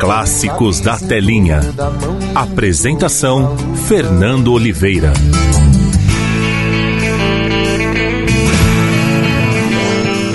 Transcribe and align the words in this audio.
Clássicos 0.00 0.80
da 0.80 0.96
Telinha. 0.96 1.60
Apresentação: 2.34 3.54
Fernando 3.86 4.50
Oliveira. 4.50 5.12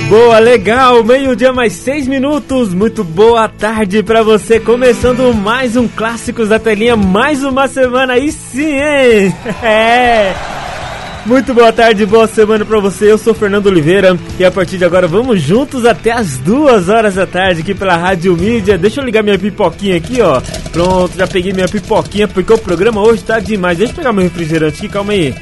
Boa, 0.07 0.37
legal, 0.37 1.03
meio-dia 1.03 1.51
mais 1.51 1.73
seis 1.73 2.07
minutos. 2.07 2.75
Muito 2.75 3.03
boa 3.03 3.49
tarde 3.49 4.03
pra 4.03 4.21
você. 4.21 4.59
Começando 4.59 5.33
mais 5.33 5.75
um 5.75 5.87
Clássicos 5.87 6.49
da 6.49 6.59
Telinha, 6.59 6.95
mais 6.95 7.43
uma 7.43 7.67
semana 7.67 8.13
aí 8.13 8.31
sim, 8.31 8.75
hein? 8.75 9.35
É. 9.63 10.54
Muito 11.25 11.55
boa 11.55 11.73
tarde, 11.73 12.05
boa 12.05 12.27
semana 12.27 12.63
pra 12.63 12.79
você. 12.79 13.11
Eu 13.11 13.17
sou 13.17 13.33
Fernando 13.33 13.65
Oliveira 13.65 14.15
e 14.37 14.45
a 14.45 14.51
partir 14.51 14.77
de 14.77 14.85
agora 14.85 15.07
vamos 15.07 15.41
juntos 15.41 15.83
até 15.83 16.11
as 16.11 16.37
duas 16.37 16.87
horas 16.87 17.15
da 17.15 17.25
tarde 17.25 17.61
aqui 17.61 17.73
pela 17.73 17.97
Rádio 17.97 18.37
Mídia. 18.37 18.77
Deixa 18.77 19.01
eu 19.01 19.05
ligar 19.05 19.23
minha 19.23 19.39
pipoquinha 19.39 19.97
aqui, 19.97 20.21
ó. 20.21 20.39
Pronto, 20.71 21.17
já 21.17 21.25
peguei 21.25 21.51
minha 21.51 21.67
pipoquinha 21.67 22.27
porque 22.27 22.53
o 22.53 22.59
programa 22.59 23.01
hoje 23.01 23.23
tá 23.23 23.39
demais. 23.39 23.75
Deixa 23.75 23.91
eu 23.91 23.97
pegar 23.97 24.13
meu 24.13 24.23
refrigerante 24.23 24.77
aqui, 24.77 24.87
calma 24.87 25.13
aí. 25.13 25.33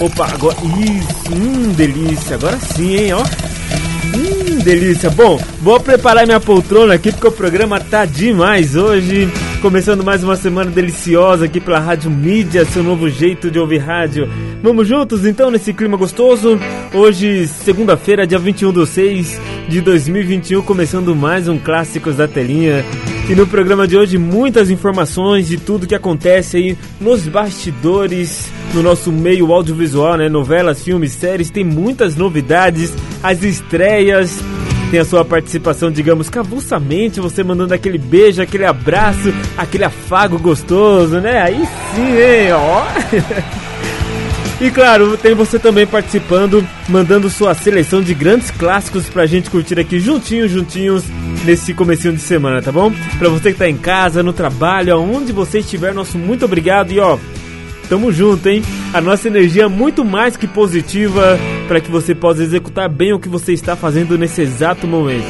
Opa, 0.00 0.26
agora. 0.26 0.56
Isso, 0.56 1.32
hum, 1.32 1.72
delícia. 1.72 2.34
Agora 2.34 2.58
sim, 2.58 2.96
hein, 2.96 3.12
ó. 3.12 3.22
Hum, 3.22 4.58
delícia. 4.58 5.08
Bom, 5.08 5.40
vou 5.62 5.78
preparar 5.78 6.26
minha 6.26 6.40
poltrona 6.40 6.94
aqui 6.94 7.12
porque 7.12 7.28
o 7.28 7.32
programa 7.32 7.78
tá 7.78 8.04
demais 8.04 8.74
hoje. 8.74 9.30
Começando 9.60 10.04
mais 10.04 10.22
uma 10.22 10.36
semana 10.36 10.70
deliciosa 10.70 11.46
aqui 11.46 11.58
pela 11.58 11.80
Rádio 11.80 12.08
Mídia, 12.08 12.64
seu 12.64 12.80
novo 12.80 13.08
jeito 13.08 13.50
de 13.50 13.58
ouvir 13.58 13.78
rádio. 13.78 14.28
Vamos 14.62 14.86
juntos 14.86 15.26
então 15.26 15.50
nesse 15.50 15.72
clima 15.72 15.96
gostoso? 15.96 16.56
Hoje, 16.94 17.48
segunda-feira, 17.48 18.24
dia 18.24 18.38
21 18.38 18.72
de 18.72 18.86
6 18.86 19.40
de 19.68 19.80
2021, 19.80 20.62
começando 20.62 21.14
mais 21.14 21.48
um 21.48 21.58
Clássicos 21.58 22.14
da 22.14 22.28
Telinha. 22.28 22.84
E 23.28 23.34
no 23.34 23.48
programa 23.48 23.86
de 23.88 23.96
hoje, 23.96 24.16
muitas 24.16 24.70
informações 24.70 25.48
de 25.48 25.56
tudo 25.56 25.88
que 25.88 25.94
acontece 25.94 26.56
aí 26.56 26.78
nos 27.00 27.26
bastidores, 27.26 28.52
no 28.72 28.80
nosso 28.80 29.10
meio 29.10 29.52
audiovisual, 29.52 30.16
né? 30.16 30.28
Novelas, 30.28 30.84
filmes, 30.84 31.12
séries, 31.12 31.50
tem 31.50 31.64
muitas 31.64 32.14
novidades, 32.14 32.94
as 33.24 33.42
estreias, 33.42 34.38
tem 34.90 35.00
a 35.00 35.04
sua 35.04 35.24
participação, 35.24 35.90
digamos, 35.90 36.28
cavulsamente, 36.30 37.20
você 37.20 37.44
mandando 37.44 37.74
aquele 37.74 37.98
beijo, 37.98 38.40
aquele 38.40 38.64
abraço, 38.64 39.32
aquele 39.56 39.84
afago 39.84 40.38
gostoso, 40.38 41.20
né? 41.20 41.42
Aí 41.42 41.68
sim, 41.94 42.16
hein? 42.16 42.52
Ó. 42.52 42.84
E 44.60 44.72
claro, 44.72 45.16
tem 45.16 45.34
você 45.34 45.56
também 45.56 45.86
participando, 45.86 46.66
mandando 46.88 47.30
sua 47.30 47.54
seleção 47.54 48.02
de 48.02 48.12
grandes 48.12 48.50
clássicos 48.50 49.08
pra 49.08 49.24
gente 49.24 49.48
curtir 49.48 49.78
aqui 49.78 50.00
juntinhos, 50.00 50.50
juntinhos, 50.50 51.04
nesse 51.44 51.72
comecinho 51.72 52.12
de 52.14 52.20
semana, 52.20 52.60
tá 52.60 52.72
bom? 52.72 52.92
Pra 53.20 53.28
você 53.28 53.52
que 53.52 53.58
tá 53.58 53.68
em 53.68 53.76
casa, 53.76 54.20
no 54.20 54.32
trabalho, 54.32 54.94
aonde 54.94 55.30
você 55.30 55.60
estiver, 55.60 55.94
nosso 55.94 56.18
muito 56.18 56.44
obrigado 56.44 56.90
e 56.90 56.98
ó, 56.98 57.16
tamo 57.88 58.12
junto, 58.12 58.48
hein? 58.48 58.62
A 58.92 59.00
nossa 59.00 59.28
energia 59.28 59.64
é 59.64 59.68
muito 59.68 60.04
mais 60.04 60.36
que 60.36 60.46
positiva 60.46 61.38
para 61.66 61.80
que 61.80 61.90
você 61.90 62.14
possa 62.14 62.42
executar 62.42 62.88
bem 62.88 63.12
o 63.12 63.18
que 63.18 63.28
você 63.28 63.52
está 63.52 63.74
fazendo 63.74 64.16
nesse 64.18 64.42
exato 64.42 64.86
momento. 64.86 65.26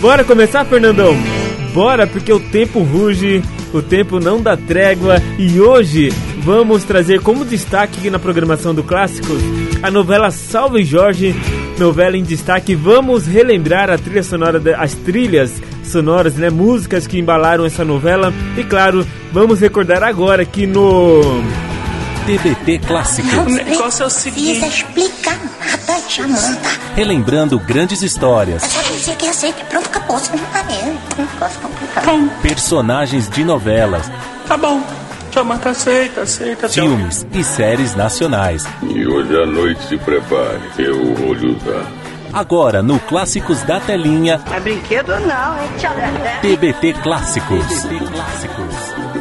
Bora 0.00 0.24
começar, 0.24 0.64
Fernandão? 0.64 1.16
Bora, 1.72 2.06
porque 2.06 2.32
o 2.32 2.38
tempo 2.38 2.80
ruge, 2.80 3.42
o 3.72 3.82
tempo 3.82 4.20
não 4.20 4.40
dá 4.40 4.56
trégua 4.56 5.16
e 5.38 5.60
hoje 5.60 6.10
vamos 6.38 6.84
trazer 6.84 7.20
como 7.20 7.44
destaque 7.44 8.08
na 8.10 8.18
programação 8.18 8.74
do 8.74 8.84
Clássicos 8.84 9.42
a 9.82 9.90
novela 9.90 10.30
Salve 10.30 10.84
Jorge, 10.84 11.34
novela 11.78 12.16
em 12.16 12.22
destaque. 12.22 12.74
Vamos 12.74 13.26
relembrar 13.26 13.90
a 13.90 13.98
trilha 13.98 14.22
sonora, 14.22 14.62
as 14.78 14.94
trilhas 14.94 15.60
sonoras, 15.82 16.36
né, 16.36 16.48
músicas 16.48 17.06
que 17.06 17.18
embalaram 17.18 17.64
essa 17.64 17.84
novela 17.84 18.32
e 18.56 18.64
claro, 18.64 19.06
vamos 19.32 19.60
recordar 19.60 20.02
agora 20.02 20.44
que 20.44 20.66
no 20.66 21.42
TBT 22.26 22.78
Clássicos. 22.86 23.46
negócio 23.54 24.02
é 24.02 24.06
o 24.06 24.10
seguinte. 24.10 24.60
Precisa 24.60 24.66
explicar 24.66 25.38
nada, 25.60 26.00
Jamanta. 26.08 26.68
Relembrando 26.96 27.58
grandes 27.58 28.02
É 28.02 28.06
histórias, 28.06 28.62
só 28.62 28.80
dizer 28.82 29.16
que 29.16 29.26
aceita 29.28 29.60
e 29.60 29.64
pronto, 29.64 29.86
acabou. 29.86 30.18
Você 30.18 30.32
não 30.36 30.44
tá 30.46 30.62
vendo. 30.62 30.98
Um 31.18 31.22
negócio 31.22 31.60
complicado. 31.60 32.30
personagens 32.42 33.28
de 33.28 33.44
novelas, 33.44 34.10
Tá 34.48 34.56
bom. 34.56 34.82
Jamanta 35.32 35.70
aceita, 35.70 36.22
aceita. 36.22 36.68
filmes 36.68 37.26
e 37.32 37.42
séries 37.42 37.94
nacionais. 37.96 38.64
E 38.82 39.04
hoje 39.06 39.34
à 39.42 39.44
noite 39.46 39.82
se 39.88 39.96
prepare, 39.98 40.60
eu 40.78 41.14
vou 41.16 41.34
lhe 41.34 41.48
usar. 41.56 41.84
Agora 42.32 42.82
no 42.82 42.98
Clássicos 43.00 43.62
da 43.62 43.80
Telinha, 43.80 44.40
É 44.52 44.60
brinquedo 44.60 45.08
não, 45.20 45.56
é 45.56 45.68
tchau. 45.78 45.92
TBT 46.40 46.94
Clássicos. 47.02 47.66
TBT 47.82 48.04
Clássicos. 48.12 49.13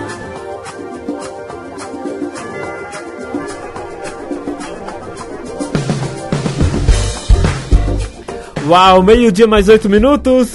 Uau, 8.66 9.03
meio-dia 9.03 9.46
mais 9.46 9.68
oito 9.68 9.90
minutos. 9.90 10.53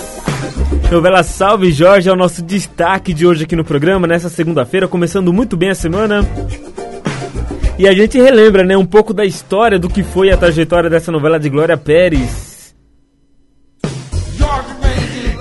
Novela 0.91 1.23
Salve 1.23 1.71
Jorge 1.71 2.09
é 2.09 2.13
o 2.13 2.17
nosso 2.17 2.43
destaque 2.43 3.13
de 3.13 3.27
hoje 3.27 3.45
aqui 3.45 3.55
no 3.55 3.65
programa, 3.65 4.07
nessa 4.07 4.31
segunda-feira, 4.31 4.89
começando 4.89 5.31
muito 5.31 5.57
bem 5.59 5.71
a 5.71 5.75
semana. 5.75 6.27
E 7.79 7.87
a 7.87 7.93
gente 7.93 8.19
relembra, 8.19 8.65
né, 8.65 8.77
um 8.77 8.87
pouco 8.87 9.13
da 9.13 9.27
história 9.27 9.79
do 9.79 9.91
que 9.91 10.03
foi 10.03 10.31
a 10.31 10.39
trajetória 10.39 10.89
dessa 10.89 11.13
novela 11.13 11.39
de 11.39 11.51
Glória 11.51 11.77
Pérez. 11.77 12.48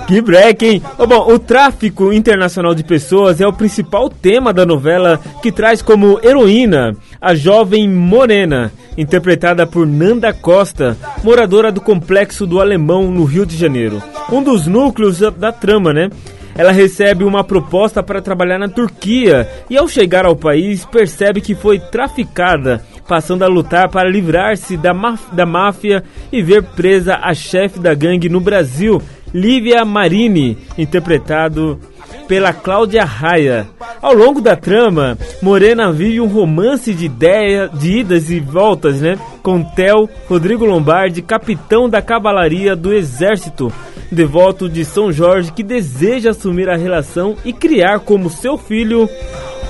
Que 0.08 0.22
break, 0.22 0.64
hein? 0.64 0.82
Ô, 0.96 1.06
bom, 1.06 1.30
o 1.30 1.38
tráfico 1.38 2.14
internacional 2.14 2.74
de 2.74 2.82
pessoas 2.82 3.42
é 3.42 3.46
o 3.46 3.52
principal 3.52 4.08
tema 4.08 4.54
da 4.54 4.64
novela, 4.64 5.20
que 5.42 5.52
traz 5.52 5.82
como 5.82 6.18
heroína 6.22 6.96
a 7.20 7.34
jovem 7.34 7.86
Morena, 7.86 8.72
interpretada 8.96 9.66
por 9.66 9.86
Nanda 9.86 10.32
Costa, 10.32 10.96
moradora 11.22 11.70
do 11.70 11.82
complexo 11.82 12.46
do 12.46 12.58
Alemão, 12.58 13.10
no 13.10 13.24
Rio 13.24 13.44
de 13.44 13.54
Janeiro. 13.54 14.02
Um 14.32 14.42
dos 14.42 14.66
núcleos 14.66 15.18
da, 15.18 15.52
trama, 15.52 15.92
né? 15.92 16.08
Ela 16.56 16.72
recebe 16.72 17.22
uma 17.22 17.44
proposta 17.44 18.02
para 18.02 18.22
trabalhar 18.22 18.58
na 18.58 18.68
Turquia 18.68 19.46
e, 19.68 19.76
ao 19.76 19.86
chegar 19.86 20.24
ao 20.24 20.34
país, 20.34 20.86
percebe 20.86 21.42
que 21.42 21.54
foi 21.54 21.78
traficada, 21.78 22.82
passando 23.06 23.42
a 23.42 23.46
lutar 23.46 23.90
para 23.90 24.08
livrar-se 24.08 24.74
da, 24.76 24.92
da 25.32 25.44
máfia 25.44 26.02
e 26.32 26.42
ver 26.42 26.62
presa 26.62 27.18
a 27.22 27.34
chefe 27.34 27.78
da 27.78 27.94
gangue 27.94 28.28
no 28.28 28.40
Brasil, 28.40 29.00
Lívia 29.32 29.84
Marini, 29.84 30.56
interpretado 30.76 31.78
pela 32.26 32.52
Cláudia 32.52 33.04
Raia. 33.04 33.66
Ao 34.00 34.14
longo 34.14 34.40
da 34.40 34.54
trama, 34.54 35.18
Morena 35.42 35.92
vive 35.92 36.20
um 36.20 36.26
romance 36.26 36.94
de 36.94 37.06
ideia, 37.06 37.68
de 37.68 37.98
idas 37.98 38.30
e 38.30 38.38
voltas, 38.38 39.00
né? 39.00 39.18
Com 39.42 39.62
Tel 39.62 40.08
Rodrigo 40.28 40.64
Lombardi, 40.64 41.22
capitão 41.22 41.88
da 41.88 42.02
cavalaria 42.02 42.76
do 42.76 42.92
exército, 42.92 43.72
devoto 44.12 44.68
de 44.68 44.84
São 44.84 45.10
Jorge, 45.10 45.52
que 45.52 45.62
deseja 45.62 46.30
assumir 46.30 46.68
a 46.68 46.76
relação 46.76 47.34
e 47.44 47.52
criar 47.52 48.00
como 48.00 48.30
seu 48.30 48.56
filho 48.56 49.08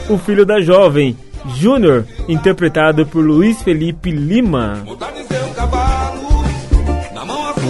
o 0.08 0.16
filho 0.16 0.44
da 0.44 0.60
jovem, 0.60 1.16
Júnior, 1.54 2.04
interpretado 2.28 3.06
por 3.06 3.24
Luiz 3.24 3.62
Felipe 3.62 4.10
Lima. 4.10 4.84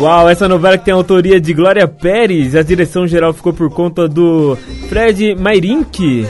Uau, 0.01 0.29
essa 0.29 0.49
novela 0.49 0.79
que 0.79 0.85
tem 0.85 0.93
a 0.93 0.97
autoria 0.97 1.41
de 1.41 1.53
Glória 1.53 1.89
Pérez, 1.89 2.55
a 2.55 2.63
direção 2.63 3.05
geral 3.05 3.33
ficou 3.33 3.53
por 3.53 3.69
conta 3.69 4.07
do 4.07 4.57
Fred 4.89 5.35
Mairink. 5.35 6.25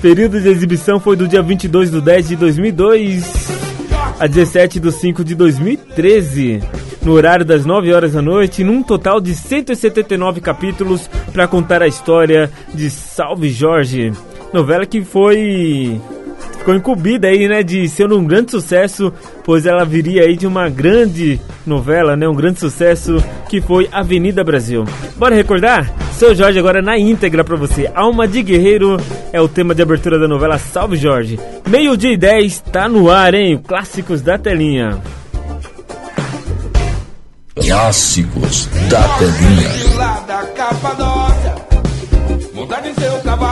período 0.00 0.40
de 0.40 0.48
exibição 0.48 0.98
foi 0.98 1.14
do 1.14 1.28
dia 1.28 1.42
22 1.42 1.90
de 1.90 2.00
10 2.00 2.28
de 2.28 2.36
2002 2.36 3.46
a 4.18 4.26
17 4.26 4.80
de 4.80 4.92
5 4.92 5.22
de 5.22 5.34
2013, 5.34 6.62
no 7.02 7.12
horário 7.12 7.44
das 7.44 7.66
9 7.66 7.92
horas 7.92 8.14
da 8.14 8.22
noite, 8.22 8.64
num 8.64 8.82
total 8.82 9.20
de 9.20 9.34
179 9.34 10.40
capítulos 10.40 11.10
para 11.34 11.46
contar 11.46 11.82
a 11.82 11.86
história 11.86 12.50
de 12.72 12.88
Salve 12.88 13.50
Jorge. 13.50 14.10
Novela 14.54 14.86
que 14.86 15.04
foi 15.04 16.00
ficou 16.66 16.74
incumbida 16.74 17.28
aí, 17.28 17.46
né, 17.46 17.62
de 17.62 17.88
ser 17.88 18.12
um 18.12 18.24
grande 18.24 18.50
sucesso, 18.50 19.12
pois 19.44 19.66
ela 19.66 19.84
viria 19.84 20.22
aí 20.22 20.36
de 20.36 20.48
uma 20.48 20.68
grande 20.68 21.40
novela, 21.64 22.16
né, 22.16 22.26
um 22.26 22.34
grande 22.34 22.58
sucesso 22.58 23.22
que 23.48 23.60
foi 23.60 23.88
Avenida 23.92 24.42
Brasil. 24.42 24.84
Bora 25.16 25.36
recordar? 25.36 25.88
Seu 26.14 26.34
Jorge 26.34 26.58
agora 26.58 26.82
na 26.82 26.98
íntegra 26.98 27.44
para 27.44 27.54
você. 27.54 27.88
Alma 27.94 28.26
de 28.26 28.42
Guerreiro 28.42 28.96
é 29.32 29.40
o 29.40 29.46
tema 29.46 29.76
de 29.76 29.82
abertura 29.82 30.18
da 30.18 30.26
novela 30.26 30.58
Salve 30.58 30.96
Jorge. 30.96 31.38
Meio 31.68 31.96
dia 31.96 32.12
e 32.12 32.16
10 32.16 32.60
tá 32.72 32.88
no 32.88 33.10
ar, 33.10 33.32
hein? 33.32 33.60
Clássicos 33.64 34.20
da 34.20 34.36
telinha. 34.36 34.98
Clássicos 37.54 38.66
da 38.88 39.02
telinha. 39.18 39.96
Lá 39.96 40.24
da 40.26 40.42
Capadócia, 40.46 41.66
cavalo, 43.22 43.45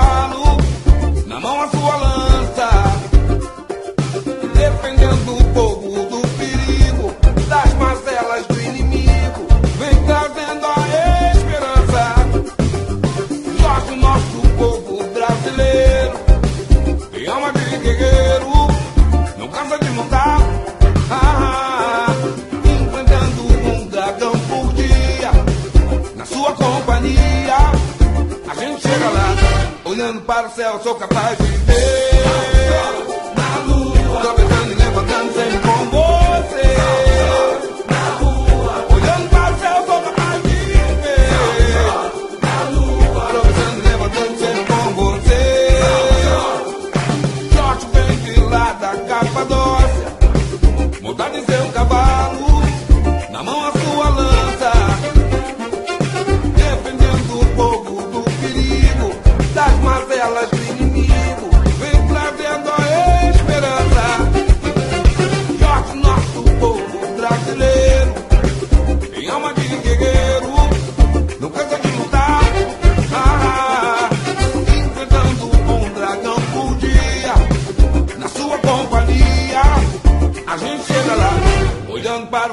olhando 29.95 30.23
para 30.23 30.49
o 30.49 30.51
céu, 30.51 30.81
sou 30.83 30.97
capaz 30.97 31.39
de 31.39 31.45
ver. 31.45 32.54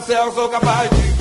Céu, 0.02 0.32
sou 0.34 0.50
capaz 0.50 0.90
de 0.90 1.21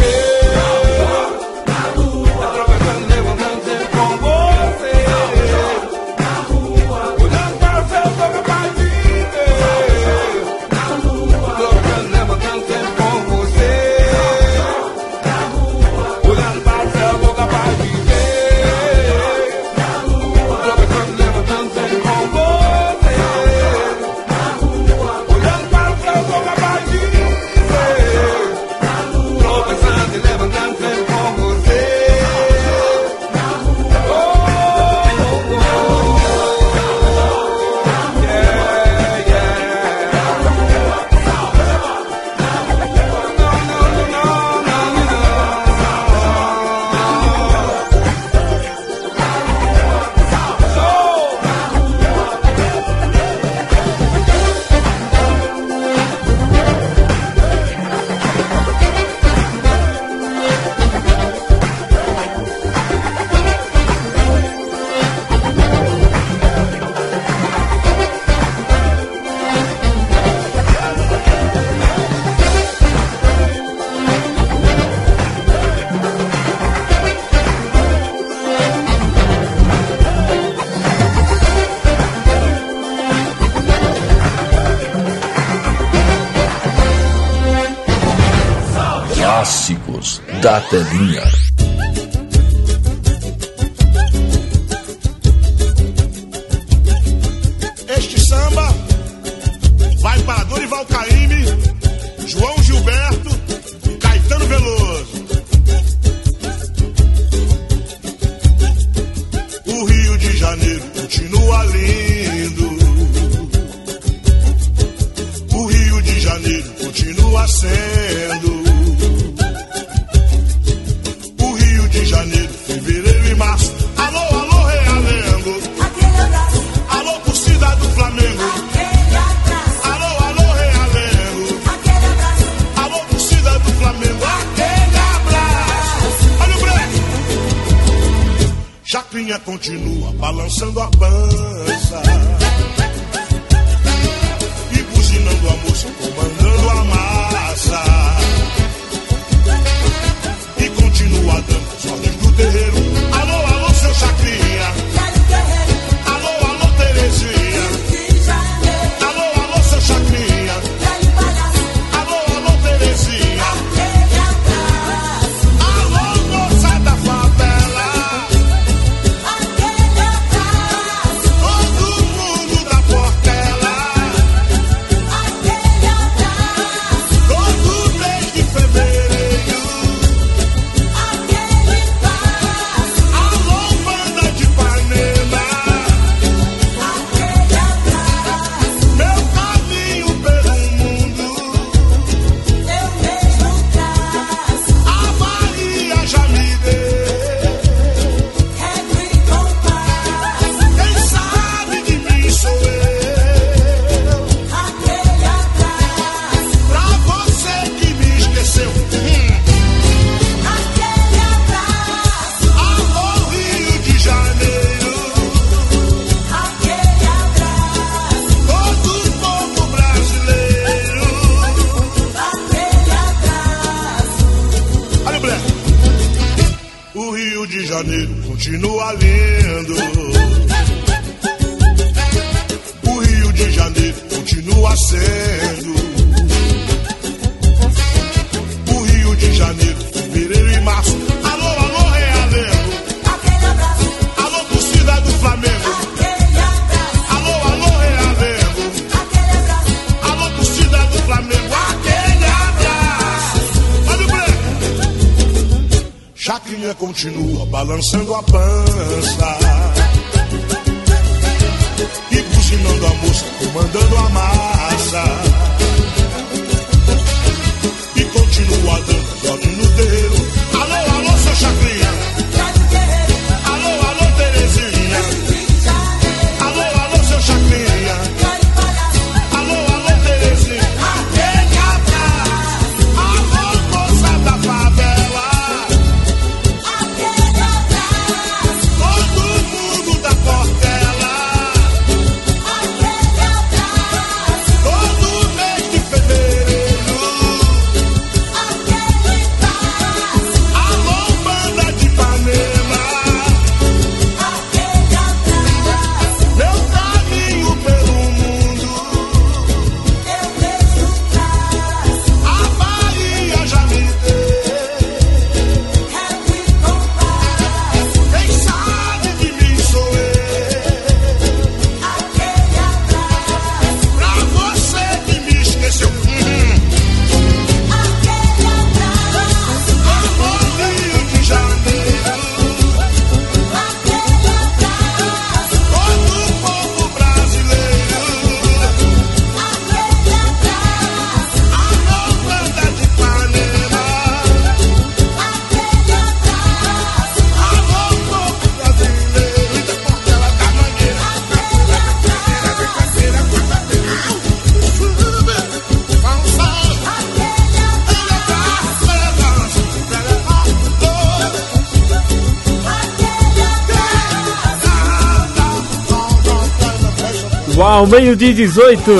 Uau, 367.80 367.86
meio-dia 367.86 368.28
e 368.28 368.34
18. 368.34 368.92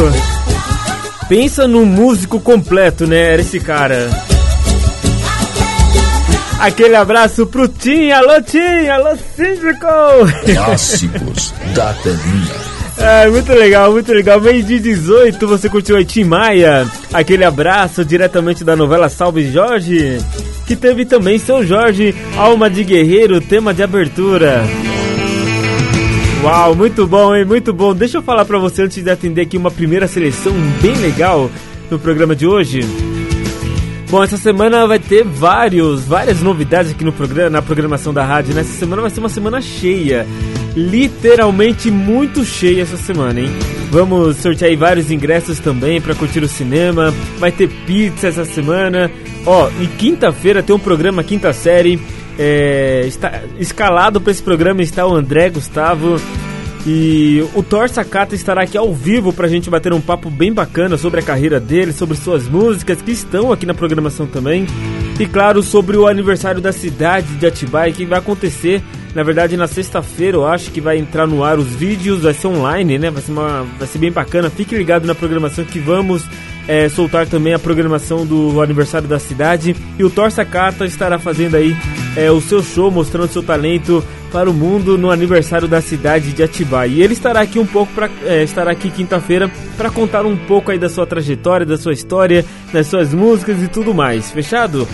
Pensa 1.29 1.69
num 1.69 1.85
músico 1.85 2.41
completo, 2.41 3.07
né? 3.07 3.35
Era 3.35 3.43
esse 3.43 3.61
cara. 3.61 4.09
Aquele 6.59 6.97
abraço 6.97 7.47
pro 7.47 7.69
Tim, 7.69 8.11
alô 8.11 8.41
Tim, 8.41 8.89
alô 8.89 9.11
Síndico! 9.37 9.87
Clássicos 10.55 11.53
da 11.77 11.93
telinha. 11.93 12.55
É, 12.97 13.29
muito 13.29 13.53
legal, 13.53 13.93
muito 13.93 14.13
legal. 14.15 14.41
Meio 14.41 14.63
dia 14.63 14.81
18, 14.81 15.47
você 15.47 15.69
curtiu 15.69 15.97
aí 15.97 16.05
Tim 16.07 16.25
Maia. 16.25 16.89
Aquele 17.13 17.45
abraço 17.45 18.03
diretamente 18.03 18.65
da 18.65 18.75
novela 18.75 19.11
Salve 19.11 19.53
Jorge. 19.53 20.19
Que 20.67 20.75
teve 20.75 21.05
também 21.05 21.39
seu 21.39 21.67
Jorge, 21.67 22.15
Alma 22.35 22.71
de 22.71 22.83
Guerreiro, 22.83 23.43
tema 23.43 23.75
de 23.75 23.83
abertura. 23.83 24.65
Uau, 26.43 26.75
muito 26.75 27.07
bom, 27.07 27.37
hein? 27.37 27.45
Muito 27.45 27.71
bom. 27.71 27.95
Deixa 27.95 28.17
eu 28.17 28.23
falar 28.23 28.47
pra 28.47 28.59
você 28.59 28.83
antes 28.83 29.05
de 29.05 29.11
atender 29.11 29.43
aqui 29.43 29.59
uma 29.59 29.71
primeira 29.71 30.07
seleção 30.07 30.55
bem 30.81 30.95
legal 30.95 31.51
no 31.91 31.99
programa 31.99 32.35
de 32.35 32.47
hoje. 32.47 32.81
Bom, 34.09 34.25
essa 34.25 34.39
semana 34.39 34.87
vai 34.87 34.99
ter 34.99 35.23
vários, 35.23 36.05
várias 36.05 36.41
novidades 36.41 36.93
aqui 36.93 37.05
no 37.05 37.13
programa, 37.13 37.51
na 37.51 37.61
programação 37.61 38.13
da 38.13 38.25
rádio. 38.25 38.55
Nessa 38.55 38.73
semana 38.73 39.03
vai 39.03 39.11
ser 39.11 39.21
uma 39.21 39.29
semana 39.29 39.61
cheia, 39.61 40.27
literalmente 40.75 41.91
muito 41.91 42.43
cheia 42.43 42.83
essa 42.83 42.97
semana, 42.97 43.39
hein? 43.39 43.51
Vamos 43.91 44.39
sortear 44.39 44.75
vários 44.79 45.11
ingressos 45.11 45.59
também 45.59 46.01
para 46.01 46.15
curtir 46.15 46.43
o 46.43 46.49
cinema. 46.49 47.15
Vai 47.39 47.53
ter 47.53 47.69
pizza 47.87 48.29
essa 48.29 48.47
semana. 48.47 49.11
Ó, 49.45 49.69
e 49.79 49.87
quinta-feira 49.87 50.63
tem 50.63 50.75
um 50.75 50.79
programa 50.79 51.23
quinta 51.23 51.53
série. 51.53 52.01
É, 52.43 53.05
está 53.07 53.43
escalado 53.59 54.19
para 54.19 54.31
esse 54.31 54.43
programa 54.43 54.81
está 54.81 55.07
o 55.07 55.15
André 55.15 55.51
Gustavo 55.51 56.17
e 56.87 57.47
o 57.55 57.63
Thor 57.63 57.87
Sakata 57.87 58.35
estará 58.35 58.63
aqui 58.63 58.79
ao 58.79 58.95
vivo 58.95 59.31
pra 59.31 59.47
gente 59.47 59.69
bater 59.69 59.93
um 59.93 60.01
papo 60.01 60.31
bem 60.31 60.51
bacana 60.51 60.97
sobre 60.97 61.21
a 61.21 61.23
carreira 61.23 61.61
dele, 61.61 61.93
sobre 61.93 62.17
suas 62.17 62.49
músicas 62.49 63.03
que 63.03 63.11
estão 63.11 63.53
aqui 63.53 63.67
na 63.67 63.75
programação 63.75 64.27
também. 64.27 64.67
E 65.19 65.27
claro, 65.27 65.63
sobre 65.63 65.99
o 65.99 66.07
aniversário 66.07 66.63
da 66.63 66.73
cidade 66.73 67.27
de 67.35 67.47
Atibaia 67.47 67.93
que 67.93 68.07
vai 68.07 68.19
acontecer, 68.19 68.83
na 69.15 69.23
verdade, 69.23 69.55
na 69.55 69.67
sexta-feira, 69.67 70.39
eu 70.39 70.47
acho 70.47 70.71
que 70.71 70.81
vai 70.81 70.97
entrar 70.97 71.27
no 71.27 71.45
ar 71.45 71.59
os 71.59 71.69
vídeos, 71.69 72.23
vai 72.23 72.33
ser 72.33 72.47
online, 72.47 72.99
né? 72.99 73.11
Vai 73.11 73.23
ser, 73.23 73.33
uma, 73.33 73.67
vai 73.79 73.87
ser 73.87 73.99
bem 73.99 74.11
bacana. 74.11 74.49
Fique 74.49 74.75
ligado 74.75 75.07
na 75.07 75.15
programação 75.15 75.63
que 75.63 75.79
vamos 75.79 76.25
é, 76.69 76.89
soltar 76.89 77.27
também 77.27 77.55
a 77.55 77.59
programação 77.59 78.27
do 78.27 78.61
aniversário 78.61 79.09
da 79.09 79.19
cidade. 79.19 79.75
E 79.99 80.05
o 80.05 80.11
Thor 80.11 80.31
Sakata 80.31 80.85
estará 80.87 81.19
fazendo 81.19 81.57
aí 81.57 81.77
é, 82.17 82.31
o 82.31 82.41
seu 82.41 82.63
show, 82.63 82.91
mostrando 82.91 83.33
seu 83.33 83.43
talento 83.43 84.05
para 84.31 84.49
o 84.49 84.55
mundo 84.55 84.97
no 84.97 85.11
aniversário 85.11 85.67
da 85.67 85.81
cidade 85.81 86.33
de 86.33 86.43
Atibaia. 86.43 86.91
E 86.91 87.03
ele 87.03 87.15
estará 87.15 87.41
aqui 87.41 87.59
um 87.59 87.67
pouco 87.67 87.93
para 87.93 88.09
é, 88.25 88.43
estará 88.43 88.71
aqui 88.71 88.91
quinta-feira 88.91 89.51
para 89.77 89.91
contar 89.91 90.25
um 90.25 90.37
pouco 90.37 90.71
aí 90.71 90.79
da 90.79 90.89
sua 90.89 91.07
trajetória, 91.07 91.67
da 91.67 91.77
sua 91.77 91.93
história, 91.93 92.45
das 92.73 92.87
suas 92.87 93.13
músicas 93.13 93.63
e 93.63 93.69
tudo 93.69 93.93
mais. 93.93 94.31
Fechado? 94.31 94.87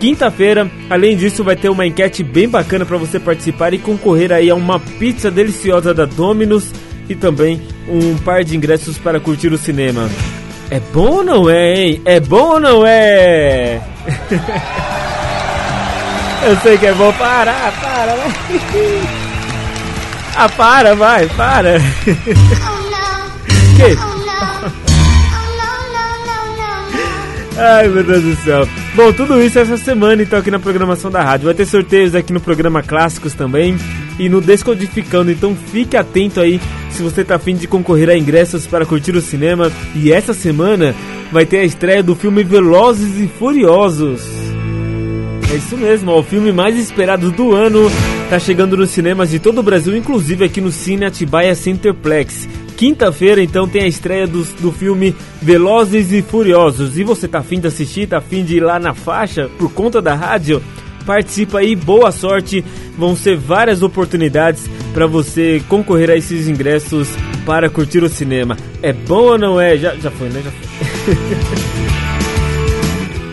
Quinta-feira, 0.00 0.70
além 0.88 1.14
disso, 1.14 1.44
vai 1.44 1.54
ter 1.54 1.68
uma 1.68 1.86
enquete 1.86 2.24
bem 2.24 2.48
bacana 2.48 2.86
para 2.86 2.96
você 2.96 3.20
participar 3.20 3.74
e 3.74 3.78
concorrer 3.78 4.32
aí 4.32 4.48
a 4.48 4.54
uma 4.54 4.80
pizza 4.80 5.30
deliciosa 5.30 5.92
da 5.92 6.06
Domino's 6.06 6.72
e 7.06 7.14
também 7.14 7.60
um 7.86 8.16
par 8.16 8.42
de 8.42 8.56
ingressos 8.56 8.96
para 8.96 9.20
curtir 9.20 9.52
o 9.52 9.58
cinema. 9.58 10.08
É 10.70 10.78
bom 10.92 11.16
ou 11.16 11.24
não 11.24 11.50
é, 11.50 11.74
hein? 11.74 12.00
É 12.04 12.20
bom 12.20 12.52
ou 12.52 12.60
não 12.60 12.86
é? 12.86 13.80
Eu 16.46 16.56
sei 16.58 16.78
que 16.78 16.86
é 16.86 16.94
bom. 16.94 17.12
Para, 17.14 17.72
para, 17.72 18.14
vai. 18.14 18.32
Ah, 20.36 20.48
para, 20.48 20.94
vai, 20.94 21.26
para. 21.28 21.80
Que? 23.76 23.98
Ai, 27.58 27.88
meu 27.88 28.04
Deus 28.04 28.22
do 28.22 28.36
céu. 28.36 28.66
Bom, 28.94 29.12
tudo 29.12 29.42
isso 29.42 29.58
essa 29.58 29.76
semana, 29.76 30.22
então, 30.22 30.38
aqui 30.38 30.50
na 30.50 30.58
programação 30.58 31.10
da 31.10 31.20
rádio. 31.20 31.44
Vai 31.46 31.54
ter 31.54 31.66
sorteios 31.66 32.14
aqui 32.14 32.32
no 32.32 32.40
programa 32.40 32.82
Clássicos 32.82 33.34
também 33.34 33.76
e 34.18 34.28
no 34.28 34.40
Descodificando. 34.40 35.30
Então, 35.30 35.54
fique 35.54 35.96
atento 35.96 36.40
aí 36.40 36.60
se 36.90 37.02
você 37.02 37.24
tá 37.24 37.36
afim 37.36 37.54
de 37.54 37.66
concorrer 37.66 38.10
a 38.10 38.16
ingressos 38.16 38.66
para 38.66 38.86
curtir 38.86 39.16
o 39.16 39.20
cinema. 39.20 39.70
E 39.94 40.12
essa 40.12 40.34
semana 40.34 40.94
vai 41.32 41.46
ter 41.46 41.58
a 41.58 41.64
estreia 41.64 42.02
do 42.02 42.14
filme 42.14 42.42
Velozes 42.42 43.18
e 43.18 43.28
Furiosos. 43.28 44.22
É 45.52 45.56
isso 45.56 45.76
mesmo, 45.76 46.12
ó, 46.12 46.20
o 46.20 46.22
filme 46.22 46.52
mais 46.52 46.78
esperado 46.78 47.32
do 47.32 47.54
ano 47.56 47.90
tá 48.28 48.38
chegando 48.38 48.76
nos 48.76 48.90
cinemas 48.90 49.30
de 49.30 49.40
todo 49.40 49.58
o 49.58 49.62
Brasil, 49.64 49.96
inclusive 49.96 50.44
aqui 50.44 50.60
no 50.60 50.70
Cine 50.70 51.04
Atibaia 51.04 51.56
Centerplex. 51.56 52.48
Quinta-feira, 52.76 53.42
então, 53.42 53.66
tem 53.66 53.82
a 53.82 53.88
estreia 53.88 54.28
do, 54.28 54.44
do 54.60 54.70
filme 54.70 55.14
Velozes 55.42 56.12
e 56.12 56.22
Furiosos. 56.22 56.96
E 56.96 57.02
você 57.02 57.26
tá 57.26 57.40
afim 57.40 57.58
de 57.58 57.66
assistir, 57.66 58.06
tá 58.06 58.18
afim 58.18 58.44
de 58.44 58.58
ir 58.58 58.60
lá 58.60 58.78
na 58.78 58.94
faixa 58.94 59.50
por 59.58 59.72
conta 59.72 60.00
da 60.00 60.14
rádio? 60.14 60.62
Participa 61.10 61.58
aí, 61.58 61.74
boa 61.74 62.12
sorte. 62.12 62.64
Vão 62.96 63.16
ser 63.16 63.36
várias 63.36 63.82
oportunidades 63.82 64.70
para 64.94 65.08
você 65.08 65.60
concorrer 65.68 66.08
a 66.08 66.16
esses 66.16 66.46
ingressos 66.46 67.08
para 67.44 67.68
curtir 67.68 68.04
o 68.04 68.08
cinema. 68.08 68.56
É 68.80 68.92
bom 68.92 69.22
ou 69.22 69.36
não 69.36 69.60
é? 69.60 69.76
Já, 69.76 69.96
já 69.96 70.08
foi, 70.08 70.28
né? 70.28 70.40
Já 70.44 70.52
foi. 70.52 70.70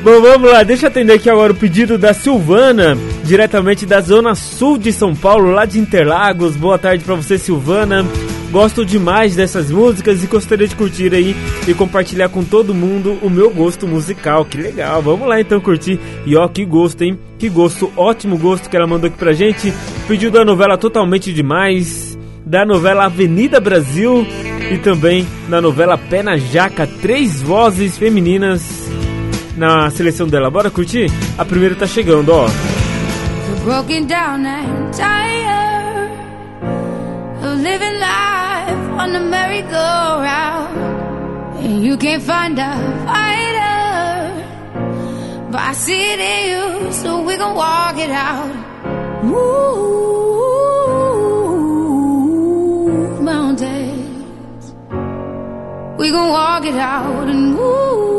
Bom, 0.04 0.22
vamos 0.22 0.50
lá, 0.50 0.64
deixa 0.64 0.86
eu 0.86 0.90
atender 0.90 1.14
aqui 1.14 1.30
agora 1.30 1.52
o 1.52 1.56
pedido 1.56 1.98
da 1.98 2.14
Silvana, 2.14 2.98
diretamente 3.26 3.86
da 3.86 4.00
Zona 4.00 4.36
Sul 4.36 4.78
de 4.78 4.94
São 4.94 5.14
Paulo, 5.14 5.52
lá 5.52 5.66
de 5.66 5.80
Interlagos. 5.80 6.56
Boa 6.56 6.80
tarde 6.80 7.04
para 7.04 7.16
você, 7.16 7.38
Silvana. 7.38 8.06
Gosto 8.52 8.86
demais 8.86 9.36
dessas 9.36 9.70
músicas 9.70 10.24
e 10.24 10.28
gostaria 10.28 10.68
de 10.68 10.76
curtir 10.76 11.14
aí 11.14 11.36
e 11.68 11.74
compartilhar 11.74 12.30
com 12.30 12.44
todo 12.44 12.74
mundo 12.74 13.18
o 13.22 13.30
meu 13.30 13.50
gosto 13.50 13.86
musical. 13.86 14.46
Que 14.46 14.58
legal, 14.58 15.02
vamos 15.02 15.28
lá 15.28 15.40
então 15.40 15.60
curtir. 15.60 16.00
E 16.26 16.36
ó, 16.36 16.48
que 16.48 16.64
gosto, 16.64 17.04
hein? 17.04 17.20
Que 17.38 17.50
gosto, 17.50 17.92
ótimo 17.98 18.38
gosto 18.38 18.70
que 18.70 18.78
ela 18.78 18.88
mandou 18.88 19.10
aqui 19.10 19.18
pra 19.18 19.34
gente. 19.34 19.74
Pediu 20.08 20.32
da 20.32 20.46
novela 20.46 20.78
Totalmente 20.78 21.34
Demais, 21.34 22.18
da 22.46 22.66
novela 22.66 23.06
Avenida 23.06 23.60
Brasil 23.60 24.26
e 24.72 24.78
também 24.78 25.28
da 25.50 25.62
novela 25.62 25.98
Pé 25.98 26.24
na 26.24 26.38
Jaca. 26.38 26.88
Três 26.88 27.42
vozes 27.42 27.98
femininas 27.98 28.90
na 29.58 29.90
seleção 29.90 30.26
dela. 30.26 30.50
Bora 30.50 30.72
curtir? 30.72 31.12
A 31.38 31.44
primeira 31.44 31.76
tá 31.76 31.86
chegando, 31.86 32.30
ó. 32.30 32.48
broken 33.68 34.08
down 34.08 34.46
and 34.46 34.94
tired 34.94 36.12
of 37.44 37.60
living 37.60 38.00
life 38.00 38.27
on 39.08 39.14
the 39.14 39.20
merry-go-round. 39.20 40.78
And 41.64 41.84
you 41.84 41.98
can't 41.98 42.22
find 42.22 42.60
a 42.60 42.74
fighter, 43.06 44.44
but 45.52 45.62
I 45.62 45.74
see 45.74 46.14
it 46.14 46.20
in 46.20 46.50
you, 46.52 46.92
so 46.92 47.22
we 47.24 47.38
gon' 47.38 47.56
walk 47.56 47.98
it 47.98 48.12
out. 48.12 48.54
Move 49.24 49.62
mountains, 53.22 54.74
we 56.00 56.12
gon' 56.12 56.30
walk 56.30 56.66
it 56.66 56.76
out 56.76 57.30
and 57.30 57.56
move 57.56 58.17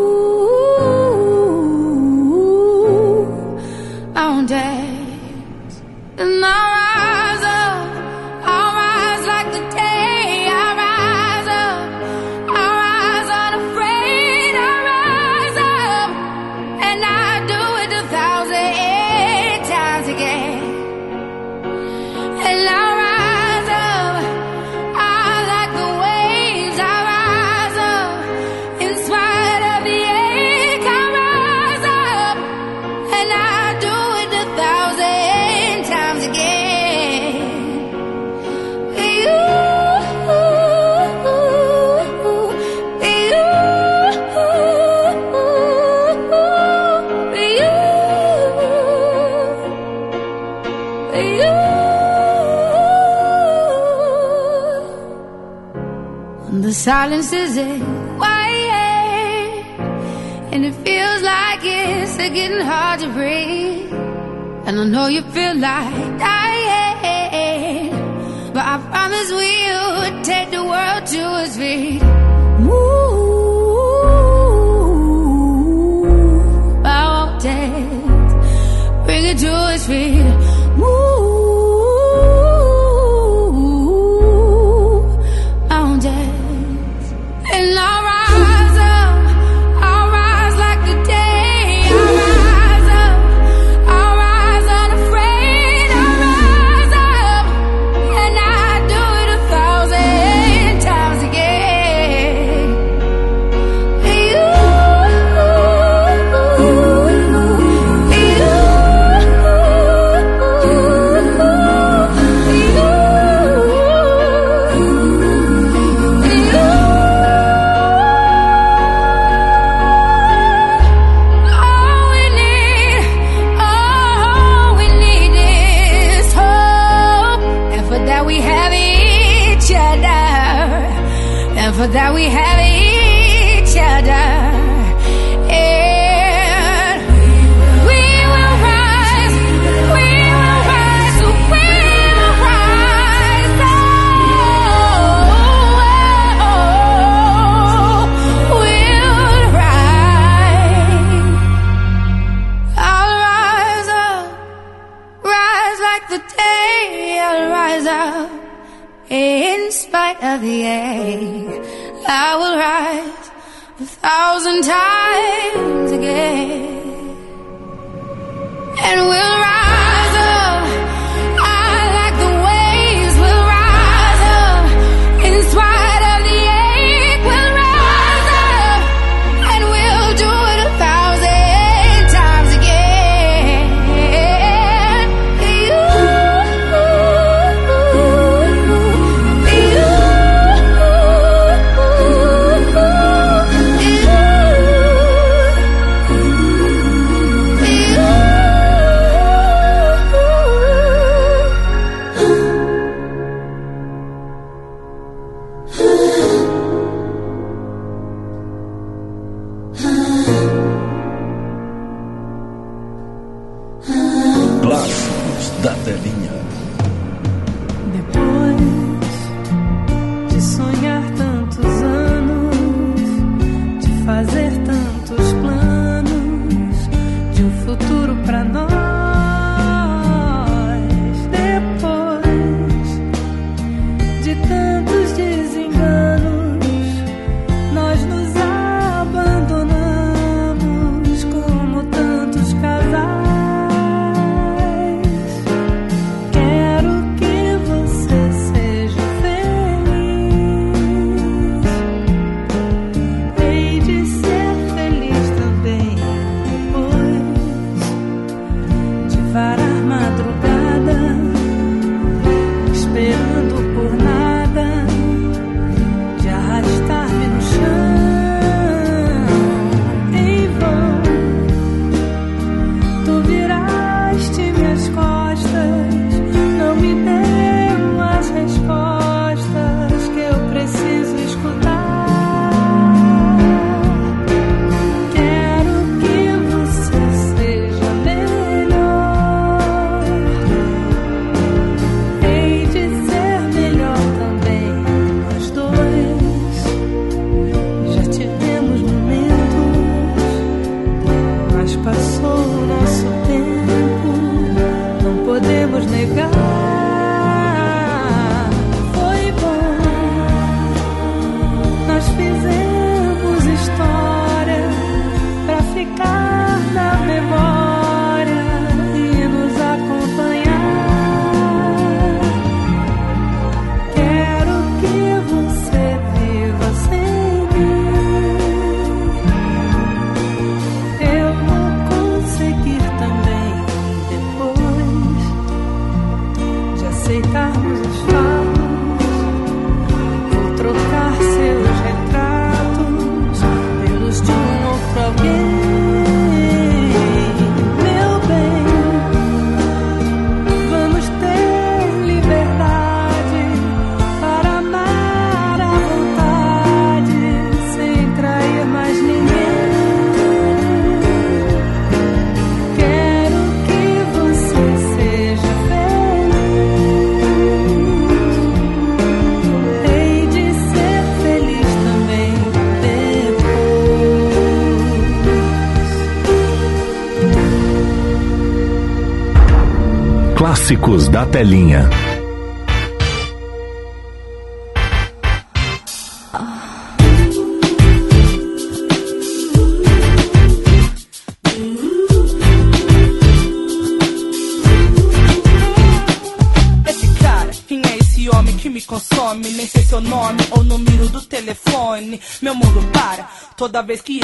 homem 398.31 398.57
que 398.57 398.71
me 398.71 398.81
consome? 398.81 399.51
Nem 399.51 399.67
sei 399.67 399.83
seu 399.83 400.01
nome 400.01 400.41
ou 400.53 400.65
número 400.65 401.09
do 401.09 401.21
telefone. 401.23 402.21
Meu 402.41 402.55
mundo 402.55 402.81
para. 402.93 403.29
Toda 403.57 403.83
vez 403.83 404.01
que 404.01 404.21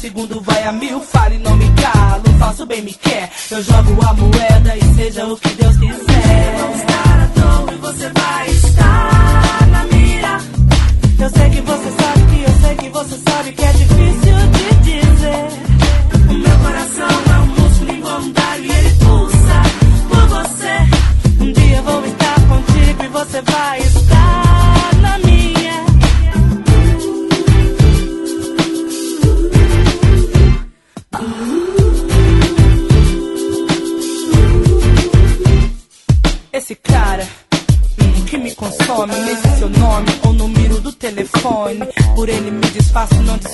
segundo 0.00 0.40
vai 0.40 0.64
a 0.64 0.72
mil. 0.72 1.00
Fale, 1.00 1.38
não 1.38 1.56
me 1.56 1.68
calo, 1.74 2.38
faço 2.38 2.66
bem, 2.66 2.82
me 2.82 2.92
quer. 2.92 3.30
Eu 3.50 3.62
jogo 3.62 4.06
a 4.06 4.14
moeda 4.14 4.76
e 4.76 4.94
seja 4.94 5.26
o 5.26 5.36
que 5.36 5.48
Deus 5.50 5.76
quiser. 5.76 6.56
Vou 6.58 6.74
estar 6.74 7.20
à 7.20 7.26
toa 7.40 7.74
e 7.74 7.76
você 7.76 8.10
vai 8.10 8.59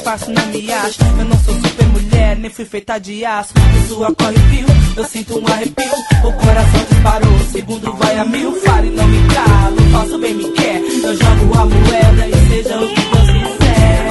disfarço, 0.06 0.30
não 0.30 0.46
me 0.46 0.72
acho. 0.72 1.02
Eu 1.18 1.24
não 1.24 1.38
sou 1.40 1.54
super 1.54 1.86
mulher, 1.88 2.36
nem 2.36 2.50
fui 2.50 2.64
feita 2.64 2.98
de 2.98 3.24
aço. 3.24 3.52
E 3.76 3.88
sua 3.88 4.14
corre 4.14 4.38
fio, 4.50 4.66
eu 4.96 5.04
sinto 5.04 5.38
um 5.38 5.46
arrepio. 5.46 5.92
O 6.24 6.32
coração 6.32 6.84
disparou, 6.88 7.38
segundo 7.50 7.92
vai 7.94 8.18
a 8.18 8.24
mil. 8.24 8.52
Fale, 8.60 8.90
não 8.90 9.06
me 9.08 9.18
calo, 9.34 9.76
faço 9.92 10.18
bem, 10.18 10.34
me 10.34 10.44
quer. 10.52 10.80
Eu 10.80 11.16
jogo 11.16 11.58
a 11.58 11.66
moeda 11.66 12.28
e 12.28 12.48
seja 12.48 12.78
o 12.78 12.88
que 12.88 13.00
Deus 13.00 13.30
quiser. 13.30 14.06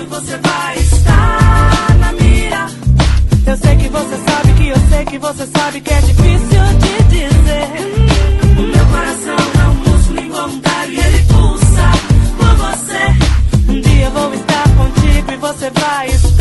E 0.00 0.06
você 0.06 0.36
vai 0.38 0.78
estar 0.78 1.96
na 1.98 2.12
mira. 2.12 2.66
Eu 3.46 3.56
sei 3.56 3.76
que 3.76 3.88
você 3.88 4.16
sabe 4.16 4.52
que 4.54 4.68
eu 4.68 4.76
sei 4.88 5.04
que 5.04 5.18
você 5.18 5.46
sabe 5.46 5.80
que 5.80 5.92
é 5.92 6.00
difícil 6.00 6.62
de 6.80 7.04
dizer. 7.08 8.01
advice 15.62 16.31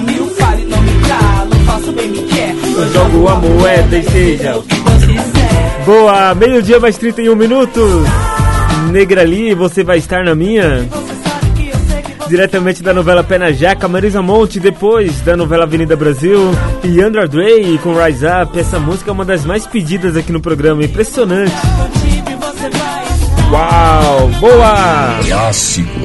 mil. 0.00 0.26
Fale, 0.30 0.64
não 0.64 0.80
me 0.82 0.92
calo, 1.08 1.50
faço 1.66 1.92
bem, 1.92 2.08
me 2.08 2.22
quer. 2.22 2.54
Eu 2.76 2.92
jogo 2.92 3.28
a 3.28 3.34
moeda 3.36 3.98
e 3.98 4.02
seja. 4.02 4.60
Boa, 5.84 6.34
meio-dia 6.34 6.78
mais 6.78 6.98
31 6.98 7.34
minutos. 7.34 8.06
Negra 8.90 9.22
ali, 9.22 9.54
você 9.54 9.82
vai 9.82 9.98
estar 9.98 10.22
na 10.24 10.34
minha. 10.34 10.86
Diretamente 12.28 12.82
da 12.82 12.92
novela 12.92 13.24
Pé 13.24 13.38
na 13.38 13.52
Jaca, 13.52 13.88
Marisa 13.88 14.20
Monte, 14.20 14.60
depois 14.60 15.20
da 15.22 15.34
novela 15.34 15.64
Avenida 15.64 15.96
Brasil 15.96 16.50
e 16.84 17.00
Andra 17.00 17.26
Dre 17.26 17.78
com 17.82 17.94
Rise 17.94 18.26
Up. 18.26 18.58
Essa 18.58 18.78
música 18.78 19.10
é 19.10 19.12
uma 19.12 19.24
das 19.24 19.46
mais 19.46 19.66
pedidas 19.66 20.14
aqui 20.14 20.30
no 20.30 20.40
programa, 20.40 20.84
impressionante. 20.84 21.52
Uau, 23.50 24.28
boa! 24.40 25.20
Clássicos 25.26 25.97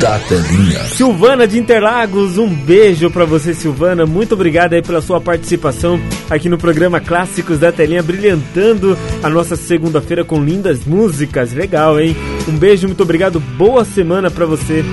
da 0.00 0.18
telinha. 0.20 0.84
Silvana 0.84 1.46
de 1.46 1.58
Interlagos, 1.58 2.38
um 2.38 2.48
beijo 2.48 3.10
pra 3.10 3.24
você, 3.24 3.52
Silvana. 3.52 4.06
Muito 4.06 4.34
obrigado 4.34 4.74
aí 4.74 4.82
pela 4.82 5.00
sua 5.00 5.20
participação 5.20 6.00
aqui 6.30 6.48
no 6.48 6.56
programa 6.56 7.00
Clássicos 7.00 7.58
da 7.58 7.72
Telinha, 7.72 8.02
brilhantando 8.02 8.96
a 9.22 9.28
nossa 9.28 9.56
segunda-feira 9.56 10.24
com 10.24 10.42
lindas 10.42 10.84
músicas. 10.84 11.52
Legal, 11.52 11.98
hein? 11.98 12.16
Um 12.46 12.56
beijo, 12.56 12.86
muito 12.86 13.02
obrigado. 13.02 13.40
Boa 13.40 13.84
semana 13.84 14.30
pra 14.30 14.46
você 14.46 14.84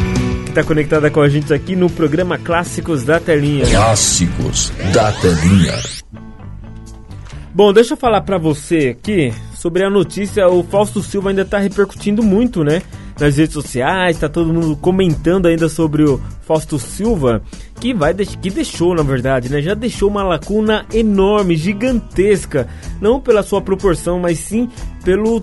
que 0.46 0.52
tá 0.52 0.64
conectada 0.64 1.12
com 1.12 1.22
a 1.22 1.30
gente 1.30 1.54
aqui 1.54 1.76
no 1.76 1.90
programa 1.90 2.38
Clássicos 2.40 3.04
da 3.04 3.20
Telinha. 3.20 3.66
Clássicos 3.66 4.72
da 4.92 5.12
telinha. 5.12 5.74
Bom, 7.54 7.72
deixa 7.72 7.94
eu 7.94 7.98
falar 7.98 8.22
pra 8.22 8.38
você 8.38 8.96
aqui 8.98 9.32
sobre 9.56 9.84
a 9.84 9.90
notícia. 9.90 10.48
O 10.48 10.64
Fausto 10.64 11.02
Silva 11.02 11.30
ainda 11.30 11.46
tá 11.46 11.60
repercutindo 11.60 12.24
muito, 12.24 12.64
né? 12.64 12.82
Nas 13.20 13.38
redes 13.38 13.54
sociais, 13.54 14.20
tá 14.20 14.28
todo 14.28 14.54
mundo 14.54 14.76
comentando 14.76 15.46
ainda 15.46 15.70
sobre 15.70 16.04
o 16.04 16.20
Fausto 16.42 16.78
Silva, 16.78 17.42
que 17.80 17.94
vai 17.94 18.14
que 18.14 18.50
deixou, 18.50 18.94
na 18.94 19.04
verdade, 19.04 19.50
né? 19.50 19.62
Já 19.62 19.74
deixou 19.74 20.10
uma 20.10 20.24
lacuna 20.24 20.86
enorme, 20.94 21.56
gigantesca, 21.56 22.68
não 23.00 23.22
pela 23.22 23.42
sua 23.42 23.62
proporção, 23.62 24.20
mas 24.20 24.40
sim 24.40 24.70
pelo 25.04 25.42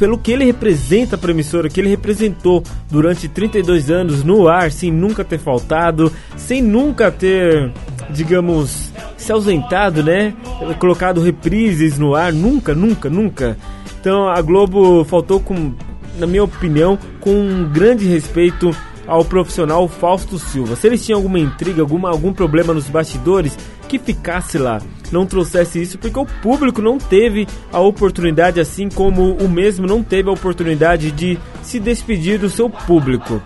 pelo 0.00 0.16
que 0.16 0.32
ele 0.32 0.46
representa 0.46 1.18
para 1.18 1.30
a 1.30 1.34
emissora, 1.34 1.68
que 1.68 1.78
ele 1.78 1.90
representou 1.90 2.62
durante 2.90 3.28
32 3.28 3.90
anos 3.90 4.24
no 4.24 4.48
ar, 4.48 4.72
sem 4.72 4.90
nunca 4.90 5.22
ter 5.22 5.38
faltado, 5.38 6.10
sem 6.38 6.62
nunca 6.62 7.10
ter, 7.10 7.70
digamos, 8.08 8.90
se 9.18 9.30
ausentado, 9.30 10.02
né? 10.02 10.32
Colocado 10.78 11.20
reprises 11.20 11.98
no 11.98 12.14
ar, 12.14 12.32
nunca, 12.32 12.74
nunca, 12.74 13.10
nunca. 13.10 13.58
Então 14.00 14.26
a 14.26 14.40
Globo 14.40 15.04
faltou 15.04 15.38
com, 15.38 15.74
na 16.20 16.26
minha 16.26 16.44
opinião, 16.44 16.98
com 17.20 17.32
um 17.32 17.68
grande 17.68 18.06
respeito 18.06 18.74
ao 19.06 19.24
profissional 19.24 19.88
Fausto 19.88 20.38
Silva. 20.38 20.76
Se 20.76 20.86
eles 20.86 21.04
tinham 21.04 21.18
alguma 21.18 21.38
intriga, 21.38 21.82
alguma, 21.82 22.10
algum 22.10 22.32
problema 22.32 22.72
nos 22.72 22.88
bastidores, 22.88 23.58
que 23.88 23.98
ficasse 23.98 24.56
lá, 24.56 24.80
não 25.10 25.26
trouxesse 25.26 25.82
isso, 25.82 25.98
porque 25.98 26.18
o 26.18 26.24
público 26.24 26.80
não 26.80 26.96
teve 26.96 27.48
a 27.72 27.80
oportunidade, 27.80 28.60
assim 28.60 28.88
como 28.88 29.32
o 29.32 29.48
mesmo 29.48 29.84
não 29.84 30.00
teve 30.00 30.28
a 30.28 30.32
oportunidade 30.32 31.10
de 31.10 31.36
se 31.60 31.80
despedir 31.80 32.38
do 32.38 32.48
seu 32.48 32.70
público. 32.70 33.42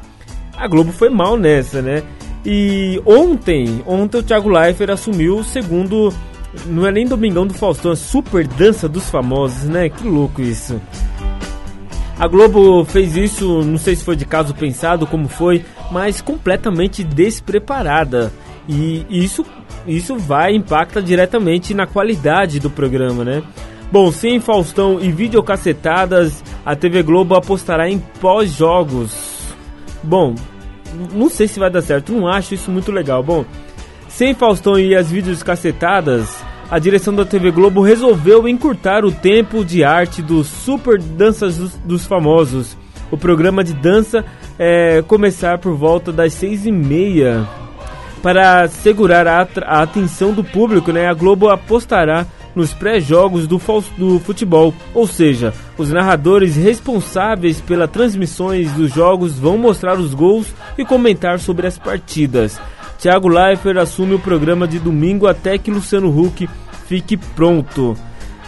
A 0.55 0.69
Globo 0.69 0.93
foi 0.93 1.09
mal 1.09 1.37
nessa, 1.39 1.81
né? 1.81 2.03
E 2.45 3.01
ontem, 3.07 3.83
ontem 3.87 4.19
o 4.19 4.23
Thiago 4.23 4.51
Leifert 4.51 4.91
assumiu 4.91 5.39
o 5.39 5.45
segundo, 5.45 6.13
não 6.67 6.87
é 6.87 6.93
nem 6.93 7.07
Domingão 7.07 7.47
do 7.47 7.55
Faustão, 7.55 7.93
é 7.93 7.97
Super 7.97 8.47
Dança 8.47 8.87
dos 8.87 9.09
Famosos, 9.09 9.65
né? 9.65 9.89
Que 9.89 10.07
louco 10.07 10.43
isso. 10.43 10.79
A 12.19 12.29
Globo 12.29 12.85
fez 12.85 13.17
isso, 13.17 13.63
não 13.63 13.77
sei 13.77 13.97
se 13.97 14.05
foi 14.05 14.15
de 14.15 14.25
caso 14.25 14.55
pensado, 14.55 15.07
como 15.07 15.29
foi, 15.29 15.65
mas 15.91 16.21
completamente 16.21 17.03
despreparada. 17.03 18.33
E 18.69 19.05
isso, 19.11 19.45
isso 19.87 20.17
vai 20.17 20.55
impacta 20.55 21.03
diretamente 21.03 21.75
na 21.75 21.87
qualidade 21.87 22.61
do 22.61 22.71
programa, 22.71 23.25
né? 23.25 23.43
Bom, 23.91 24.11
sem 24.13 24.41
Faustão 24.41 24.99
e 25.01 25.11
videocacetadas, 25.11 26.43
a 26.65 26.75
TV 26.75 27.03
Globo 27.03 27.35
apostará 27.35 27.89
em 27.89 27.99
pós-jogos. 28.21 29.13
Bom, 30.03 30.35
não 31.13 31.29
sei 31.29 31.49
se 31.49 31.59
vai 31.59 31.71
dar 31.71 31.83
certo, 31.83 32.13
não 32.13 32.29
acho 32.29 32.55
isso 32.55 32.71
muito 32.71 32.93
legal. 32.93 33.23
Bom, 33.23 33.45
sem 34.09 34.35
Faustão 34.35 34.79
e 34.79 34.95
as 34.95 35.11
vídeos 35.11 35.43
cacetadas, 35.43 36.44
a 36.71 36.79
direção 36.79 37.15
da 37.15 37.25
TV 37.25 37.51
Globo 37.51 37.83
resolveu 37.83 38.49
encurtar 38.49 39.05
o 39.05 39.13
tempo 39.13 39.65
de 39.65 39.85
arte 39.85 40.23
dos 40.23 40.47
Super 40.47 40.99
Danças 40.99 41.57
dos, 41.57 41.75
dos 41.77 42.07
Famosos. 42.07 42.77
O 43.11 43.17
programa 43.17 43.63
de 43.63 43.75
dança 43.75 44.25
é 44.59 45.03
começar 45.03 45.59
por 45.59 45.75
volta 45.75 46.11
das 46.11 46.33
seis 46.33 46.67
e 46.67 46.73
meia. 46.73 47.47
Para 48.23 48.67
segurar 48.69 49.27
a, 49.27 49.47
a 49.67 49.83
atenção 49.83 50.33
do 50.33 50.43
público, 50.43 50.91
né, 50.91 51.07
a 51.07 51.15
Globo 51.15 51.49
apostará 51.49 52.27
nos 52.55 52.73
pré-jogos 52.73 53.47
do, 53.47 53.61
do 53.99 54.21
futebol, 54.21 54.73
ou 54.95 55.07
seja, 55.07 55.53
os 55.77 55.91
narradores 55.91 56.57
responsáveis 56.57 57.61
pelas 57.61 57.91
transmissões 57.91 58.71
dos 58.73 58.93
jogos 58.95 59.39
vão 59.39 59.59
mostrar 59.59 59.99
os 59.99 60.15
gols 60.15 60.47
e 60.79 60.85
comentar 60.85 61.41
sobre 61.41 61.67
as 61.67 61.79
partidas. 61.79 62.61
Thiago 63.05 63.29
Leifert 63.29 63.77
assume 63.77 64.15
o 64.15 64.19
programa 64.19 64.67
de 64.67 64.79
domingo 64.79 65.27
até 65.27 65.59
que 65.59 65.71
Luciano 65.71 66.09
Huck 66.09 66.49
fique 66.89 67.19
pronto. 67.19 67.95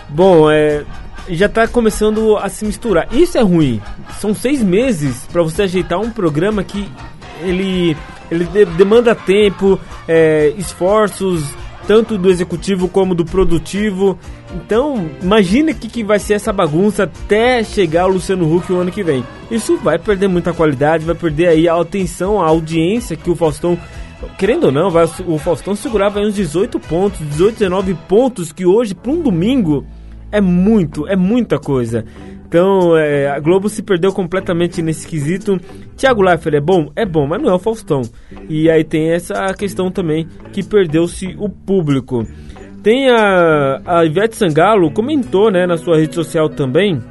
Bom, 0.08 0.50
é, 0.50 0.82
já 1.28 1.46
tá 1.46 1.68
começando 1.68 2.38
a 2.38 2.48
se 2.48 2.64
misturar. 2.64 3.06
Isso 3.12 3.36
é 3.36 3.42
ruim. 3.42 3.82
São 4.18 4.34
seis 4.34 4.62
meses 4.62 5.28
para 5.30 5.42
você 5.42 5.64
ajeitar 5.64 6.00
um 6.00 6.10
programa 6.10 6.64
que 6.64 6.88
ele, 7.42 7.94
ele 8.30 8.46
de- 8.46 8.64
demanda 8.64 9.14
tempo, 9.14 9.78
é, 10.08 10.54
esforços, 10.56 11.44
tanto 11.86 12.16
do 12.16 12.30
executivo 12.30 12.88
como 12.88 13.14
do 13.14 13.26
produtivo. 13.26 14.18
Então, 14.54 15.06
imagina 15.20 15.74
que, 15.74 15.86
que 15.86 16.02
vai 16.02 16.18
ser 16.18 16.32
essa 16.32 16.50
bagunça 16.50 17.02
até 17.02 17.62
chegar 17.62 18.06
o 18.06 18.12
Luciano 18.14 18.50
Huck 18.50 18.72
o 18.72 18.76
ano 18.80 18.90
que 18.90 19.02
vem. 19.02 19.22
Isso 19.50 19.76
vai 19.76 19.98
perder 19.98 20.28
muita 20.28 20.54
qualidade, 20.54 21.04
vai 21.04 21.14
perder 21.14 21.48
aí 21.48 21.68
a 21.68 21.78
atenção, 21.78 22.40
a 22.40 22.46
audiência 22.46 23.18
que 23.18 23.30
o 23.30 23.36
Faustão 23.36 23.78
querendo 24.38 24.64
ou 24.64 24.72
não, 24.72 24.90
vai, 24.90 25.06
o 25.26 25.38
Faustão 25.38 25.74
segurava 25.74 26.20
uns 26.20 26.34
18 26.34 26.78
pontos, 26.80 27.18
18, 27.18 27.58
19 27.58 27.94
pontos, 28.08 28.52
que 28.52 28.66
hoje, 28.66 28.94
para 28.94 29.12
um 29.12 29.20
domingo, 29.20 29.86
é 30.30 30.40
muito, 30.40 31.06
é 31.08 31.16
muita 31.16 31.58
coisa. 31.58 32.04
Então, 32.48 32.96
é, 32.96 33.28
a 33.28 33.40
Globo 33.40 33.68
se 33.68 33.82
perdeu 33.82 34.12
completamente 34.12 34.80
nesse 34.80 35.06
quesito. 35.06 35.58
Thiago 35.96 36.22
Leifert 36.22 36.54
é 36.54 36.60
bom? 36.60 36.90
É 36.94 37.04
bom, 37.04 37.26
mas 37.26 37.42
não 37.42 37.50
é 37.50 37.54
o 37.54 37.58
Faustão. 37.58 38.02
E 38.48 38.70
aí 38.70 38.84
tem 38.84 39.10
essa 39.10 39.52
questão 39.54 39.90
também 39.90 40.28
que 40.52 40.62
perdeu-se 40.62 41.34
o 41.38 41.48
público. 41.48 42.24
Tem 42.82 43.10
a, 43.10 43.82
a 43.84 44.04
Ivete 44.04 44.36
Sangalo, 44.36 44.92
comentou 44.92 45.50
né, 45.50 45.66
na 45.66 45.76
sua 45.76 45.96
rede 45.98 46.14
social 46.14 46.48
também 46.48 47.02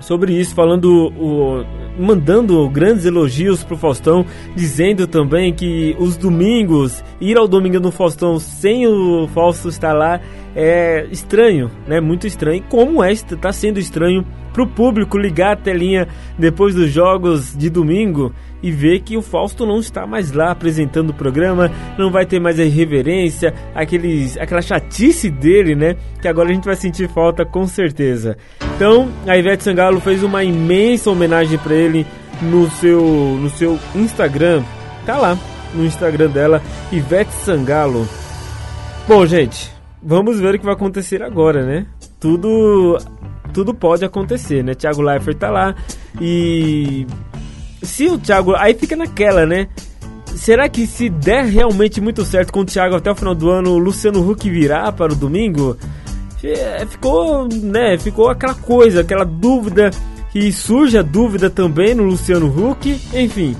sobre 0.00 0.32
isso, 0.32 0.54
falando 0.54 1.12
o, 1.16 1.64
mandando 1.98 2.68
grandes 2.68 3.04
elogios 3.04 3.64
pro 3.64 3.76
Faustão, 3.76 4.24
dizendo 4.54 5.06
também 5.06 5.52
que 5.52 5.96
os 5.98 6.16
domingos, 6.16 7.02
ir 7.20 7.36
ao 7.36 7.48
domingo 7.48 7.80
no 7.80 7.90
Faustão 7.90 8.38
sem 8.38 8.86
o 8.86 9.28
Fausto 9.28 9.68
estar 9.68 9.92
lá 9.92 10.20
é 10.54 11.06
estranho, 11.10 11.70
né? 11.86 12.00
Muito 12.00 12.26
estranho. 12.26 12.62
Como 12.68 13.02
é, 13.02 13.14
tá 13.40 13.52
sendo 13.52 13.78
estranho 13.78 14.24
pro 14.52 14.66
público 14.66 15.18
ligar 15.18 15.52
a 15.52 15.56
telinha 15.56 16.08
depois 16.38 16.74
dos 16.74 16.90
jogos 16.90 17.56
de 17.56 17.70
domingo 17.70 18.32
e 18.62 18.70
ver 18.70 19.00
que 19.00 19.16
o 19.16 19.22
Fausto 19.22 19.66
não 19.66 19.78
está 19.78 20.06
mais 20.06 20.32
lá 20.32 20.50
apresentando 20.50 21.10
o 21.10 21.14
programa, 21.14 21.70
não 21.96 22.10
vai 22.10 22.26
ter 22.26 22.40
mais 22.40 22.58
a 22.58 22.64
irreverência, 22.64 23.54
aqueles, 23.74 24.36
aquela 24.36 24.62
chatice 24.62 25.30
dele, 25.30 25.74
né? 25.74 25.96
Que 26.20 26.28
agora 26.28 26.50
a 26.50 26.52
gente 26.52 26.64
vai 26.64 26.76
sentir 26.76 27.08
falta 27.08 27.44
com 27.44 27.66
certeza. 27.66 28.36
Então, 28.76 29.08
a 29.26 29.36
Ivete 29.36 29.64
Sangalo 29.64 30.00
fez 30.00 30.22
uma 30.22 30.42
imensa 30.44 31.10
homenagem 31.10 31.58
para 31.58 31.74
ele 31.74 32.06
no 32.42 32.70
seu, 32.70 33.02
no 33.02 33.50
seu 33.50 33.78
Instagram. 33.94 34.62
Tá 35.04 35.16
lá 35.16 35.38
no 35.74 35.84
Instagram 35.84 36.30
dela, 36.30 36.62
Ivete 36.90 37.32
Sangalo. 37.32 38.08
Bom, 39.06 39.24
gente, 39.26 39.72
vamos 40.02 40.38
ver 40.38 40.54
o 40.54 40.58
que 40.58 40.64
vai 40.64 40.74
acontecer 40.74 41.22
agora, 41.22 41.64
né? 41.64 41.86
Tudo 42.20 42.98
tudo 43.52 43.74
pode 43.74 44.04
acontecer, 44.04 44.62
né? 44.62 44.74
Thiago 44.74 45.00
Leifert 45.00 45.38
tá 45.38 45.50
lá 45.50 45.74
e 46.20 47.06
se 47.82 48.06
o 48.06 48.18
Thiago, 48.18 48.54
aí 48.54 48.74
fica 48.74 48.96
naquela, 48.96 49.46
né? 49.46 49.68
Será 50.34 50.68
que 50.68 50.86
se 50.86 51.08
der 51.08 51.44
realmente 51.46 52.00
muito 52.00 52.24
certo 52.24 52.52
com 52.52 52.60
o 52.60 52.64
Thiago 52.64 52.96
até 52.96 53.10
o 53.10 53.14
final 53.14 53.34
do 53.34 53.50
ano, 53.50 53.72
o 53.72 53.78
Luciano 53.78 54.28
Huck 54.28 54.48
virá 54.48 54.90
para 54.92 55.12
o 55.12 55.16
domingo? 55.16 55.76
É, 56.42 56.86
ficou, 56.86 57.48
né, 57.48 57.98
ficou 57.98 58.28
aquela 58.28 58.54
coisa, 58.54 59.00
aquela 59.00 59.24
dúvida 59.24 59.90
que 60.30 60.52
surge 60.52 60.96
a 60.96 61.02
dúvida 61.02 61.50
também 61.50 61.94
no 61.94 62.04
Luciano 62.04 62.46
Huck, 62.46 63.00
enfim. 63.12 63.56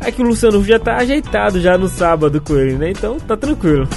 É 0.00 0.10
que 0.10 0.22
o 0.22 0.26
Luciano 0.26 0.58
Huck 0.58 0.68
já 0.68 0.78
tá 0.78 0.96
ajeitado 0.96 1.60
já 1.60 1.76
no 1.76 1.88
sábado 1.88 2.40
com 2.40 2.56
ele, 2.56 2.76
né? 2.76 2.90
Então 2.90 3.18
tá 3.18 3.36
tranquilo. 3.36 3.88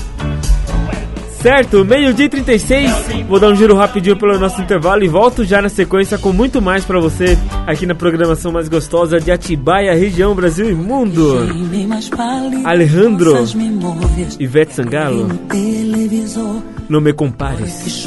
Certo, 1.41 1.85
meio-dia 1.85 2.25
e 2.25 2.29
36. 2.29 2.91
Vou 3.27 3.39
dar 3.39 3.47
um 3.49 3.55
giro 3.55 3.73
rapidinho 3.73 4.17
pelo 4.17 4.37
nosso 4.37 4.61
intervalo 4.61 5.03
e 5.05 5.07
volto 5.07 5.45
já 5.45 5.61
na 5.61 5.69
sequência 5.69 6.17
com 6.17 6.33
muito 6.33 6.61
mais 6.61 6.83
pra 6.83 6.99
você 6.99 7.37
aqui 7.65 7.85
na 7.85 7.95
programação 7.95 8.51
mais 8.51 8.67
gostosa 8.67 9.21
de 9.21 9.31
Atibaia, 9.31 9.93
região 9.95 10.35
Brasil 10.35 10.69
e 10.69 10.75
mundo. 10.75 11.37
Alejandro, 12.65 13.33
Ivete 14.37 14.73
Sangalo, 14.73 15.29
não 16.89 16.99
me 16.99 17.13
compares. 17.13 18.05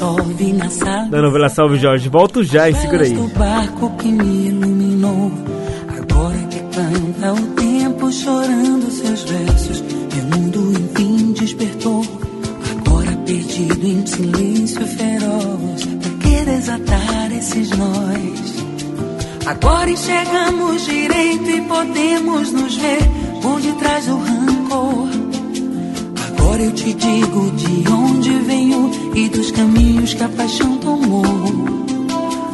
Da 1.11 1.23
novela 1.23 1.49
Salve 1.49 1.79
Jorge, 1.79 2.11
volto 2.11 2.45
já 2.45 2.69
e 2.69 2.75
segura 2.75 3.05
aí. 3.05 3.17
Agora 5.89 6.39
que 6.51 6.61
canta 6.61 7.33
o 7.33 7.47
tempo 7.55 8.13
chorando 8.13 8.91
seus 8.91 9.23
versos, 9.23 9.83
meu 10.15 10.39
mundo 10.39 10.73
enfim 10.73 11.33
despertou. 11.33 12.32
Perdido 13.27 13.87
em 13.87 14.07
silêncio 14.07 14.87
feroz, 14.87 15.85
por 16.03 16.19
que 16.19 16.45
desatar 16.45 17.33
esses 17.33 17.71
nós? 17.71 18.63
Agora 19.47 19.91
enxergamos 19.91 20.85
direito 20.85 21.51
e 21.51 21.61
podemos 21.63 22.53
nos 22.53 22.77
ver 22.77 23.01
por 23.41 23.61
detrás 23.61 24.07
do 24.07 24.19
rancor. 24.19 25.09
Agora 26.29 26.63
eu 26.63 26.73
te 26.73 26.93
digo 26.95 27.51
de 27.53 27.89
onde 27.91 28.31
venho 28.41 28.91
e 29.15 29.29
dos 29.29 29.51
caminhos 29.51 30.15
que 30.15 30.23
a 30.23 30.29
paixão 30.29 30.77
tomou. 30.79 31.25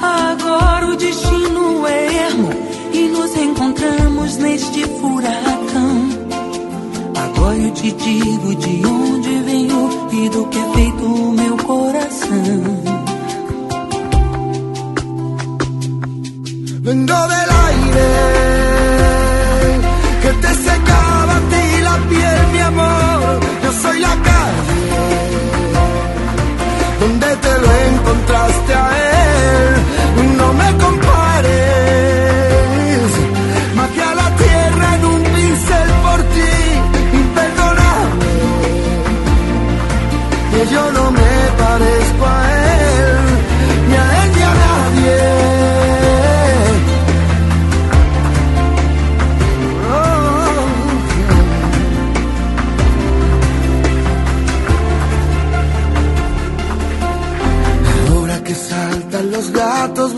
Agora 0.01 0.87
o 0.87 0.97
destino 0.97 1.87
é 1.87 2.15
ermo 2.27 2.51
e 2.93 3.09
nos 3.09 3.37
encontramos 3.37 4.37
neste 4.37 4.85
furacão. 4.85 6.09
Agora 7.15 7.57
eu 7.57 7.71
te 7.73 7.93
digo 7.93 8.55
de 8.55 8.87
onde 8.87 9.43
venho 9.43 9.68
do 10.27 10.45
que 10.47 10.59
é 10.59 10.73
feito 10.75 11.05
o 11.05 11.33
meu 11.33 11.57
coração. 11.59 12.63
Vengo 16.87 17.21
del 17.33 17.51
aire 17.67 18.11
que 20.23 20.31
te 20.43 20.53
secaba 20.67 21.35
a 21.37 21.45
ti 21.51 21.65
la 21.89 21.97
piel, 22.09 22.41
mi 22.53 22.61
amor. 22.71 23.41
Yo 23.63 23.71
soy 23.83 23.99
la 24.01 24.15
calle 24.29 24.91
donde 27.01 27.29
te 27.45 27.53
lo 27.63 27.71
encontraste 27.91 28.75
a 28.75 28.87
él. 29.13 29.18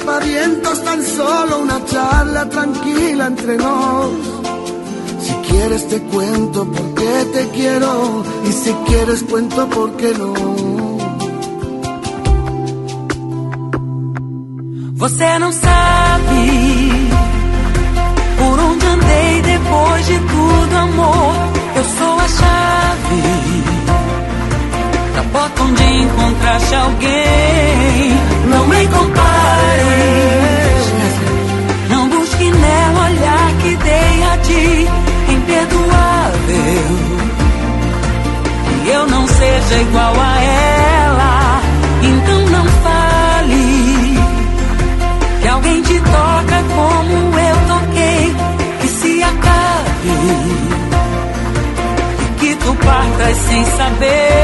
aspavientos, 0.00 0.82
tan 0.84 1.02
solo 1.02 1.60
una 1.60 1.84
charla 1.84 2.48
tranquila 2.48 3.26
entre 3.26 3.56
nos. 3.56 4.10
Si 5.22 5.34
quieres 5.48 5.88
te 5.88 6.00
cuento 6.02 6.64
por 6.64 6.94
qué 6.94 7.24
te 7.34 7.48
quiero 7.50 8.24
y 8.48 8.52
si 8.52 8.72
quieres 8.86 9.22
cuento 9.24 9.68
por 9.68 9.96
qué 9.96 10.12
no. 10.14 10.32
Você 14.94 15.38
não 15.38 15.52
sabe 15.52 16.40
por 18.38 18.60
onde 18.60 18.86
andei 18.86 19.42
depois 19.42 20.06
de 20.06 20.18
tudo, 20.18 20.76
amor. 20.76 21.34
Eu 21.76 21.84
sou 21.84 22.18
a 22.18 22.28
chave 22.28 23.49
da 25.30 25.38
porta 25.38 25.62
onde 25.62 25.82
encontraste 25.82 26.74
alguém. 26.74 28.18
Não 28.48 28.66
me 28.66 28.88
compares, 28.88 29.84
não 31.88 32.08
busque 32.08 32.50
nela 32.50 33.04
olhar 33.04 33.52
que 33.62 33.76
dei 33.76 34.24
a 34.24 34.38
ti, 34.38 34.88
imperdoável. 35.32 36.98
Que 38.84 38.90
eu 38.90 39.06
não 39.06 39.26
seja 39.28 39.82
igual 39.82 40.14
a 40.18 40.42
ela, 40.42 41.60
então 42.02 42.46
não 42.46 42.64
fale 42.64 44.18
que 45.42 45.48
alguém 45.48 45.82
te 45.82 46.00
toca 46.00 46.64
como 46.74 47.38
eu 47.38 47.56
toquei, 47.68 48.34
que 48.80 48.88
se 48.88 49.22
acabe 49.22 49.70
que 52.38 52.56
tu 52.56 52.74
partas 52.74 53.36
sem 53.36 53.64
saber 53.64 54.39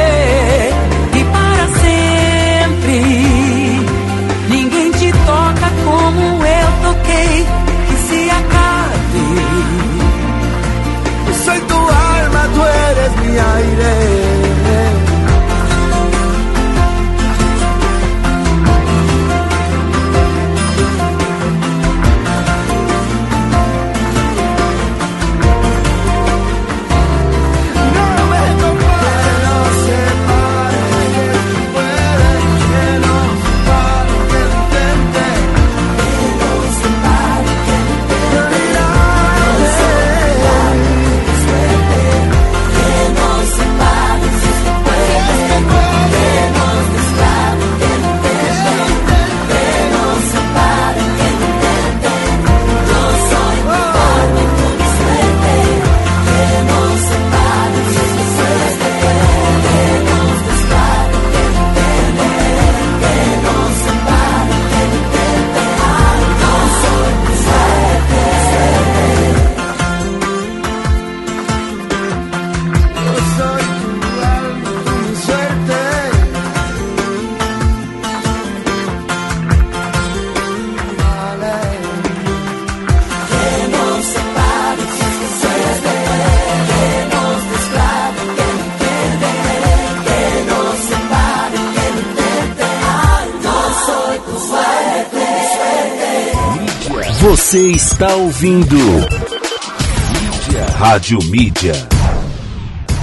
Está 97.66 98.14
ouvindo 98.14 98.76
Mídia. 98.76 100.66
Rádio 100.78 101.18
Mídia. 101.24 101.72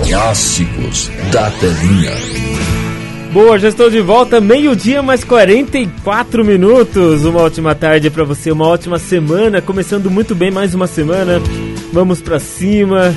Clássicos 0.07 1.11
da 1.33 1.51
telinha. 1.51 2.11
Boa, 3.33 3.59
já 3.59 3.67
estou 3.67 3.89
de 3.89 3.99
volta, 3.99 4.39
meio-dia 4.39 5.03
mais 5.03 5.25
44 5.25 6.45
minutos. 6.45 7.25
Uma 7.25 7.41
ótima 7.41 7.75
tarde 7.75 8.09
para 8.09 8.23
você, 8.23 8.53
uma 8.53 8.65
ótima 8.65 8.97
semana, 8.97 9.61
começando 9.61 10.09
muito 10.09 10.33
bem 10.33 10.49
mais 10.49 10.73
uma 10.73 10.87
semana. 10.87 11.41
Vamos 11.91 12.21
para 12.21 12.39
cima, 12.39 13.13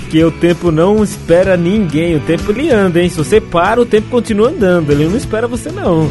porque 0.00 0.24
o 0.24 0.32
tempo 0.32 0.72
não 0.72 1.04
espera 1.04 1.56
ninguém. 1.56 2.16
O 2.16 2.20
tempo 2.20 2.50
ele 2.50 2.70
anda, 2.70 3.00
hein? 3.00 3.08
Se 3.08 3.16
você 3.16 3.40
para, 3.40 3.80
o 3.80 3.86
tempo 3.86 4.08
continua 4.08 4.48
andando. 4.48 4.90
Ele 4.90 5.04
não 5.04 5.16
espera 5.16 5.46
você 5.46 5.70
não. 5.70 6.10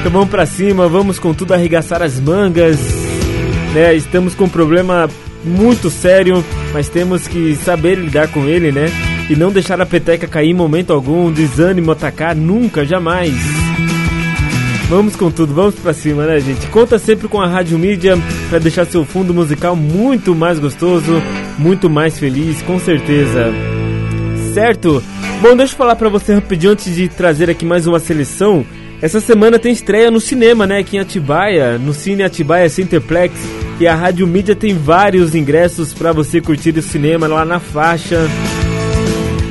Então 0.00 0.10
vamos 0.10 0.30
para 0.30 0.46
cima, 0.46 0.88
vamos 0.88 1.18
com 1.18 1.34
tudo 1.34 1.52
arregaçar 1.52 2.02
as 2.02 2.18
mangas. 2.18 2.97
Né? 3.74 3.94
Estamos 3.94 4.34
com 4.34 4.44
um 4.44 4.48
problema 4.48 5.08
muito 5.44 5.90
sério, 5.90 6.44
mas 6.72 6.88
temos 6.88 7.26
que 7.26 7.56
saber 7.56 7.96
lidar 7.96 8.28
com 8.28 8.44
ele, 8.44 8.72
né? 8.72 8.86
E 9.30 9.36
não 9.36 9.52
deixar 9.52 9.80
a 9.80 9.86
peteca 9.86 10.26
cair 10.26 10.50
em 10.50 10.54
momento 10.54 10.92
algum, 10.92 11.30
desânimo 11.30 11.92
atacar, 11.92 12.34
nunca, 12.34 12.84
jamais. 12.84 13.34
Vamos 14.88 15.14
com 15.16 15.30
tudo, 15.30 15.52
vamos 15.52 15.74
pra 15.74 15.92
cima, 15.92 16.24
né, 16.24 16.40
gente? 16.40 16.66
Conta 16.68 16.98
sempre 16.98 17.28
com 17.28 17.38
a 17.40 17.46
Rádio 17.46 17.78
Mídia 17.78 18.16
para 18.48 18.58
deixar 18.58 18.86
seu 18.86 19.04
fundo 19.04 19.34
musical 19.34 19.76
muito 19.76 20.34
mais 20.34 20.58
gostoso, 20.58 21.22
muito 21.58 21.90
mais 21.90 22.18
feliz, 22.18 22.62
com 22.62 22.78
certeza. 22.78 23.52
Certo? 24.54 25.02
Bom, 25.42 25.54
deixa 25.54 25.74
eu 25.74 25.76
falar 25.76 25.94
pra 25.94 26.08
você 26.08 26.34
rapidinho 26.34 26.72
antes 26.72 26.94
de 26.94 27.06
trazer 27.06 27.50
aqui 27.50 27.66
mais 27.66 27.86
uma 27.86 27.98
seleção. 27.98 28.64
Essa 29.00 29.20
semana 29.20 29.58
tem 29.58 29.72
estreia 29.72 30.10
no 30.10 30.20
cinema, 30.20 30.66
né? 30.66 30.78
Aqui 30.78 30.96
em 30.96 31.00
Atibaia, 31.00 31.78
no 31.78 31.94
Cine 31.94 32.24
Atibaia 32.24 32.68
Centerplex. 32.68 33.34
E 33.78 33.86
a 33.86 33.94
Rádio 33.94 34.26
Mídia 34.26 34.56
tem 34.56 34.74
vários 34.74 35.36
ingressos 35.36 35.94
para 35.94 36.12
você 36.12 36.40
curtir 36.40 36.76
o 36.76 36.82
cinema 36.82 37.28
lá 37.28 37.44
na 37.44 37.60
faixa 37.60 38.28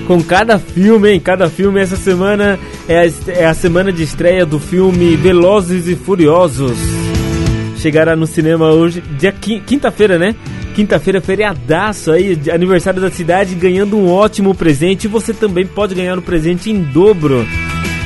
com 0.06 0.22
cada 0.22 0.60
filme, 0.60 1.12
hein? 1.12 1.20
Cada 1.20 1.50
filme 1.50 1.80
essa 1.80 1.96
semana 1.96 2.60
é 2.90 3.00
a, 3.08 3.32
é 3.32 3.46
a 3.46 3.54
semana 3.54 3.92
de 3.92 4.04
estreia 4.04 4.46
do 4.46 4.60
filme 4.60 5.16
Velozes 5.16 5.88
e 5.88 5.96
Furiosos. 5.96 6.78
Chegará 7.78 8.18
no 8.18 8.28
cinema 8.28 8.72
hoje, 8.72 9.02
dia 9.18 9.32
quin- 9.32 9.62
quinta-feira, 9.62 10.18
né? 10.20 10.36
Quinta-feira, 10.76 11.22
feriadaço 11.22 12.12
aí, 12.12 12.38
aniversário 12.54 13.00
da 13.02 13.10
cidade, 13.10 13.56
ganhando 13.56 13.98
um 13.98 14.12
ótimo 14.12 14.54
presente. 14.54 15.06
E 15.06 15.08
você 15.08 15.34
também 15.34 15.66
pode 15.66 15.96
ganhar 15.96 16.18
um 16.18 16.22
presente 16.22 16.70
em 16.70 16.82
dobro, 16.82 17.48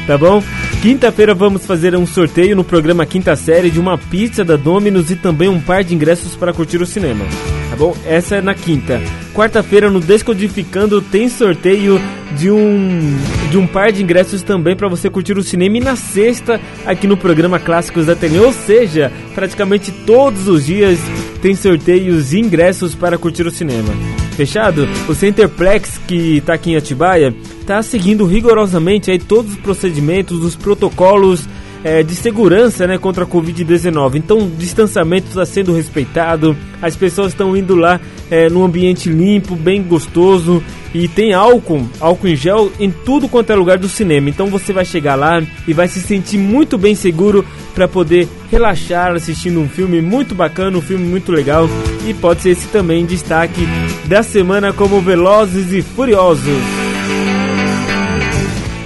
tá 0.06 0.18
bom? 0.20 0.42
Quinta-feira 0.82 1.36
vamos 1.36 1.64
fazer 1.64 1.96
um 1.96 2.08
sorteio 2.08 2.56
no 2.56 2.64
programa 2.64 3.06
Quinta 3.06 3.36
Série 3.36 3.70
de 3.70 3.80
uma 3.80 4.00
pizza 4.00 4.44
da 4.44 4.56
Domino's 4.56 5.12
e 5.12 5.16
também 5.16 5.48
um 5.48 5.62
par 5.62 5.84
de 5.84 5.94
ingressos 5.94 6.36
para 6.36 6.52
curtir 6.52 6.82
o 6.82 6.88
cinema. 6.88 7.24
Tá 7.70 7.76
bom? 7.76 7.96
Essa 8.04 8.38
é 8.38 8.42
na 8.42 8.56
quinta. 8.56 9.00
Quarta-feira 9.32 9.92
no 9.92 10.00
Descodificando 10.00 11.00
tem 11.00 11.30
sorteio 11.30 12.02
de 12.36 12.50
um 12.50 13.16
de 13.52 13.60
um 13.60 13.68
par 13.68 13.92
de 13.92 14.02
ingressos 14.02 14.42
também 14.42 14.76
para 14.76 14.88
você 14.88 15.08
curtir 15.08 15.38
o 15.38 15.44
cinema 15.44 15.78
e 15.78 15.82
na 15.82 15.96
sexta 15.96 16.60
aqui 16.84 17.06
no 17.06 17.16
programa 17.16 17.60
Clássicos 17.60 18.08
da 18.08 18.16
TV, 18.16 18.40
ou 18.40 18.52
seja, 18.52 19.12
praticamente 19.36 19.92
todos 19.92 20.48
os 20.48 20.66
dias 20.66 20.98
tem 21.44 21.54
sorteios 21.54 22.34
e 22.34 22.40
ingressos 22.40 22.96
para 22.96 23.20
curtir 23.20 23.46
o 23.46 23.52
cinema. 23.52 23.94
Fechado? 24.36 24.88
O 25.08 25.14
Centerplex 25.14 26.00
que 26.08 26.38
está 26.38 26.56
aqui 26.56 26.72
em 26.72 26.76
Atibaia 26.76 27.36
está 27.62 27.82
seguindo 27.82 28.26
rigorosamente 28.26 29.10
aí 29.10 29.20
todos 29.20 29.54
os 29.54 29.60
procedimentos, 29.60 30.44
os 30.44 30.56
protocolos 30.56 31.48
é, 31.84 32.04
de 32.04 32.16
segurança 32.16 32.86
né, 32.86 32.98
contra 32.98 33.24
a 33.24 33.28
Covid-19. 33.28 34.16
Então, 34.16 34.40
o 34.40 34.50
distanciamento 34.50 35.28
está 35.28 35.46
sendo 35.46 35.74
respeitado, 35.74 36.56
as 36.82 36.96
pessoas 36.96 37.30
estão 37.30 37.56
indo 37.56 37.76
lá 37.76 38.00
é, 38.30 38.50
num 38.50 38.64
ambiente 38.64 39.10
limpo, 39.10 39.56
bem 39.56 39.82
gostoso 39.82 40.64
e 40.94 41.08
tem 41.08 41.34
álcool, 41.34 41.88
álcool 42.00 42.28
em 42.28 42.36
gel 42.36 42.72
em 42.80 42.92
tudo 42.92 43.30
quanto 43.30 43.52
é 43.52 43.56
lugar 43.56 43.78
do 43.78 43.88
cinema. 43.88 44.30
Então 44.30 44.48
você 44.48 44.74
vai 44.74 44.86
chegar 44.86 45.16
lá 45.16 45.42
e 45.68 45.74
vai 45.74 45.88
se 45.88 46.02
sentir 46.02 46.38
muito 46.38 46.78
bem 46.78 46.96
seguro 46.96 47.46
para 47.74 47.88
poder 47.88 48.28
relaxar 48.50 49.14
assistindo 49.14 49.60
um 49.60 49.70
filme 49.70 50.02
muito 50.02 50.36
bacana, 50.36 50.78
um 50.78 50.82
filme 50.82 51.06
muito 51.06 51.32
legal 51.32 51.68
e 52.08 52.14
pode 52.14 52.42
ser 52.42 52.50
esse 52.50 52.68
também 52.68 53.06
destaque 53.06 53.66
da 54.06 54.22
semana 54.22 54.74
como 54.74 55.02
Velozes 55.02 55.72
e 55.72 55.82
Furiosos. 55.82 56.91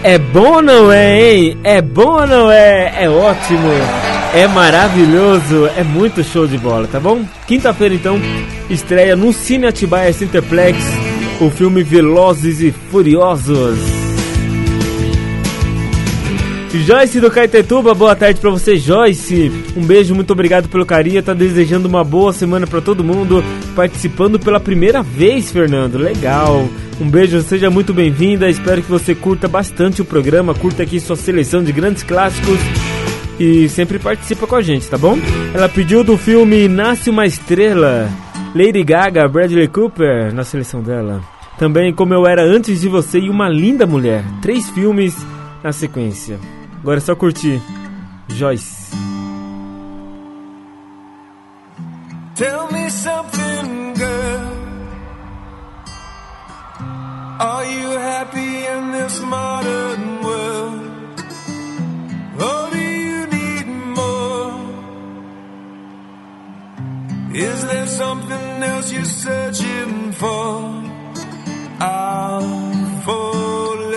É 0.08 0.20
bom 0.20 0.62
não 0.62 0.92
é, 0.92 1.20
hein? 1.20 1.58
É 1.64 1.82
bom 1.82 2.28
não 2.28 2.52
é? 2.52 3.06
É 3.06 3.10
ótimo, 3.10 3.72
é 4.36 4.48
maravilhoso, 4.48 5.66
é 5.76 5.84
muito 5.84 6.24
show 6.24 6.46
de 6.46 6.60
bola, 6.60 6.86
tá 6.86 7.00
bom? 7.00 7.26
Quinta-feira 7.48 7.96
então 7.96 8.22
estreia 8.70 9.16
no 9.16 9.34
Cine 9.34 9.66
Atibaia 9.66 10.14
Cineplex 10.14 10.78
o 11.42 11.50
filme 11.50 11.82
Velozes 11.82 12.62
e 12.62 12.72
Furiosos. 12.72 14.05
Joyce 16.84 17.20
do 17.20 17.32
Caetetuba, 17.32 17.94
boa 17.94 18.16
tarde 18.16 18.40
para 18.40 18.50
você, 18.50 18.78
Joyce. 18.78 19.52
Um 19.76 19.86
beijo, 19.86 20.16
muito 20.16 20.32
obrigado 20.32 20.68
pelo 20.68 20.86
carinho. 20.86 21.22
Tá 21.22 21.34
desejando 21.34 21.88
uma 21.88 22.04
boa 22.04 22.34
semana 22.34 22.66
para 22.66 22.82
todo 22.82 23.04
mundo. 23.04 23.44
Participando 23.76 24.40
pela 24.40 24.60
primeira 24.60 25.02
vez, 25.02 25.52
Fernando. 25.52 25.98
Legal. 25.98 26.68
Um 27.00 27.10
beijo, 27.10 27.42
seja 27.42 27.70
muito 27.70 27.94
bem-vinda. 27.94 28.50
Espero 28.50 28.82
que 28.82 28.90
você 28.90 29.14
curta 29.14 29.48
bastante 29.48 30.02
o 30.02 30.06
programa, 30.06 30.54
curta 30.54 30.84
aqui 30.84 31.00
sua 31.00 31.16
seleção 31.16 31.64
de 31.64 31.72
grandes 31.72 32.04
clássicos 32.04 32.60
e 33.40 33.68
sempre 33.70 34.00
participa 34.00 34.48
com 34.48 34.56
a 34.56 34.62
gente, 34.62 34.90
tá 34.90 34.98
bom? 34.98 35.18
Ela 35.54 35.68
pediu 35.68 36.04
do 36.04 36.18
filme 36.18 36.68
Nasce 36.68 37.10
uma 37.10 37.26
Estrela. 37.26 38.10
Lady 38.56 38.84
Gaga, 38.84 39.28
Bradley 39.28 39.68
Cooper 39.68 40.34
na 40.34 40.44
seleção 40.44 40.82
dela. 40.82 41.22
Também 41.58 41.94
Como 41.94 42.14
Eu 42.14 42.26
Era 42.26 42.44
Antes 42.44 42.82
de 42.82 42.88
Você 42.88 43.20
e 43.20 43.30
Uma 43.30 43.50
Linda 43.50 43.86
Mulher. 43.86 44.24
Três 44.42 44.70
filmes 44.70 45.16
na 45.62 45.74
sequência. 45.74 46.40
Agora 46.86 47.00
é 47.00 47.02
só 47.02 47.16
curtir. 47.16 47.60
Joyce. 48.30 48.92
Tell 52.36 52.72
me 52.72 52.92
something, 52.92 53.94
girl. 53.96 54.52
Are 57.40 57.66
you 57.66 57.90
happy 57.98 58.68
in 58.68 58.92
this 58.92 59.20
modern 59.22 60.22
world? 60.22 61.24
Or 62.40 62.70
do 62.70 62.78
you 62.78 63.28
need 63.34 63.68
more? 63.96 64.54
Is 67.34 67.66
there 67.66 67.88
something 67.88 68.62
else 68.62 68.92
you're 68.92 69.06
searching 69.06 70.12
for? 70.12 70.84
I'm 71.82 73.02
falling. 73.02 73.95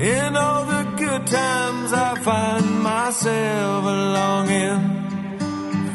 In 0.00 0.36
all 0.36 0.64
the 0.64 0.82
good 0.96 1.24
times, 1.28 1.92
I 1.92 2.14
find 2.16 2.82
myself 2.82 3.84
longing 3.84 4.82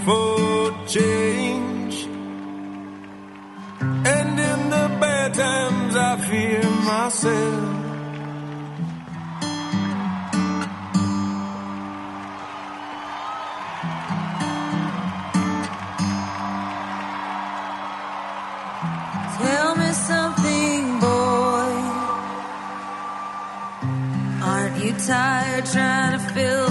for 0.05 0.87
change. 0.87 2.07
And 3.81 4.39
in 4.39 4.69
the 4.69 4.97
bad 5.01 5.33
times, 5.33 5.95
I 5.97 6.17
fear 6.29 6.63
myself. 6.63 7.88
Tired 25.05 25.65
trying 25.65 26.19
to 26.19 26.33
fill 26.33 26.68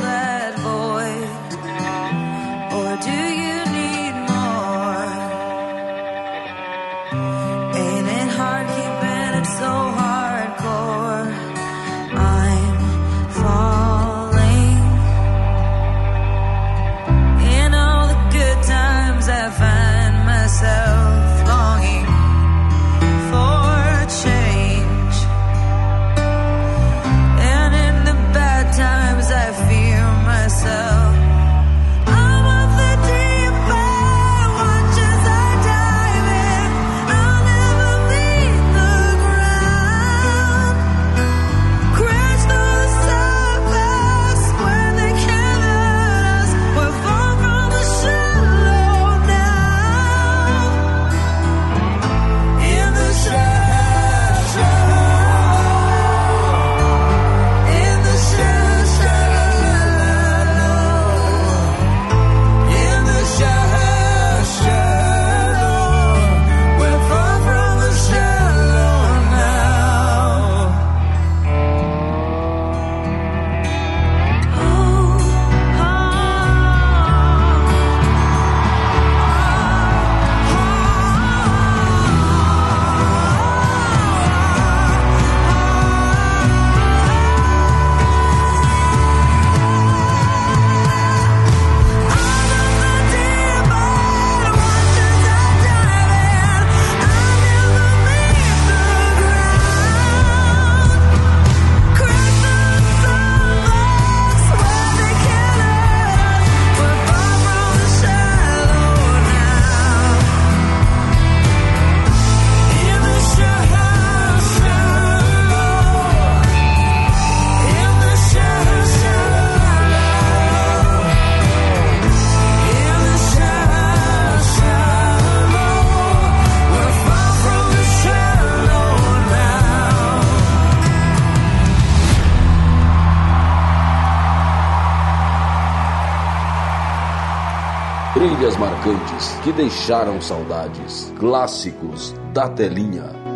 deixaram 139.59 140.21
saudades. 140.21 141.13
Clássicos 141.19 142.15
da 142.33 142.49
telinha. 142.49 143.28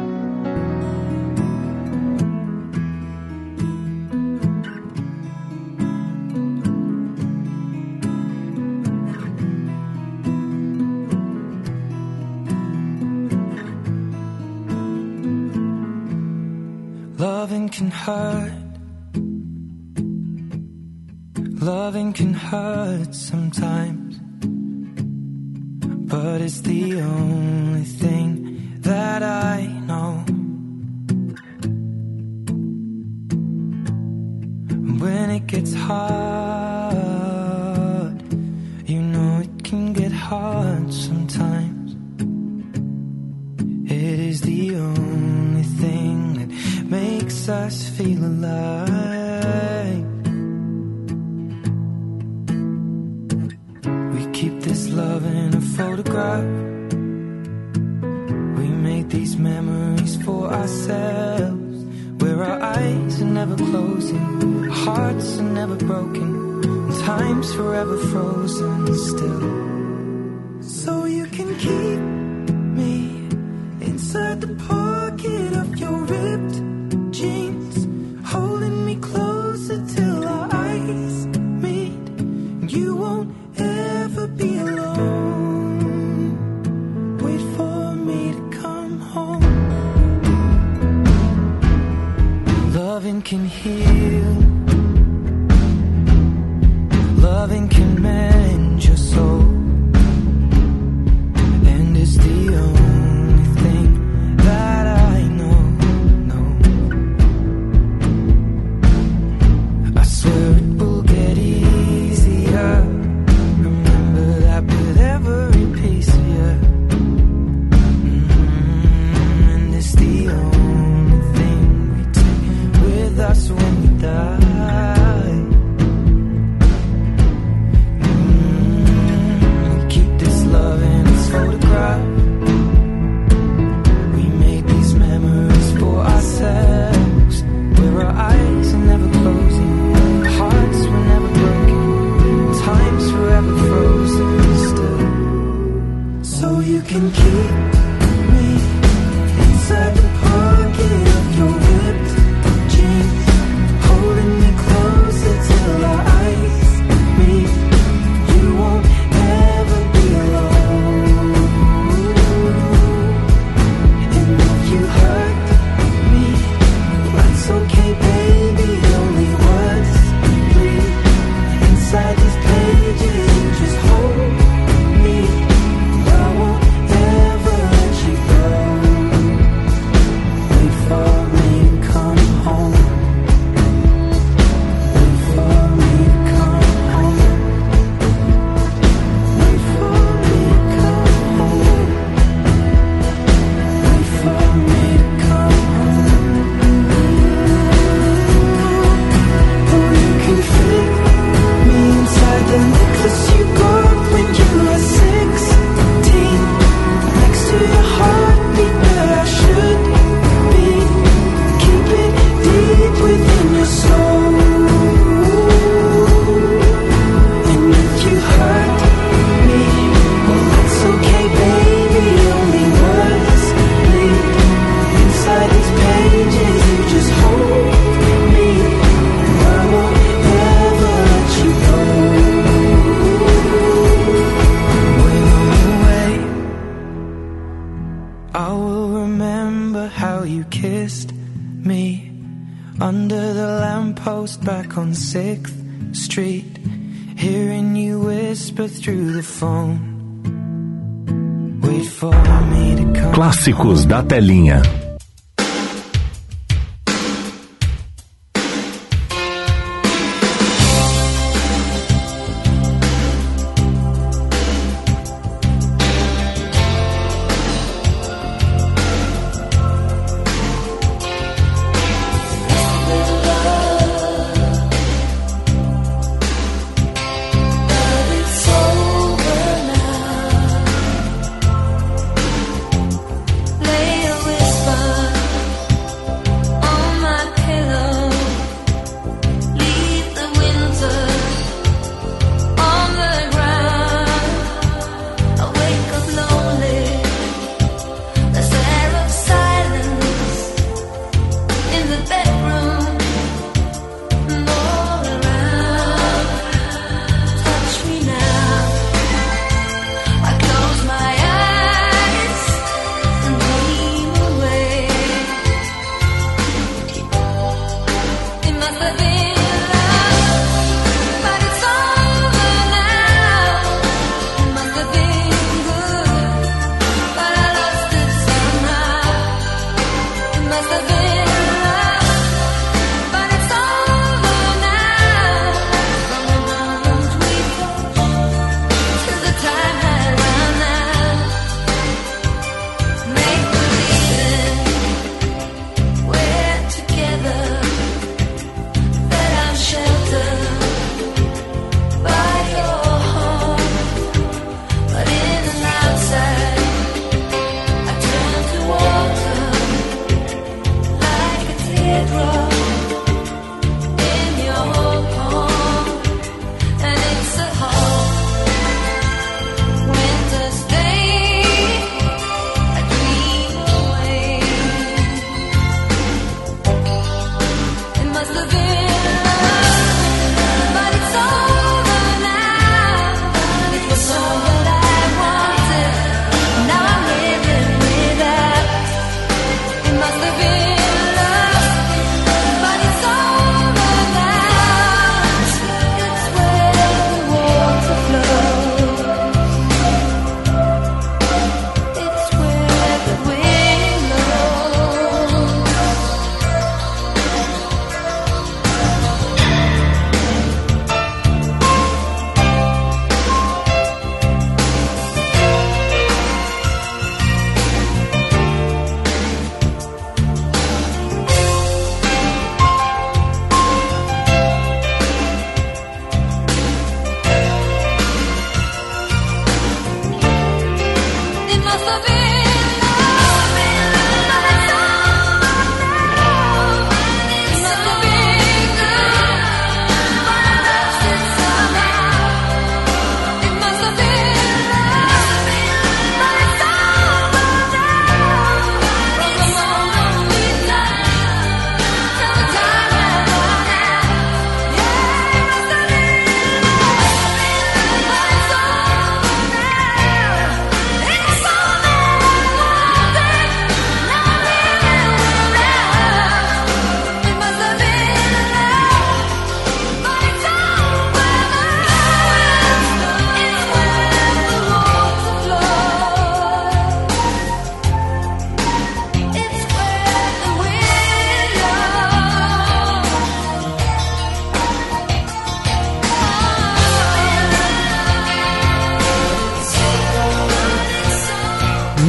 Clássicos 253.63 253.85
da 253.85 254.03
telinha. 254.03 254.82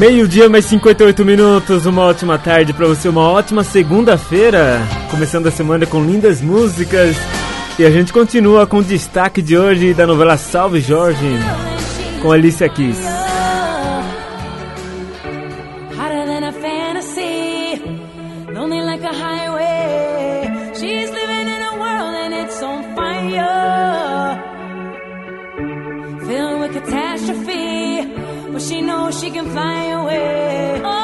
Meio-dia, 0.04 0.50
mais 0.50 0.66
58 0.66 1.24
minutos. 1.24 1.86
Uma 1.86 2.02
ótima 2.02 2.38
tarde 2.38 2.74
para 2.74 2.86
você, 2.86 3.08
uma 3.08 3.22
ótima 3.22 3.64
segunda-feira. 3.64 4.82
Começando 5.10 5.48
a 5.48 5.52
semana 5.52 5.86
com 5.86 6.04
lindas 6.04 6.42
músicas. 6.42 7.16
E 7.80 7.86
a 7.86 7.90
gente 7.90 8.12
continua 8.12 8.68
com 8.68 8.80
o 8.80 8.84
destaque 8.84 9.42
de 9.42 9.58
hoje 9.58 9.94
da 9.94 10.06
novela 10.06 10.36
Salve 10.36 10.82
Jorge, 10.82 11.26
com 12.22 12.34
Alicia 12.34 12.68
Keys. 12.68 13.00
Catastrophe 26.74 28.23
but 28.54 28.62
she 28.62 28.82
knows 28.82 29.20
she 29.20 29.32
can 29.32 29.48
find 29.50 29.94
a 29.94 30.04
way. 30.04 30.82
Oh. 30.86 31.03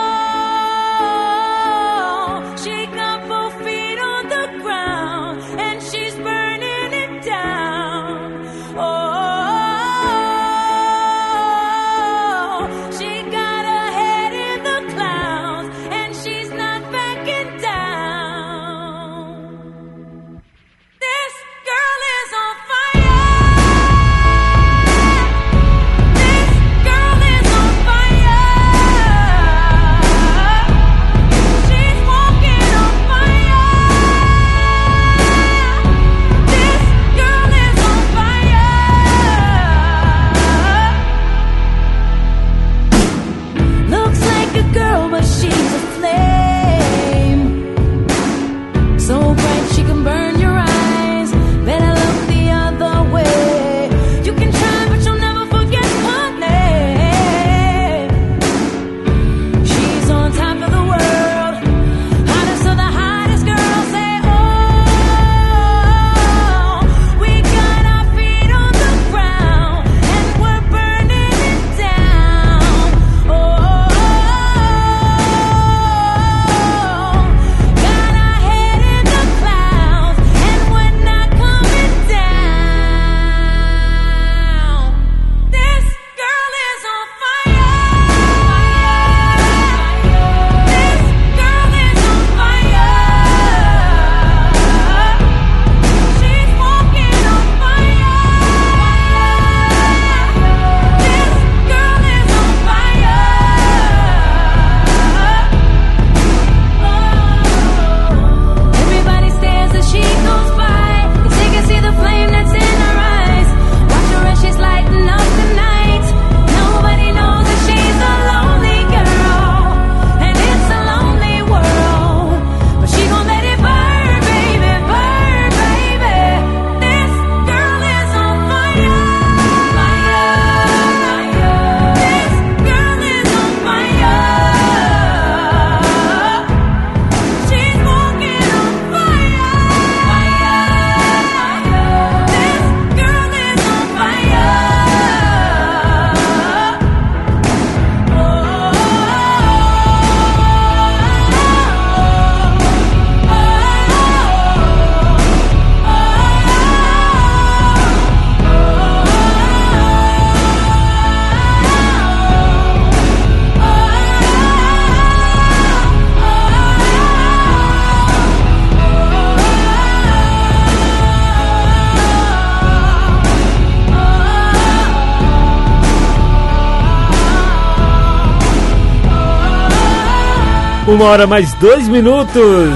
Uma 180.99 181.05
hora 181.11 181.25
mais 181.25 181.53
dois 181.53 181.87
minutos. 181.87 182.69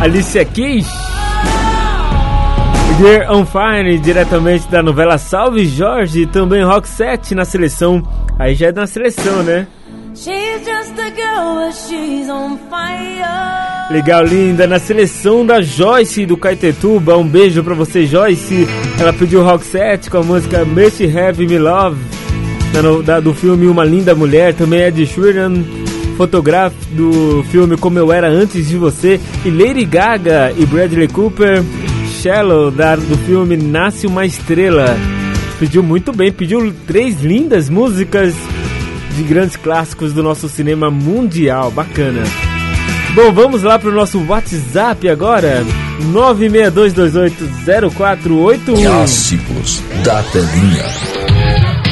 Alicia 0.00 0.44
Keys. 0.44 0.86
Dear 3.00 3.32
on 3.32 3.44
Fire, 3.44 3.98
diretamente 3.98 4.68
da 4.68 4.80
novela 4.80 5.18
Salve 5.18 5.66
Jorge, 5.66 6.24
também 6.26 6.62
Rock 6.64 6.88
7 6.88 7.34
na 7.34 7.44
seleção. 7.44 8.00
Aí 8.38 8.54
já 8.54 8.68
é 8.68 8.72
na 8.72 8.86
seleção, 8.86 9.42
né? 9.42 9.66
She's 10.14 10.60
just 10.64 10.98
a 11.00 11.10
girl, 11.10 11.64
but 11.64 11.74
she's 11.74 12.28
on 12.28 12.56
fire. 12.70 13.92
Legal, 13.92 14.22
linda. 14.24 14.64
Na 14.68 14.78
seleção 14.78 15.44
da 15.44 15.60
Joyce 15.60 16.26
do 16.26 16.36
Caetetuba. 16.36 17.16
Um 17.16 17.26
beijo 17.26 17.64
pra 17.64 17.74
você, 17.74 18.06
Joyce. 18.06 18.68
Ela 19.00 19.12
pediu 19.12 19.42
Rock 19.42 19.64
7 19.66 20.08
com 20.10 20.18
a 20.18 20.22
música 20.22 20.64
Mercy 20.64 21.04
Have 21.18 21.44
Me 21.44 21.58
Love. 21.58 21.98
Da, 22.72 23.02
da- 23.14 23.20
do 23.20 23.34
filme 23.34 23.66
Uma 23.66 23.84
Linda 23.84 24.14
Mulher. 24.14 24.54
Também 24.54 24.82
é 24.82 24.90
de 24.92 25.04
Sheeran. 25.06 25.64
Fotógrafo 26.18 26.76
do 26.90 27.42
filme 27.44 27.76
Como 27.76 27.96
Eu 27.96 28.12
Era 28.12 28.28
Antes 28.28 28.66
de 28.66 28.76
Você. 28.76 29.20
E 29.44 29.50
Lady 29.50 29.84
Gaga 29.84 30.52
e 30.58 30.66
Bradley 30.66 31.06
Cooper. 31.06 31.62
Shallow, 32.20 32.72
da, 32.72 32.96
do 32.96 33.16
filme 33.18 33.56
Nasce 33.56 34.08
Uma 34.08 34.26
Estrela. 34.26 34.96
Pediu 35.60 35.80
muito 35.80 36.12
bem. 36.12 36.32
Pediu 36.32 36.74
três 36.88 37.22
lindas 37.22 37.70
músicas 37.70 38.34
de 39.16 39.22
grandes 39.22 39.54
clássicos 39.54 40.12
do 40.12 40.20
nosso 40.20 40.48
cinema 40.48 40.90
mundial. 40.90 41.70
Bacana. 41.70 42.24
Bom, 43.14 43.32
vamos 43.32 43.62
lá 43.62 43.78
pro 43.78 43.92
nosso 43.92 44.20
WhatsApp 44.26 45.08
agora. 45.08 45.64
962280481. 46.12 48.82
Clássicos 48.82 49.80
da 50.02 50.20
telinha. 50.24 51.17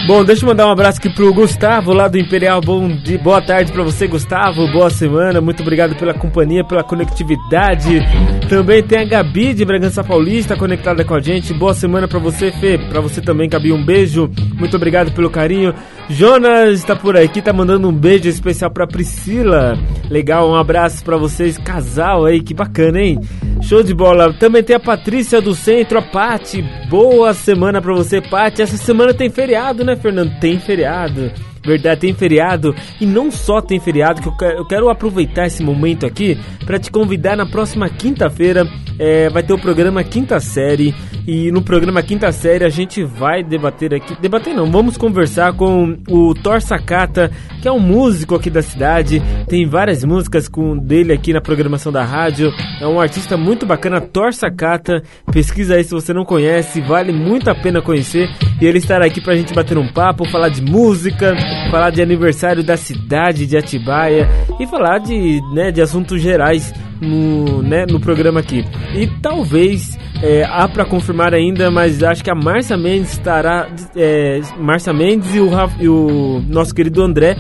Bom, 0.07 0.25
deixa 0.25 0.45
eu 0.45 0.49
mandar 0.49 0.69
um 0.69 0.71
abraço 0.71 1.01
aqui 1.01 1.11
pro 1.11 1.35
Gustavo 1.35 1.93
lá 1.93 2.07
do 2.07 2.17
Imperial. 2.17 2.61
Bom 2.61 2.87
dia, 2.87 3.19
boa 3.19 3.43
tarde 3.43 3.73
pra 3.73 3.83
você, 3.83 4.07
Gustavo. 4.07 4.71
Boa 4.71 4.89
semana. 4.89 5.41
Muito 5.41 5.63
obrigado 5.65 5.97
pela 5.97 6.15
companhia, 6.15 6.63
pela 6.63 6.85
conectividade. 6.85 8.01
Também 8.49 8.85
tem 8.85 9.01
a 9.01 9.05
Gabi 9.05 9.53
de 9.53 9.65
Bragança 9.65 10.05
Paulista 10.05 10.57
conectada 10.57 11.05
com 11.05 11.13
a 11.13 11.21
gente. 11.21 11.53
Boa 11.53 11.75
semana 11.75 12.07
pra 12.07 12.21
você, 12.21 12.53
Fê. 12.53 12.79
Pra 12.79 13.01
você 13.01 13.21
também, 13.21 13.49
Gabi, 13.49 13.73
um 13.73 13.85
beijo. 13.85 14.31
Muito 14.55 14.77
obrigado 14.77 15.11
pelo 15.11 15.29
carinho. 15.29 15.75
Jonas 16.09 16.79
está 16.79 16.95
por 16.95 17.17
aqui, 17.17 17.43
tá 17.43 17.53
mandando 17.53 17.89
um 17.89 17.93
beijo 17.93 18.29
especial 18.29 18.71
pra 18.71 18.87
Priscila. 18.87 19.77
Legal, 20.09 20.49
um 20.49 20.55
abraço 20.55 21.05
pra 21.05 21.17
vocês, 21.17 21.59
casal 21.59 22.25
aí, 22.25 22.41
que 22.41 22.55
bacana, 22.55 23.01
hein? 23.01 23.19
Show 23.63 23.83
de 23.83 23.95
bola. 23.95 24.33
Também 24.33 24.63
tem 24.63 24.77
a 24.77 24.81
Patrícia 24.81 25.41
do 25.41 25.55
Centro, 25.55 25.99
a 25.99 26.03
Pati. 26.03 26.63
Boa 26.89 27.35
semana 27.35 27.81
pra 27.83 27.95
você, 27.95 28.21
Pati. 28.21 28.63
Essa 28.63 28.77
semana 28.77 29.13
tem 29.13 29.29
feriado, 29.29 29.85
né, 29.85 29.97
Fernando? 29.97 30.39
Tem 30.39 30.59
feriado. 30.59 31.33
Verdade, 31.67 32.01
tem 32.01 32.14
feriado. 32.14 32.75
E 33.01 33.05
não 33.05 33.31
só 33.31 33.61
tem 33.61 33.81
feriado, 33.81 34.23
que 34.23 34.29
eu 34.29 34.64
quero, 34.64 34.89
aproveitar 34.89 35.47
esse 35.47 35.62
momento 35.62 36.07
aqui 36.07 36.39
para 36.64 36.79
te 36.79 36.91
convidar 36.91 37.37
na 37.37 37.45
próxima 37.45 37.89
quinta-feira. 37.89 38.67
é, 38.99 39.29
vai 39.29 39.43
ter 39.43 39.53
o 39.53 39.59
programa 39.59 40.03
Quinta 40.03 40.41
Série. 40.41 40.95
E 41.27 41.51
no 41.51 41.61
programa 41.61 42.03
Quinta 42.03 42.31
Série 42.31 42.64
a 42.64 42.69
gente 42.69 43.03
vai 43.03 43.43
debater 43.43 43.93
aqui. 43.93 44.17
Debater 44.21 44.55
não, 44.55 44.71
vamos 44.71 44.97
conversar 44.97 45.53
com 45.55 45.97
o 46.09 46.35
Thor 46.35 46.61
Sakata, 46.61 47.31
que 47.61 47.67
é 47.67 47.73
um 47.73 47.81
músico 47.81 48.35
aqui 48.37 48.49
da 48.49 48.62
cidade. 48.62 49.21
Tem 49.49 49.67
várias 49.67 50.05
músicas 50.05 50.49
com 50.49 50.77
dele 50.79 51.12
aqui 51.12 51.33
na 51.33 51.41
programação 51.41 51.91
da 51.91 52.05
rádio. 52.05 52.53
É 52.81 52.87
um 52.87 53.01
artista 53.01 53.37
muito 53.37 53.67
bacana, 53.67 54.01
Thor 54.01 54.33
Sakata. 54.33 55.03
Pesquisa 55.33 55.75
aí 55.75 55.85
se 55.85 55.91
você 55.91 56.12
não 56.12 56.25
conhece, 56.25 56.81
vale 56.81 57.12
muito 57.12 57.51
a 57.51 57.55
pena 57.55 57.83
conhecer. 57.83 58.31
E 58.61 58.64
ele 58.64 58.79
estará 58.79 59.05
aqui 59.07 59.21
pra 59.21 59.35
gente 59.35 59.53
bater 59.53 59.77
um 59.77 59.93
papo, 59.93 60.31
falar 60.31 60.49
de 60.49 60.62
música, 60.62 61.35
falar 61.71 61.91
de 61.91 62.03
aniversário 62.03 62.63
da 62.63 62.77
cidade 62.77 63.47
de 63.47 63.57
Atibaia 63.57 64.29
e 64.59 64.67
falar 64.67 64.99
de, 64.99 65.41
né, 65.55 65.71
de 65.71 65.81
assuntos 65.81 66.21
gerais 66.21 66.73
no, 67.01 67.63
né, 67.63 67.85
no 67.89 68.01
programa 68.01 68.41
aqui. 68.41 68.65
E 68.95 69.07
talvez 69.21 69.99
é, 70.23 70.45
há 70.45 70.67
para 70.69 70.85
confirmar 70.85 71.35
ainda, 71.35 71.71
mas 71.71 72.03
acho 72.03 72.25
que 72.25 72.31
a 72.31 72.35
Márcia 72.35 72.77
Mendes 72.77 73.13
estará. 73.13 73.69
É, 73.95 74.41
Márcia 74.59 74.93
Mendes 74.93 75.35
e 75.35 75.41
o, 75.41 75.51
e 75.81 75.89
o 75.89 76.43
nosso 76.49 76.75
querido 76.75 77.03
André 77.03 77.37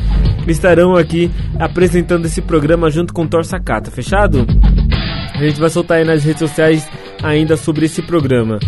estarão 0.46 0.94
aqui 0.94 1.30
apresentando 1.58 2.26
esse 2.26 2.42
programa 2.42 2.90
junto 2.90 3.12
com 3.12 3.22
o 3.22 3.28
Thor 3.28 3.44
Sakata, 3.44 3.90
fechado? 3.90 4.46
A 5.34 5.38
gente 5.38 5.60
vai 5.60 5.68
soltar 5.68 5.98
aí 5.98 6.04
nas 6.04 6.24
redes 6.24 6.40
sociais 6.40 6.88
ainda 7.22 7.56
sobre 7.56 7.86
esse 7.86 8.02
programa. 8.02 8.58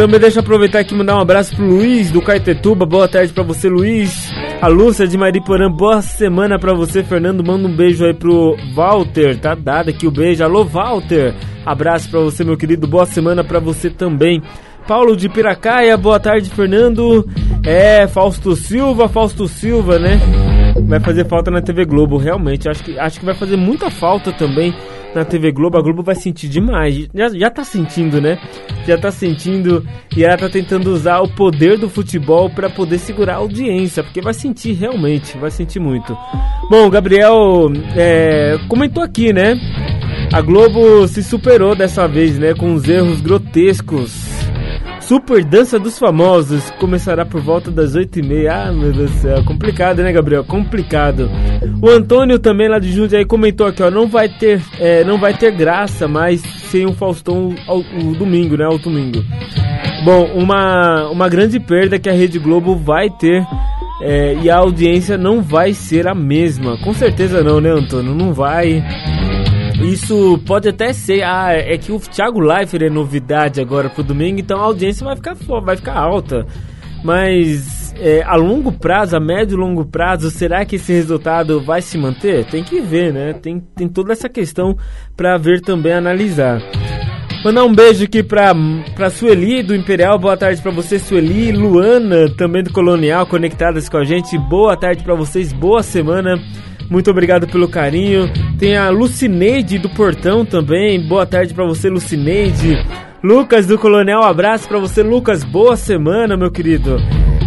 Também 0.00 0.18
deixa 0.18 0.38
eu 0.38 0.40
aproveitar 0.40 0.78
aqui 0.78 0.94
e 0.94 0.96
mandar 0.96 1.14
um 1.14 1.20
abraço 1.20 1.54
pro 1.54 1.62
Luiz 1.62 2.10
do 2.10 2.22
Caetetuba. 2.22 2.86
Boa 2.86 3.06
tarde 3.06 3.34
pra 3.34 3.44
você, 3.44 3.68
Luiz. 3.68 4.32
A 4.58 4.66
Lúcia 4.66 5.06
de 5.06 5.18
Mariporã, 5.18 5.70
boa 5.70 6.00
semana 6.00 6.58
pra 6.58 6.72
você, 6.72 7.02
Fernando. 7.02 7.44
Manda 7.44 7.68
um 7.68 7.76
beijo 7.76 8.06
aí 8.06 8.14
pro 8.14 8.56
Walter. 8.74 9.38
Tá 9.38 9.54
dado 9.54 9.90
aqui 9.90 10.06
o 10.06 10.10
beijo. 10.10 10.42
Alô, 10.42 10.64
Walter. 10.64 11.34
Abraço 11.66 12.10
pra 12.10 12.18
você, 12.18 12.42
meu 12.42 12.56
querido. 12.56 12.86
Boa 12.86 13.04
semana 13.04 13.44
pra 13.44 13.60
você 13.60 13.90
também. 13.90 14.40
Paulo 14.88 15.14
de 15.14 15.28
Piracaia, 15.28 15.98
boa 15.98 16.18
tarde, 16.18 16.48
Fernando. 16.48 17.28
É, 17.62 18.06
Fausto 18.06 18.56
Silva, 18.56 19.06
Fausto 19.06 19.46
Silva, 19.46 19.98
né? 19.98 20.18
Vai 20.82 21.00
fazer 21.00 21.28
falta 21.28 21.50
na 21.50 21.60
TV 21.60 21.84
Globo, 21.84 22.16
realmente. 22.16 22.70
Acho 22.70 22.82
que, 22.82 22.98
acho 22.98 23.20
que 23.20 23.26
vai 23.26 23.34
fazer 23.34 23.58
muita 23.58 23.90
falta 23.90 24.32
também 24.32 24.74
na 25.14 25.24
TV 25.24 25.52
Globo. 25.52 25.78
A 25.78 25.82
Globo 25.82 26.02
vai 26.02 26.14
sentir 26.14 26.48
demais. 26.48 27.08
Já, 27.14 27.28
já 27.28 27.50
tá 27.50 27.64
sentindo, 27.64 28.20
né? 28.20 28.38
Já 28.86 28.98
tá 28.98 29.10
sentindo 29.10 29.86
e 30.16 30.24
ela 30.24 30.36
tá 30.36 30.48
tentando 30.48 30.90
usar 30.92 31.20
o 31.20 31.28
poder 31.28 31.78
do 31.78 31.88
futebol 31.88 32.50
para 32.50 32.70
poder 32.70 32.98
segurar 32.98 33.34
a 33.34 33.38
audiência, 33.38 34.02
porque 34.02 34.20
vai 34.20 34.34
sentir 34.34 34.72
realmente, 34.72 35.36
vai 35.38 35.50
sentir 35.50 35.80
muito. 35.80 36.16
Bom, 36.70 36.86
o 36.86 36.90
Gabriel 36.90 37.70
é, 37.96 38.58
comentou 38.68 39.02
aqui, 39.02 39.32
né? 39.32 39.58
A 40.32 40.40
Globo 40.40 41.06
se 41.08 41.22
superou 41.22 41.74
dessa 41.74 42.06
vez, 42.06 42.38
né? 42.38 42.54
Com 42.54 42.74
os 42.74 42.88
erros 42.88 43.20
grotescos. 43.20 44.30
Super 45.10 45.44
Dança 45.44 45.76
dos 45.76 45.98
Famosos 45.98 46.70
começará 46.78 47.26
por 47.26 47.40
volta 47.40 47.68
das 47.68 47.96
8h30. 47.96 48.48
Ah, 48.48 48.70
meu 48.70 48.92
Deus 48.92 49.10
do 49.10 49.18
céu. 49.18 49.44
Complicado, 49.44 50.04
né, 50.04 50.12
Gabriel? 50.12 50.44
Complicado. 50.44 51.28
O 51.82 51.90
Antônio 51.90 52.38
também 52.38 52.68
lá 52.68 52.78
de 52.78 52.92
Jundiaí 52.92 53.24
comentou 53.24 53.66
aqui, 53.66 53.82
ó. 53.82 53.90
Não 53.90 54.06
vai 54.06 54.28
ter, 54.28 54.62
é, 54.78 55.02
não 55.02 55.18
vai 55.18 55.36
ter 55.36 55.50
graça 55.50 56.06
mais 56.06 56.40
sem 56.42 56.86
o 56.86 56.92
Faustão 56.92 57.52
ao, 57.66 57.80
o 57.80 58.14
domingo, 58.14 58.56
né? 58.56 58.66
Ao 58.66 58.78
domingo. 58.78 59.18
Bom, 60.04 60.26
uma, 60.32 61.10
uma 61.10 61.28
grande 61.28 61.58
perda 61.58 61.98
que 61.98 62.08
a 62.08 62.12
Rede 62.12 62.38
Globo 62.38 62.76
vai 62.76 63.10
ter. 63.10 63.44
é, 64.02 64.36
e 64.40 64.48
a 64.48 64.58
audiência 64.58 65.18
não 65.18 65.42
vai 65.42 65.74
ser 65.74 66.06
a 66.06 66.14
mesma. 66.14 66.78
Com 66.84 66.94
certeza 66.94 67.42
não, 67.42 67.60
né, 67.60 67.70
Antônio? 67.70 68.14
Não 68.14 68.32
vai. 68.32 68.80
Isso 69.82 70.38
pode 70.46 70.68
até 70.68 70.92
ser, 70.92 71.22
ah, 71.22 71.52
é 71.52 71.76
que 71.78 71.90
o 71.90 71.98
Thiago 71.98 72.38
Leifert 72.38 72.82
é 72.82 72.90
novidade 72.90 73.60
agora 73.60 73.88
pro 73.88 74.04
domingo, 74.04 74.38
então 74.38 74.60
a 74.60 74.64
audiência 74.64 75.04
vai 75.04 75.16
ficar, 75.16 75.34
vai 75.62 75.76
ficar 75.76 75.96
alta. 75.96 76.46
Mas 77.02 77.94
é, 77.98 78.22
a 78.22 78.36
longo 78.36 78.72
prazo, 78.72 79.16
a 79.16 79.20
médio 79.20 79.56
e 79.56 79.60
longo 79.60 79.84
prazo, 79.84 80.30
será 80.30 80.64
que 80.64 80.76
esse 80.76 80.92
resultado 80.92 81.62
vai 81.62 81.80
se 81.80 81.96
manter? 81.96 82.44
Tem 82.44 82.62
que 82.62 82.80
ver, 82.80 83.12
né? 83.12 83.32
Tem, 83.32 83.60
tem 83.74 83.88
toda 83.88 84.12
essa 84.12 84.28
questão 84.28 84.76
para 85.16 85.38
ver 85.38 85.60
também, 85.60 85.92
analisar. 85.92 86.60
Mandar 87.42 87.64
um 87.64 87.74
beijo 87.74 88.04
aqui 88.04 88.22
pra, 88.22 88.54
pra 88.94 89.08
Sueli 89.08 89.62
do 89.62 89.74
Imperial, 89.74 90.18
boa 90.18 90.36
tarde 90.36 90.60
pra 90.60 90.70
você, 90.70 90.98
Sueli. 90.98 91.52
Luana, 91.52 92.28
também 92.36 92.62
do 92.62 92.70
Colonial, 92.70 93.26
conectadas 93.26 93.88
com 93.88 93.96
a 93.96 94.04
gente, 94.04 94.36
boa 94.36 94.76
tarde 94.76 95.02
pra 95.02 95.14
vocês, 95.14 95.50
boa 95.50 95.82
semana. 95.82 96.38
Muito 96.90 97.08
obrigado 97.08 97.46
pelo 97.46 97.68
carinho. 97.68 98.28
Tem 98.58 98.76
a 98.76 98.90
Lucineide 98.90 99.78
do 99.78 99.88
Portão 99.88 100.44
também, 100.44 101.00
boa 101.00 101.24
tarde 101.24 101.54
pra 101.54 101.64
você, 101.64 101.88
Lucineide. 101.88 102.76
Lucas 103.22 103.66
do 103.66 103.78
Colonial, 103.78 104.24
abraço 104.24 104.66
pra 104.66 104.78
você, 104.78 105.02
Lucas, 105.02 105.44
boa 105.44 105.76
semana, 105.76 106.36
meu 106.36 106.50
querido. 106.50 106.96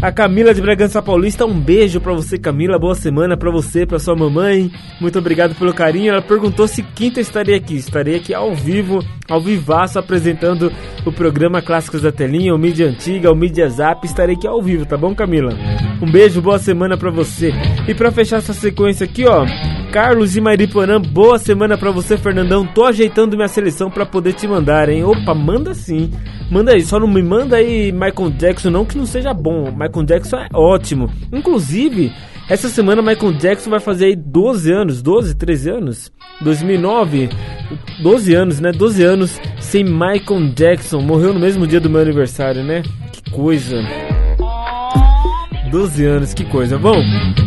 A 0.03 0.11
Camila 0.11 0.53
de 0.53 0.61
Bragança 0.61 1.01
Paulista, 1.01 1.45
um 1.45 1.57
beijo 1.57 2.01
pra 2.01 2.11
você, 2.11 2.37
Camila. 2.37 2.77
Boa 2.77 2.93
semana 2.93 3.37
pra 3.37 3.49
você, 3.49 3.85
pra 3.85 3.97
sua 3.97 4.13
mamãe. 4.13 4.69
Muito 4.99 5.17
obrigado 5.17 5.55
pelo 5.55 5.73
carinho. 5.73 6.11
Ela 6.11 6.21
perguntou 6.21 6.67
se 6.67 6.83
quinta 6.83 7.21
estaria 7.21 7.55
aqui. 7.55 7.77
Estarei 7.77 8.17
aqui 8.17 8.33
ao 8.33 8.53
vivo, 8.53 8.99
ao 9.29 9.39
vivaço, 9.39 9.97
apresentando 9.97 10.69
o 11.05 11.11
programa 11.13 11.61
Clássicos 11.61 12.01
da 12.01 12.11
Telinha, 12.11 12.53
o 12.53 12.57
Mídia 12.57 12.89
Antiga, 12.89 13.31
o 13.31 13.35
Mídia 13.35 13.69
Zap. 13.69 14.05
Estarei 14.05 14.35
aqui 14.35 14.45
ao 14.45 14.61
vivo, 14.61 14.85
tá 14.85 14.97
bom, 14.97 15.15
Camila? 15.15 15.53
Um 16.01 16.11
beijo, 16.11 16.41
boa 16.41 16.59
semana 16.59 16.97
pra 16.97 17.09
você. 17.09 17.53
E 17.87 17.95
pra 17.95 18.11
fechar 18.11 18.39
essa 18.39 18.51
sequência 18.51 19.05
aqui, 19.05 19.23
ó. 19.25 19.45
Carlos 19.93 20.33
de 20.33 20.41
Mariporã, 20.41 20.99
boa 20.99 21.37
semana 21.37 21.77
pra 21.77 21.91
você, 21.91 22.17
Fernandão. 22.17 22.65
Tô 22.65 22.83
ajeitando 22.83 23.37
minha 23.37 23.47
seleção 23.47 23.89
pra 23.89 24.05
poder 24.05 24.33
te 24.33 24.49
mandar, 24.49 24.89
hein? 24.89 25.05
Opa, 25.05 25.33
manda 25.33 25.73
sim. 25.73 26.11
Manda 26.51 26.73
aí, 26.73 26.81
só 26.81 26.99
não 26.99 27.07
me 27.07 27.21
manda 27.21 27.57
aí 27.57 27.91
Michael 27.91 28.31
Jackson, 28.31 28.69
não 28.69 28.85
que 28.85 28.97
não 28.97 29.05
seja 29.05 29.33
bom. 29.33 29.71
Michael 29.71 29.92
Jackson 30.01 30.37
é 30.37 30.47
ótimo. 30.53 31.09
Inclusive, 31.31 32.11
essa 32.49 32.67
semana 32.69 33.01
Michael 33.01 33.33
Jackson 33.33 33.69
vai 33.69 33.79
fazer 33.79 34.05
aí 34.05 34.15
12 34.15 34.71
anos, 34.71 35.01
12, 35.01 35.35
13 35.35 35.69
anos? 35.69 36.11
2009, 36.41 37.29
12 38.01 38.33
anos, 38.33 38.59
né? 38.59 38.71
12 38.71 39.03
anos 39.03 39.39
sem 39.59 39.83
Michael 39.83 40.53
Jackson. 40.55 41.01
Morreu 41.01 41.33
no 41.33 41.39
mesmo 41.39 41.67
dia 41.67 41.79
do 41.79 41.89
meu 41.89 42.01
aniversário, 42.01 42.63
né? 42.63 42.81
Que 43.11 43.31
coisa. 43.31 43.77
12 45.71 46.05
anos, 46.05 46.33
que 46.35 46.45
coisa. 46.45 46.77
Bom, 46.77 46.95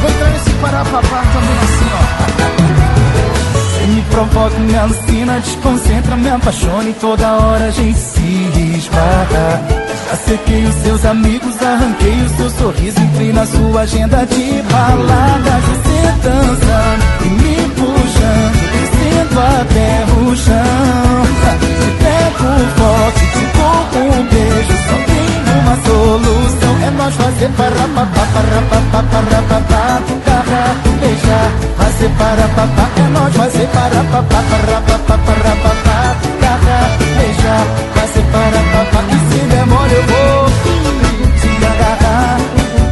Vou 0.00 0.10
entrar 0.10 0.30
nesse 0.30 0.50
parapapá 0.54 1.22
também 1.32 1.58
assim, 1.62 1.90
ó. 1.94 2.00
Me 3.86 4.02
provoca, 4.02 4.58
me 4.58 4.76
alucina, 4.76 5.38
desconcentra, 5.38 6.16
me 6.16 6.28
apaixona 6.28 6.88
e 6.88 6.92
toda 6.94 7.32
hora 7.34 7.66
a 7.66 7.70
gente 7.70 8.00
se 8.00 8.50
esbarra. 8.78 9.62
Já 10.08 10.16
sequei 10.16 10.64
os 10.64 10.74
seus 10.74 11.04
amigos, 11.04 11.62
arranquei 11.62 12.20
o 12.20 12.28
seu 12.36 12.50
sorriso, 12.50 13.00
entrei 13.00 13.32
na 13.32 13.46
sua 13.46 13.82
agenda 13.82 14.26
de 14.26 14.62
baladas. 14.72 15.64
Você 15.66 16.14
dançando 16.24 17.04
e 17.26 17.28
me 17.28 17.70
puxando, 17.76 18.58
descendo 18.72 19.40
até 19.40 20.04
o 20.18 20.36
chão. 20.36 21.22
Te 21.60 21.90
pego 22.02 22.48
forte, 22.76 23.20
te 23.20 23.44
dou 23.56 24.02
um 24.02 24.24
beijo, 24.24 24.74
uma 25.70 25.76
solução, 25.86 26.74
é 26.82 26.90
nós 26.90 27.14
fazer 27.14 27.48
para 27.50 27.70
papá, 27.70 28.26
para 28.34 28.60
papá, 28.62 29.04
para 29.08 29.42
papá, 29.42 30.02
para 30.24 30.74
beijar, 31.00 31.50
fazer 31.76 32.10
para 32.10 32.48
papá, 32.48 32.88
é 32.96 33.08
nós 33.10 33.36
fazer 33.36 33.68
para 33.68 34.02
papá, 34.04 34.42
para 34.50 34.80
papá, 34.80 35.18
para 35.18 35.54
papá, 35.62 36.16
para 36.40 36.78
beijar, 37.16 37.66
fazer 37.94 38.24
para 38.32 38.60
papá, 38.72 39.00
e 39.10 39.32
se 39.32 39.40
demora 39.44 39.92
eu 39.92 40.02
vou 40.02 40.50
te 41.40 41.50
agarrar 41.66 42.40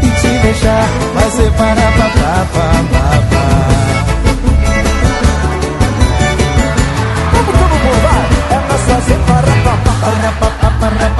e 0.02 0.10
te 0.20 0.28
deixar, 0.42 0.86
fazer 1.14 1.50
para 1.52 1.86
papá, 1.98 2.46
papá, 2.54 2.68
papá. 2.92 3.44
Vamos 7.32 7.52
todo 7.58 7.74
mundo, 7.82 7.98
vai! 8.04 8.24
É 8.50 8.58
nós 8.68 8.82
fazer 8.82 9.18
para 9.26 9.52
papá, 9.64 9.92
para 10.00 10.30
papá, 10.32 10.70
para 10.78 10.96
papá, 10.98 11.08
beijar, 11.10 11.17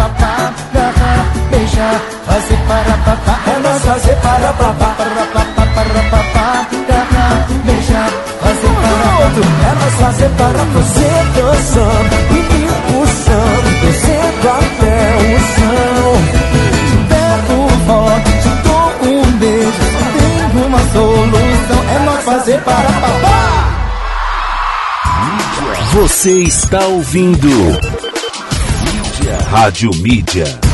fazer 2.26 2.58
para 2.66 2.96
papá, 3.04 3.40
é 3.46 3.58
nós 3.60 3.82
fazer 3.82 4.16
para 4.16 4.52
papá, 4.52 4.94
para 4.96 5.26
papá, 5.26 5.66
para 5.74 6.02
papá, 6.10 6.66
agarrar, 6.72 7.46
beijar, 7.64 8.10
fazer 8.42 8.72
para 8.80 9.24
outro, 9.24 9.44
é 9.44 9.72
nós 9.80 9.94
fazer 9.94 10.30
para 10.30 10.64
você 10.64 11.08
dançando 11.34 12.14
e 12.30 12.38
me 12.52 12.68
puxando, 12.88 13.68
descendo 13.80 14.46
até 14.48 14.96
o 15.16 15.38
chão. 15.54 16.12
Te 16.88 16.96
pego 17.08 17.56
forte, 17.86 18.32
te 18.42 18.52
dou 18.64 18.88
um 19.12 19.26
beijo, 19.38 19.84
tem 20.18 20.66
uma 20.66 20.80
solução, 20.92 21.80
é 21.94 21.98
nós 22.04 22.22
fazer 22.24 22.58
para 22.62 22.88
papá. 23.00 23.38
Você 25.92 26.32
está 26.42 26.80
ouvindo 26.86 27.48
Mídia. 29.28 29.38
Rádio 29.50 29.90
Mídia. 29.96 30.67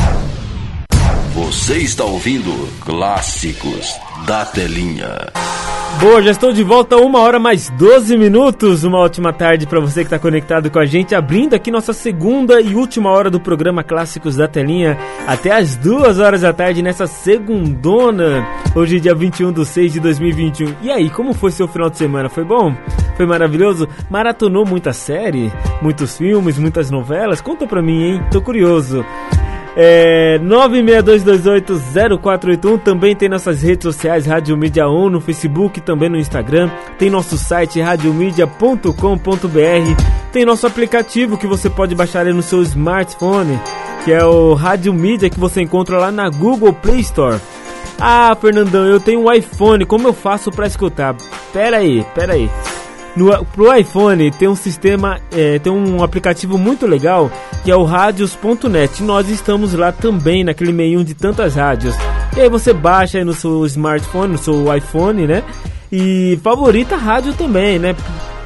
Você 1.45 1.77
está 1.77 2.03
ouvindo 2.03 2.51
Clássicos 2.79 3.95
da 4.25 4.43
Telinha. 4.45 5.31
Boa, 5.99 6.19
já 6.19 6.31
estou 6.31 6.51
de 6.51 6.63
volta, 6.63 6.97
uma 6.97 7.19
hora 7.19 7.37
mais 7.37 7.69
12 7.69 8.17
minutos. 8.17 8.83
Uma 8.83 8.97
ótima 8.97 9.31
tarde 9.31 9.67
para 9.67 9.79
você 9.79 9.99
que 9.99 10.07
está 10.07 10.17
conectado 10.17 10.71
com 10.71 10.79
a 10.79 10.87
gente, 10.87 11.13
abrindo 11.13 11.53
aqui 11.53 11.69
nossa 11.69 11.93
segunda 11.93 12.59
e 12.59 12.73
última 12.73 13.11
hora 13.11 13.29
do 13.29 13.39
programa 13.39 13.83
Clássicos 13.83 14.35
da 14.35 14.47
Telinha, 14.47 14.97
até 15.27 15.51
as 15.51 15.75
duas 15.75 16.17
horas 16.17 16.41
da 16.41 16.51
tarde 16.51 16.81
nessa 16.81 17.05
segundona, 17.05 18.43
hoje 18.75 18.99
dia 18.99 19.13
21 19.13 19.51
de 19.53 19.65
6 19.65 19.93
de 19.93 19.99
2021. 19.99 20.73
E 20.81 20.89
aí, 20.89 21.11
como 21.11 21.31
foi 21.31 21.51
seu 21.51 21.67
final 21.67 21.91
de 21.91 21.97
semana? 21.97 22.27
Foi 22.27 22.43
bom? 22.43 22.75
Foi 23.15 23.27
maravilhoso? 23.27 23.87
Maratonou 24.09 24.65
muita 24.65 24.93
série, 24.93 25.53
muitos 25.79 26.17
filmes, 26.17 26.57
muitas 26.57 26.89
novelas? 26.89 27.39
Conta 27.39 27.67
pra 27.67 27.83
mim, 27.83 28.01
hein? 28.01 28.23
Tô 28.31 28.41
curioso. 28.41 29.05
É, 29.77 30.39
962280481 30.39 32.81
também 32.81 33.13
tem 33.13 33.27
nossas 33.27 33.61
redes 33.61 33.83
sociais 33.83 34.25
Rádio 34.25 34.55
Mídia 34.55 34.87
1 34.87 35.09
no 35.09 35.19
Facebook, 35.19 35.81
também 35.81 36.09
no 36.09 36.17
Instagram. 36.17 36.71
Tem 36.97 37.09
nosso 37.09 37.37
site 37.37 37.81
radiomedia.com.br. 37.81 40.01
Tem 40.31 40.45
nosso 40.45 40.65
aplicativo 40.65 41.37
que 41.37 41.45
você 41.45 41.69
pode 41.69 41.93
baixar 41.93 42.25
aí 42.25 42.33
no 42.33 42.41
seu 42.41 42.61
smartphone, 42.61 43.59
que 44.05 44.11
é 44.11 44.23
o 44.23 44.53
Rádio 44.53 44.93
Mídia 44.93 45.29
que 45.29 45.39
você 45.39 45.61
encontra 45.61 45.97
lá 45.97 46.11
na 46.11 46.29
Google 46.29 46.71
Play 46.71 47.01
Store. 47.01 47.39
Ah, 47.99 48.35
Fernandão, 48.39 48.85
eu 48.85 48.99
tenho 48.99 49.21
um 49.21 49.31
iPhone, 49.31 49.85
como 49.85 50.07
eu 50.07 50.13
faço 50.13 50.51
para 50.51 50.67
escutar? 50.67 51.15
Pera 51.53 51.77
aí, 51.77 52.05
pera 52.13 52.33
aí. 52.33 52.49
No, 53.15 53.45
pro 53.45 53.73
iPhone 53.75 54.29
tem 54.31 54.47
um 54.47 54.55
sistema, 54.55 55.19
é, 55.31 55.57
tem 55.59 55.71
um 55.71 56.03
aplicativo 56.03 56.57
muito 56.57 56.85
legal 56.85 57.31
que 57.63 57.71
é 57.71 57.75
o 57.75 57.83
radios.net. 57.83 59.01
Nós 59.01 59.29
estamos 59.29 59.73
lá 59.73 59.91
também 59.91 60.43
naquele 60.43 60.73
meio 60.73 61.03
de 61.03 61.13
tantas 61.13 61.55
rádios. 61.55 61.95
E 62.35 62.41
aí 62.41 62.49
você 62.49 62.73
baixa 62.73 63.17
aí 63.17 63.23
no 63.23 63.33
seu 63.33 63.65
smartphone, 63.65 64.33
no 64.33 64.37
seu 64.37 64.75
iPhone, 64.75 65.25
né? 65.25 65.43
E 65.91 66.37
favorita 66.43 66.95
a 66.95 66.97
rádio 66.97 67.33
também, 67.33 67.79
né? 67.79 67.95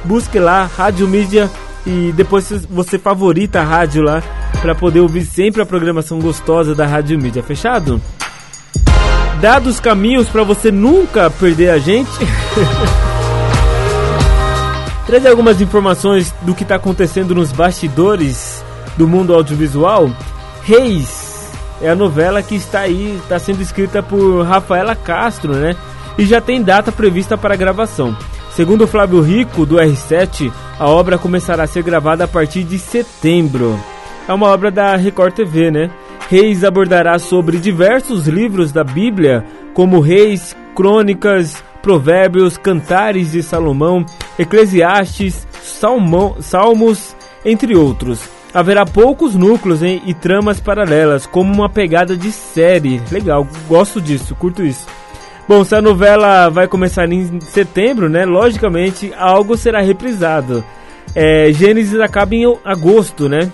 Busque 0.04 0.38
lá 0.38 0.70
Rádio 0.76 1.08
Mídia 1.08 1.50
e 1.84 2.12
depois 2.14 2.50
você 2.70 2.98
favorita 2.98 3.60
a 3.60 3.64
rádio 3.64 4.02
lá 4.02 4.22
para 4.62 4.74
poder 4.74 5.00
ouvir 5.00 5.24
sempre 5.24 5.60
a 5.60 5.66
programação 5.66 6.20
gostosa 6.20 6.74
da 6.74 6.86
Rádio 6.86 7.18
Mídia. 7.18 7.42
Fechado? 7.42 8.00
Dados 9.40 9.74
os 9.74 9.80
caminhos 9.80 10.28
para 10.28 10.44
você 10.44 10.70
nunca 10.70 11.30
perder 11.30 11.70
a 11.70 11.78
gente. 11.78 12.10
trazer 15.10 15.26
algumas 15.26 15.60
informações 15.60 16.32
do 16.42 16.54
que 16.54 16.62
está 16.62 16.76
acontecendo 16.76 17.34
nos 17.34 17.50
bastidores 17.50 18.64
do 18.96 19.08
mundo 19.08 19.34
audiovisual. 19.34 20.08
Reis 20.62 21.50
é 21.82 21.90
a 21.90 21.96
novela 21.96 22.44
que 22.44 22.54
está 22.54 22.82
aí, 22.82 23.18
está 23.20 23.36
sendo 23.36 23.60
escrita 23.60 24.04
por 24.04 24.44
Rafaela 24.44 24.94
Castro, 24.94 25.52
né? 25.52 25.74
E 26.16 26.24
já 26.24 26.40
tem 26.40 26.62
data 26.62 26.92
prevista 26.92 27.36
para 27.36 27.56
gravação. 27.56 28.16
Segundo 28.52 28.86
Flávio 28.86 29.20
Rico, 29.20 29.66
do 29.66 29.78
R7, 29.78 30.52
a 30.78 30.88
obra 30.88 31.18
começará 31.18 31.64
a 31.64 31.66
ser 31.66 31.82
gravada 31.82 32.22
a 32.22 32.28
partir 32.28 32.62
de 32.62 32.78
setembro. 32.78 33.80
É 34.28 34.32
uma 34.32 34.46
obra 34.46 34.70
da 34.70 34.94
Record 34.94 35.34
TV, 35.34 35.72
né? 35.72 35.90
Reis 36.28 36.62
abordará 36.62 37.18
sobre 37.18 37.58
diversos 37.58 38.28
livros 38.28 38.70
da 38.70 38.84
Bíblia, 38.84 39.44
como 39.74 39.98
Reis, 39.98 40.56
Crônicas, 40.76 41.64
Provérbios, 41.82 42.56
Cantares 42.56 43.32
de 43.32 43.42
Salomão, 43.42 44.04
Eclesiastes, 44.38 45.46
Salmão, 45.62 46.36
Salmos, 46.40 47.14
entre 47.44 47.76
outros. 47.76 48.28
Haverá 48.52 48.84
poucos 48.84 49.34
núcleos 49.34 49.82
hein, 49.82 50.02
e 50.04 50.12
tramas 50.12 50.58
paralelas, 50.58 51.24
como 51.24 51.52
uma 51.52 51.68
pegada 51.68 52.16
de 52.16 52.32
série. 52.32 53.00
Legal, 53.10 53.46
gosto 53.68 54.00
disso, 54.00 54.34
curto 54.34 54.64
isso. 54.64 54.86
Bom, 55.48 55.64
se 55.64 55.74
a 55.74 55.82
novela 55.82 56.48
vai 56.48 56.68
começar 56.68 57.10
em 57.10 57.40
setembro, 57.40 58.08
né? 58.08 58.24
Logicamente, 58.24 59.12
algo 59.16 59.56
será 59.56 59.80
reprisado. 59.80 60.64
É, 61.14 61.50
Gênesis 61.52 61.98
acaba 61.98 62.34
em 62.34 62.44
agosto, 62.64 63.28
né? 63.28 63.50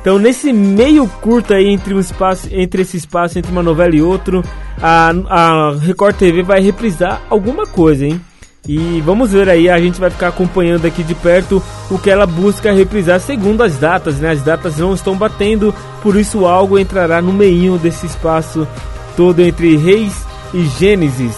Então, 0.00 0.18
nesse 0.18 0.52
meio 0.52 1.06
curto 1.06 1.52
aí 1.52 1.68
entre, 1.68 1.92
um 1.92 2.00
espaço, 2.00 2.48
entre 2.50 2.82
esse 2.82 2.96
espaço 2.96 3.38
entre 3.38 3.52
uma 3.52 3.62
novela 3.62 3.94
e 3.94 4.00
outro, 4.00 4.42
a, 4.80 5.10
a 5.28 5.72
Record 5.78 6.16
TV 6.16 6.42
vai 6.42 6.60
reprisar 6.60 7.20
alguma 7.28 7.66
coisa, 7.66 8.06
hein? 8.06 8.20
E 8.66 9.02
vamos 9.04 9.32
ver 9.32 9.48
aí, 9.48 9.68
a 9.68 9.78
gente 9.78 10.00
vai 10.00 10.10
ficar 10.10 10.28
acompanhando 10.28 10.86
aqui 10.86 11.02
de 11.02 11.14
perto 11.14 11.62
o 11.90 11.98
que 11.98 12.10
ela 12.10 12.26
busca 12.26 12.72
reprisar 12.72 13.18
segundo 13.20 13.62
as 13.62 13.76
datas, 13.76 14.16
né? 14.18 14.30
As 14.30 14.42
datas 14.42 14.78
não 14.78 14.94
estão 14.94 15.16
batendo, 15.16 15.74
por 16.02 16.16
isso 16.16 16.46
algo 16.46 16.78
entrará 16.78 17.20
no 17.20 17.32
meio 17.32 17.78
desse 17.78 18.06
espaço 18.06 18.66
todo 19.16 19.40
entre 19.40 19.76
Reis 19.76 20.24
e 20.54 20.64
Gênesis. 20.64 21.36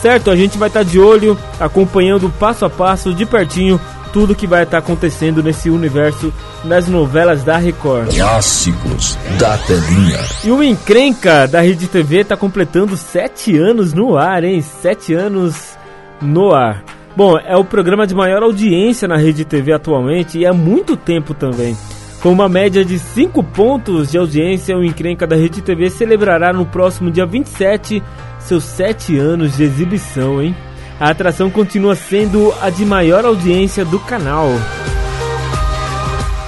Certo? 0.00 0.30
A 0.30 0.36
gente 0.36 0.56
vai 0.56 0.68
estar 0.68 0.82
de 0.82 0.98
olho, 0.98 1.38
acompanhando 1.58 2.32
passo 2.38 2.64
a 2.64 2.70
passo, 2.70 3.12
de 3.12 3.26
pertinho, 3.26 3.78
tudo 4.12 4.34
que 4.34 4.46
vai 4.46 4.62
estar 4.62 4.78
acontecendo 4.78 5.42
nesse 5.42 5.70
universo 5.70 6.32
das 6.64 6.88
novelas 6.88 7.42
da 7.42 7.56
Record. 7.56 8.14
Clássicos 8.14 9.16
da 9.38 9.56
telinha. 9.58 10.18
E 10.44 10.50
o 10.50 10.62
Encrenca 10.62 11.46
da 11.46 11.60
Rede 11.60 11.86
TV 11.86 12.20
está 12.20 12.36
completando 12.36 12.96
sete 12.96 13.56
anos 13.56 13.92
no 13.92 14.16
ar, 14.16 14.44
hein? 14.44 14.62
Sete 14.62 15.14
anos 15.14 15.76
no 16.20 16.52
ar. 16.54 16.84
Bom, 17.16 17.36
é 17.38 17.56
o 17.56 17.64
programa 17.64 18.06
de 18.06 18.14
maior 18.14 18.42
audiência 18.42 19.08
na 19.08 19.16
Rede 19.16 19.44
TV 19.44 19.72
atualmente 19.72 20.38
e 20.38 20.46
há 20.46 20.52
muito 20.52 20.96
tempo 20.96 21.34
também. 21.34 21.76
Com 22.22 22.30
uma 22.32 22.48
média 22.50 22.84
de 22.84 22.98
5 22.98 23.42
pontos 23.42 24.10
de 24.10 24.18
audiência, 24.18 24.76
o 24.76 24.84
Encrenca 24.84 25.26
da 25.26 25.36
Rede 25.36 25.62
TV 25.62 25.88
celebrará 25.88 26.52
no 26.52 26.66
próximo 26.66 27.10
dia 27.10 27.24
27 27.24 28.02
seus 28.38 28.64
7 28.64 29.18
anos 29.18 29.56
de 29.56 29.62
exibição, 29.62 30.40
hein? 30.40 30.54
A 31.00 31.08
atração 31.08 31.48
continua 31.48 31.96
sendo 31.96 32.52
a 32.60 32.68
de 32.68 32.84
maior 32.84 33.24
audiência 33.24 33.86
do 33.86 33.98
canal. 33.98 34.50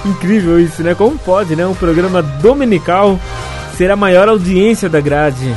Incrível 0.05 0.59
isso, 0.59 0.83
né? 0.83 0.93
Como 0.93 1.17
pode, 1.17 1.55
né? 1.55 1.65
Um 1.65 1.73
programa 1.73 2.21
dominical 2.21 3.19
ser 3.75 3.89
a 3.89 3.95
maior 3.95 4.29
audiência 4.29 4.87
da 4.87 5.01
grade. 5.01 5.55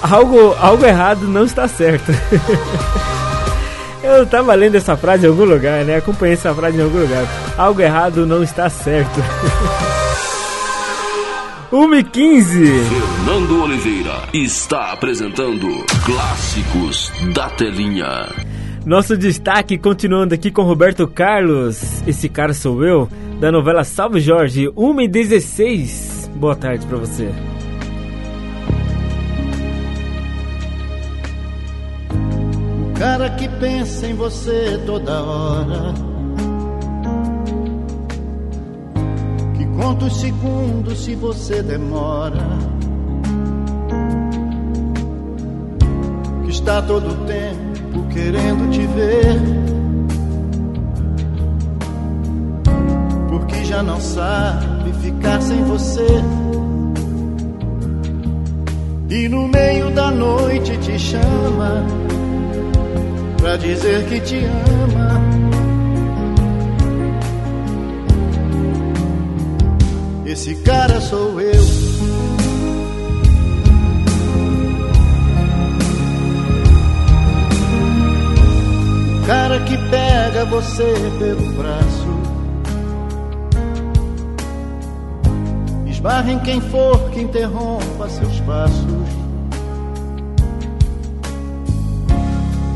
Algo, 0.00 0.56
algo 0.58 0.86
errado 0.86 1.28
não 1.28 1.44
está 1.44 1.68
certo. 1.68 2.10
Eu 4.02 4.24
tava 4.24 4.54
lendo 4.54 4.76
essa 4.76 4.96
frase 4.96 5.26
em 5.26 5.28
algum 5.28 5.44
lugar, 5.44 5.84
né? 5.84 5.96
Acompanhei 5.96 6.32
essa 6.34 6.54
frase 6.54 6.78
em 6.78 6.82
algum 6.82 6.98
lugar. 6.98 7.26
Algo 7.58 7.82
errado 7.82 8.24
não 8.24 8.42
está 8.42 8.70
certo. 8.70 9.20
1 11.72 11.94
e 11.94 12.02
15. 12.02 12.66
Fernando 12.66 13.62
Oliveira 13.62 14.28
está 14.34 14.92
apresentando 14.92 15.68
Clássicos 16.04 17.12
da 17.32 17.48
Telinha. 17.50 18.28
Nosso 18.84 19.16
destaque 19.16 19.78
continuando 19.78 20.34
aqui 20.34 20.50
com 20.50 20.62
Roberto 20.62 21.06
Carlos. 21.06 22.02
Esse 22.08 22.28
cara 22.28 22.52
sou 22.54 22.84
eu, 22.84 23.08
da 23.38 23.52
novela 23.52 23.84
Salve 23.84 24.18
Jorge, 24.18 24.68
1 24.76 25.00
e 25.02 25.06
16. 25.06 26.30
Boa 26.34 26.56
tarde 26.56 26.84
pra 26.86 26.98
você. 26.98 27.30
O 32.90 32.98
cara 32.98 33.30
que 33.30 33.48
pensa 33.48 34.08
em 34.08 34.14
você 34.14 34.76
toda 34.84 35.22
hora. 35.22 35.94
Os 40.10 40.20
segundos 40.20 41.04
se 41.04 41.14
você 41.14 41.62
demora. 41.62 42.44
Que 46.44 46.50
está 46.50 46.82
todo 46.82 47.12
o 47.12 47.26
tempo 47.26 48.08
querendo 48.12 48.70
te 48.70 48.86
ver. 48.88 49.40
Porque 53.28 53.64
já 53.64 53.82
não 53.84 54.00
sabe 54.00 54.92
ficar 55.00 55.40
sem 55.42 55.62
você. 55.64 56.06
E 59.10 59.28
no 59.28 59.46
meio 59.46 59.90
da 59.92 60.10
noite 60.10 60.76
te 60.78 60.98
chama 60.98 61.86
pra 63.38 63.56
dizer 63.56 64.06
que 64.06 64.20
te 64.20 64.44
ama. 64.44 65.29
Esse 70.30 70.54
cara 70.62 71.00
sou 71.00 71.40
eu. 71.40 71.60
O 79.16 79.26
cara 79.26 79.58
que 79.64 79.76
pega 79.90 80.44
você 80.44 80.94
pelo 81.18 81.52
braço. 81.54 82.20
Esbarra 85.88 86.30
em 86.30 86.38
quem 86.38 86.60
for 86.60 87.10
que 87.10 87.22
interrompa 87.22 88.08
seus 88.08 88.38
passos. 88.42 89.10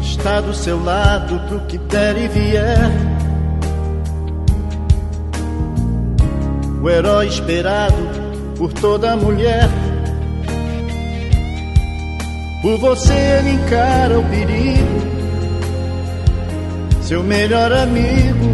está 0.00 0.40
do 0.40 0.54
seu 0.54 0.82
lado 0.82 1.38
pro 1.46 1.60
que 1.66 1.78
der 1.78 2.16
e 2.16 2.26
vier. 2.26 3.13
O 6.84 6.90
herói 6.90 7.28
esperado 7.28 7.96
por 8.58 8.70
toda 8.70 9.16
mulher. 9.16 9.70
Por 12.60 12.76
você 12.76 13.14
ele 13.14 13.52
encara 13.52 14.18
o 14.18 14.24
perigo, 14.24 15.00
seu 17.00 17.22
melhor 17.22 17.72
amigo. 17.72 18.50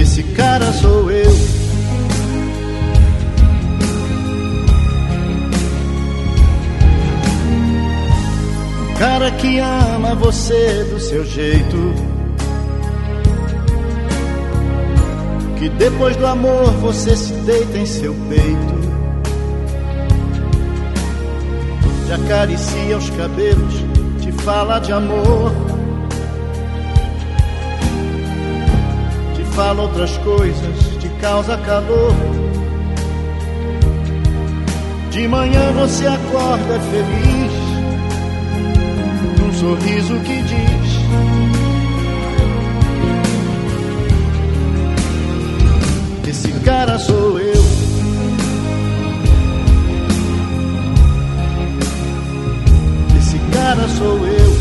Esse 0.00 0.22
cara 0.22 0.72
sou 0.72 1.10
eu. 1.10 1.34
cara 8.98 9.30
que 9.32 9.58
ama 9.58 10.14
você 10.14 10.84
do 10.84 10.98
seu 10.98 11.22
jeito. 11.26 12.03
Que 15.64 15.70
depois 15.70 16.14
do 16.16 16.26
amor 16.26 16.70
você 16.72 17.16
se 17.16 17.32
deita 17.32 17.78
em 17.78 17.86
seu 17.86 18.14
peito. 18.28 18.74
Te 22.04 22.12
acaricia 22.12 22.98
os 22.98 23.08
cabelos, 23.08 23.74
te 24.20 24.30
fala 24.42 24.78
de 24.78 24.92
amor. 24.92 25.52
Te 29.34 29.42
fala 29.54 29.84
outras 29.84 30.18
coisas, 30.18 30.78
te 31.00 31.08
causa 31.22 31.56
calor. 31.56 32.12
De 35.12 35.26
manhã 35.26 35.72
você 35.72 36.06
acorda 36.06 36.78
feliz 36.90 37.64
sorriso 39.54 40.20
que 40.20 40.42
diz: 40.42 40.63
Esse 46.44 46.52
cara 46.60 46.98
sou 46.98 47.40
eu. 47.40 47.64
Esse 53.18 53.38
cara 53.50 53.88
sou 53.88 54.26
eu. 54.26 54.54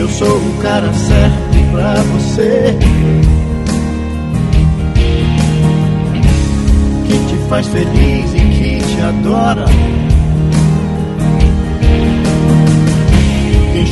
Eu 0.00 0.08
sou 0.08 0.36
o 0.36 0.58
cara 0.60 0.92
certo 0.92 1.70
pra 1.70 1.94
você. 2.02 2.76
faz 7.48 7.66
feliz 7.68 8.34
e 8.34 8.40
que 8.40 8.78
te 8.78 9.00
adora. 9.00 9.64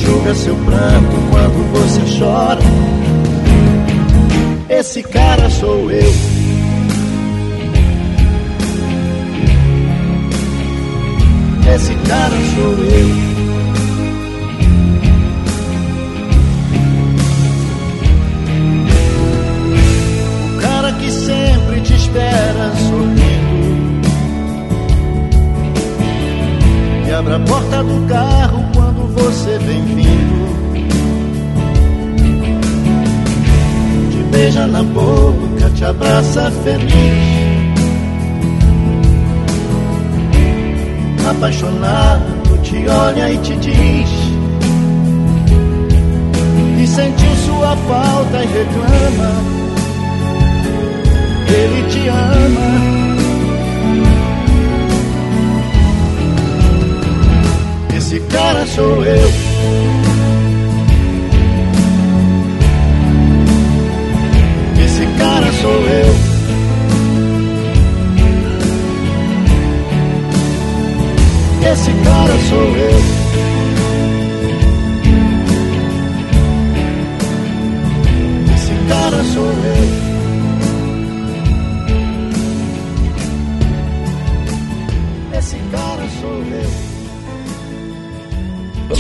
Enxuga 0.07 0.35
seu 0.35 0.55
pranto 0.57 1.17
quando 1.31 1.73
você 1.73 2.01
chora. 2.19 2.61
Esse 4.69 5.03
cara 5.03 5.51
sou 5.51 5.91
eu. 5.91 6.13
Esse 11.75 11.95
cara 12.09 12.37
sou 12.55 12.73
eu. 12.85 13.09
O 20.55 20.61
cara 20.61 20.93
que 20.93 21.11
sempre 21.11 21.81
te 21.81 21.95
espera 21.95 22.73
sorrindo. 22.89 23.27
E 27.09 27.13
abre 27.13 27.35
a 27.35 27.41
porta 27.41 27.83
do 27.83 28.07
carro 28.07 28.56
quando 29.47 29.59
você 29.59 29.59
vem 29.59 29.85
vindo. 29.85 30.47
Te 34.11 34.23
beija 34.31 34.67
na 34.67 34.83
boca, 34.83 35.71
te 35.75 35.85
abraça 35.85 36.51
feliz. 36.65 37.77
Apaixonado 41.31 42.59
te 42.63 42.89
olha 42.89 43.33
e 43.33 43.39
te 43.39 43.57
diz 43.57 44.11
que 46.77 46.87
sentiu 46.87 47.37
sua 47.47 47.77
falta 47.77 48.43
e 48.43 48.47
reclama. 48.47 49.33
Ele 51.49 51.89
te 51.91 52.09
ama. 52.09 53.06
Cara 58.37 58.67
sou 58.67 59.03
eu. 59.03 59.29
Esse 64.85 65.07
cara 65.19 65.53
sou 65.53 65.89
eu. 65.89 66.15
Esse 71.73 71.93
cara 72.05 72.37
sou 72.51 72.77
eu. 72.77 73.01
Esse 78.55 78.75
cara 78.89 79.25
sou 79.33 79.47
eu. 79.47 80.06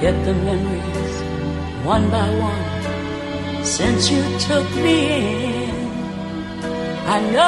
I've 0.00 0.24
the 0.24 0.34
memories 0.34 1.22
one 1.84 2.10
by 2.10 2.28
one 2.38 3.64
since 3.64 4.10
you 4.10 4.22
took 4.40 4.68
me 4.76 5.66
in. 5.66 5.74
I 7.06 7.20
know 7.30 7.40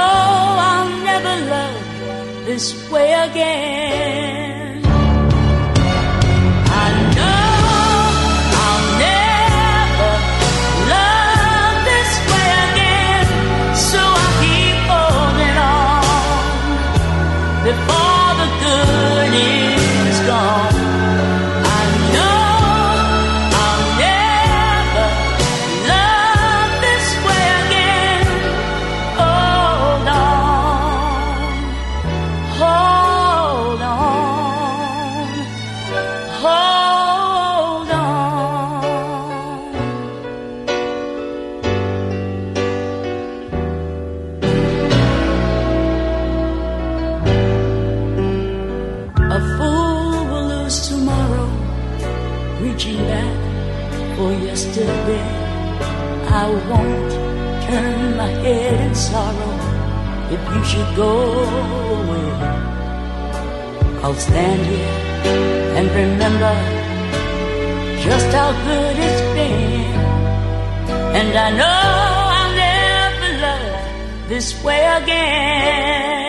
I'll 0.70 1.05
never 1.05 1.35
love 1.51 2.47
this 2.47 2.90
way 2.90 3.12
again. 3.12 4.36
You 60.77 60.85
go 60.97 61.12
away. 61.97 62.28
I'll 64.03 64.20
stand 64.28 64.61
here 64.73 64.97
and 65.78 65.86
remember 66.03 66.55
just 68.07 68.28
how 68.39 68.51
good 68.69 68.97
it's 69.07 69.23
been. 69.36 69.94
And 71.19 71.31
I 71.47 71.48
know 71.59 71.78
I'll 72.39 72.55
never 72.66 73.31
love 73.44 74.28
this 74.28 74.48
way 74.62 74.82
again. 75.01 76.26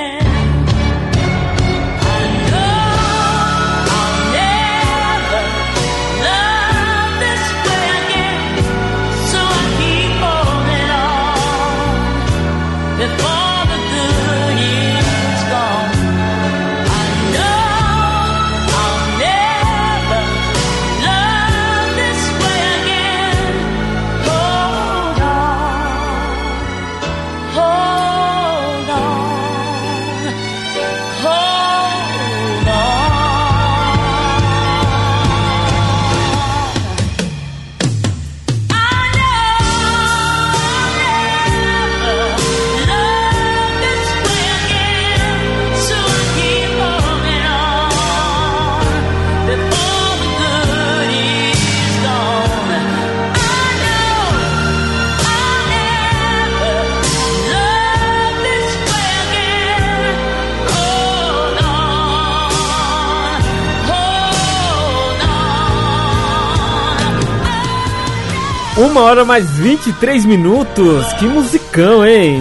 Uma 68.98 69.06
hora 69.06 69.24
mais 69.24 69.48
23 69.60 70.26
minutos. 70.26 71.14
Que 71.20 71.28
musicão, 71.28 72.04
hein? 72.04 72.40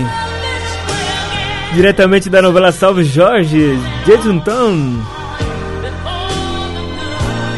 Diretamente 1.75 2.31
da 2.31 2.41
novela 2.41 2.73
Salve 2.73 3.05
Jorge, 3.05 3.79
Jesunton. 4.07 4.97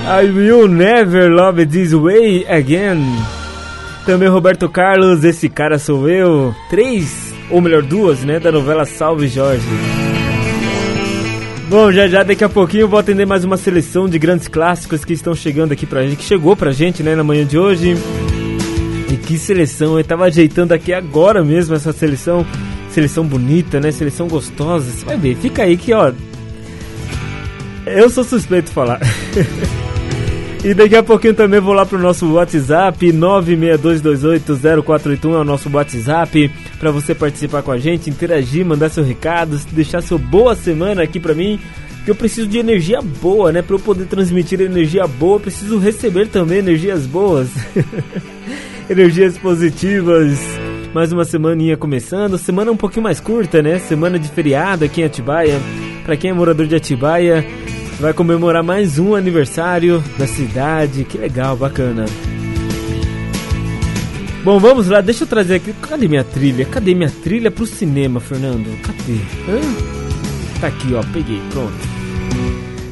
I 0.04 0.26
will 0.26 0.66
never 0.66 1.30
love 1.30 1.64
this 1.64 1.92
way 1.92 2.44
again. 2.48 3.00
Também 4.04 4.28
Roberto 4.28 4.68
Carlos, 4.68 5.22
esse 5.22 5.48
cara 5.48 5.78
sou 5.78 6.08
eu. 6.08 6.52
Três, 6.68 7.32
ou 7.50 7.60
melhor, 7.60 7.84
duas, 7.84 8.24
né? 8.24 8.40
Da 8.40 8.50
novela 8.50 8.84
Salve 8.84 9.28
Jorge. 9.28 9.62
Bom, 11.68 11.92
já 11.92 12.08
já 12.08 12.24
daqui 12.24 12.42
a 12.42 12.48
pouquinho 12.48 12.88
vou 12.88 12.98
atender 12.98 13.26
mais 13.26 13.44
uma 13.44 13.56
seleção 13.56 14.08
de 14.08 14.18
grandes 14.18 14.48
clássicos 14.48 15.04
que 15.04 15.12
estão 15.12 15.36
chegando 15.36 15.70
aqui 15.70 15.86
pra 15.86 16.02
gente, 16.02 16.16
que 16.16 16.24
chegou 16.24 16.56
pra 16.56 16.72
gente, 16.72 17.00
né, 17.00 17.14
na 17.14 17.22
manhã 17.22 17.46
de 17.46 17.56
hoje. 17.56 17.96
E 19.10 19.16
que 19.16 19.38
seleção, 19.38 19.98
eu 19.98 20.04
tava 20.04 20.24
ajeitando 20.24 20.74
aqui 20.74 20.92
agora 20.92 21.42
mesmo 21.42 21.74
essa 21.74 21.92
seleção. 21.92 22.44
Seleção 22.90 23.24
bonita, 23.24 23.80
né? 23.80 23.90
Seleção 23.90 24.28
gostosa. 24.28 24.90
Você 24.90 25.02
vai 25.04 25.16
ver, 25.16 25.34
fica 25.36 25.62
aí 25.62 25.76
que, 25.76 25.94
ó. 25.94 26.12
Eu 27.86 28.10
sou 28.10 28.22
suspeito 28.22 28.68
de 28.68 28.74
falar. 28.74 29.00
e 30.62 30.74
daqui 30.74 30.94
a 30.94 31.02
pouquinho 31.02 31.32
também 31.32 31.58
vou 31.58 31.72
lá 31.72 31.86
pro 31.86 31.98
nosso 31.98 32.30
WhatsApp 32.30 33.10
962280481 33.12 35.32
é 35.32 35.38
o 35.38 35.44
nosso 35.44 35.70
WhatsApp 35.70 36.50
para 36.78 36.90
você 36.90 37.14
participar 37.14 37.62
com 37.62 37.72
a 37.72 37.78
gente, 37.78 38.10
interagir, 38.10 38.66
mandar 38.66 38.90
seu 38.90 39.04
recado, 39.04 39.58
deixar 39.72 40.02
sua 40.02 40.18
boa 40.18 40.54
semana 40.54 41.02
aqui 41.02 41.18
pra 41.18 41.34
mim. 41.34 41.58
Que 42.04 42.10
eu 42.10 42.14
preciso 42.14 42.46
de 42.46 42.58
energia 42.58 43.00
boa, 43.00 43.50
né? 43.52 43.62
Para 43.62 43.76
eu 43.76 43.80
poder 43.80 44.04
transmitir 44.06 44.60
energia 44.60 45.06
boa, 45.06 45.40
preciso 45.40 45.78
receber 45.78 46.28
também 46.28 46.58
energias 46.58 47.06
boas. 47.06 47.48
energias 48.88 49.36
positivas. 49.38 50.38
Mais 50.94 51.12
uma 51.12 51.24
semaninha 51.24 51.76
começando, 51.76 52.38
semana 52.38 52.72
um 52.72 52.76
pouquinho 52.76 53.02
mais 53.02 53.20
curta, 53.20 53.62
né? 53.62 53.78
Semana 53.78 54.18
de 54.18 54.28
feriado 54.28 54.84
aqui 54.84 55.02
em 55.02 55.04
Atibaia. 55.04 55.60
Para 56.04 56.16
quem 56.16 56.30
é 56.30 56.32
morador 56.32 56.66
de 56.66 56.74
Atibaia, 56.74 57.44
Vai 58.00 58.12
comemorar 58.12 58.62
mais 58.62 58.96
um 58.96 59.16
aniversário 59.16 60.02
da 60.16 60.24
cidade. 60.26 61.02
Que 61.02 61.18
legal, 61.18 61.56
bacana. 61.56 62.04
Bom, 64.44 64.60
vamos 64.60 64.86
lá, 64.86 65.00
deixa 65.00 65.24
eu 65.24 65.28
trazer 65.28 65.56
aqui. 65.56 65.72
Cadê 65.72 66.06
minha 66.06 66.22
trilha? 66.22 66.64
Cadê 66.64 66.94
minha 66.94 67.10
trilha 67.10 67.50
pro 67.50 67.66
cinema, 67.66 68.20
Fernando? 68.20 68.70
Cadê? 68.82 69.18
Hã? 69.48 70.60
Tá 70.60 70.68
aqui, 70.68 70.94
ó, 70.94 71.02
peguei, 71.12 71.40
pronto. 71.50 71.74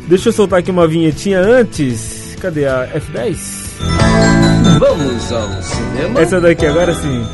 Deixa 0.09 0.29
eu 0.29 0.33
soltar 0.33 0.59
aqui 0.59 0.73
uma 0.73 0.89
vinhetinha 0.89 1.39
antes. 1.39 2.37
Cadê 2.41 2.67
a 2.67 2.89
F10? 2.93 4.56
Vamos 4.79 5.33
ao 5.33 5.63
cinema. 5.63 6.21
Essa 6.21 6.41
daqui 6.41 6.67
agora 6.67 6.95
sim. 6.95 7.25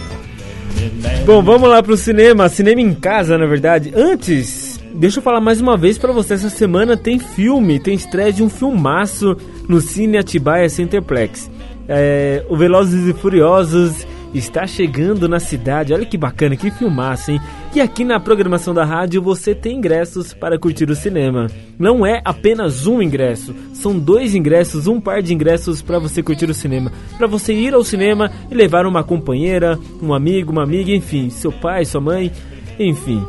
Bom, 1.27 1.43
vamos 1.43 1.69
lá 1.69 1.82
pro 1.82 1.97
cinema, 1.97 2.48
cinema 2.48 2.81
em 2.81 2.94
casa, 2.94 3.36
na 3.36 3.47
verdade. 3.47 3.93
Antes, 3.97 4.81
deixa 4.94 5.19
eu 5.19 5.23
falar 5.23 5.40
mais 5.40 5.60
uma 5.60 5.77
vez 5.77 5.98
pra 5.98 6.12
você, 6.12 6.35
essa 6.35 6.51
semana 6.51 6.97
tem 6.97 7.19
filme, 7.19 7.81
tem 7.81 7.94
estreia 7.94 8.32
de 8.32 8.43
um 8.43 8.48
filmaço 8.48 9.36
no 9.69 9.81
Cine 9.81 10.19
Atibaia 10.19 10.69
Centerplex. 10.69 11.51
É, 11.89 12.44
o 12.48 12.56
Velozes 12.56 13.09
e 13.09 13.12
Furiosos 13.12 14.06
está 14.32 14.66
chegando 14.66 15.28
na 15.28 15.40
cidade. 15.40 15.93
Olha 15.93 16.06
que 16.06 16.16
bacana, 16.16 16.56
que 16.56 16.70
filmaço, 16.70 17.32
hein? 17.32 17.40
E 17.74 17.81
aqui 17.81 18.05
na 18.05 18.20
programação 18.20 18.74
da 18.74 18.85
rádio 18.85 19.23
você 19.23 19.55
tem 19.55 19.78
ingressos 19.78 20.35
para 20.35 20.59
curtir 20.59 20.90
o 20.90 20.94
cinema. 20.94 21.47
Não 21.78 22.05
é 22.05 22.20
apenas 22.23 22.86
um 22.86 23.01
ingresso, 23.01 23.55
são 23.73 23.99
dois 23.99 24.35
ingressos, 24.35 24.86
um 24.86 25.01
par 25.01 25.23
de 25.23 25.32
ingressos 25.32 25.81
para 25.81 25.99
você 25.99 26.23
curtir 26.23 26.51
o 26.51 26.55
cinema. 26.55 26.93
Para 27.16 27.27
você 27.27 27.55
ir 27.55 27.73
ao 27.73 27.82
cinema 27.82 28.31
e 28.51 28.55
levar 28.55 28.85
uma 28.85 29.03
companheira, 29.03 29.78
um 30.03 30.12
amigo, 30.12 30.53
uma 30.53 30.65
amiga, 30.65 30.93
enfim, 30.93 31.31
seu 31.31 31.51
pai, 31.51 31.86
sua 31.86 32.01
mãe, 32.03 32.31
enfim. 32.78 33.24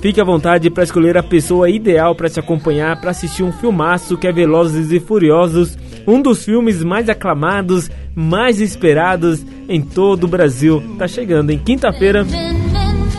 Fique 0.00 0.18
à 0.18 0.24
vontade 0.24 0.70
para 0.70 0.84
escolher 0.84 1.18
a 1.18 1.22
pessoa 1.22 1.68
ideal 1.68 2.14
para 2.14 2.30
te 2.30 2.40
acompanhar 2.40 2.98
para 3.00 3.10
assistir 3.10 3.42
um 3.42 3.52
filmaço 3.52 4.16
que 4.16 4.26
é 4.26 4.32
Velozes 4.32 4.92
e 4.92 5.00
Furiosos, 5.00 5.76
um 6.06 6.22
dos 6.22 6.42
filmes 6.42 6.82
mais 6.82 7.10
aclamados, 7.10 7.90
mais 8.14 8.62
esperados 8.62 9.44
em 9.68 9.82
todo 9.82 10.24
o 10.24 10.28
Brasil. 10.28 10.82
Tá 10.98 11.06
chegando 11.06 11.50
em 11.50 11.58
quinta-feira 11.58 12.24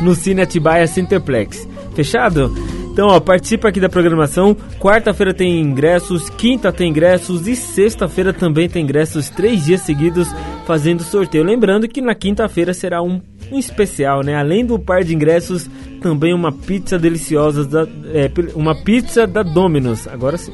no 0.01 0.15
Cine 0.15 0.41
Atibaia 0.41 0.87
Centerplex. 0.87 1.67
Fechado? 1.93 2.53
Então, 2.95 3.07
ó, 3.09 3.19
participa 3.19 3.67
aqui 3.67 3.79
da 3.81 3.89
programação. 3.89 4.55
Quarta-feira 4.79 5.33
tem 5.33 5.59
ingressos, 5.59 6.29
quinta 6.29 6.71
tem 6.71 6.89
ingressos 6.89 7.45
e 7.45 7.53
sexta-feira 7.53 8.31
também 8.31 8.69
tem 8.69 8.83
ingressos, 8.83 9.29
três 9.29 9.65
dias 9.65 9.81
seguidos 9.81 10.33
fazendo 10.65 11.03
sorteio. 11.03 11.43
Lembrando 11.43 11.89
que 11.89 12.01
na 12.01 12.15
quinta-feira 12.15 12.73
será 12.73 13.01
um, 13.01 13.21
um 13.51 13.59
especial, 13.59 14.23
né? 14.23 14.35
Além 14.35 14.65
do 14.65 14.79
par 14.79 15.03
de 15.03 15.13
ingressos, 15.13 15.69
também 16.01 16.33
uma 16.33 16.53
pizza 16.53 16.97
deliciosa, 16.97 17.65
da, 17.65 17.81
é, 18.13 18.31
uma 18.55 18.73
pizza 18.73 19.27
da 19.27 19.43
Domino's. 19.43 20.07
Agora 20.07 20.37
sim. 20.37 20.53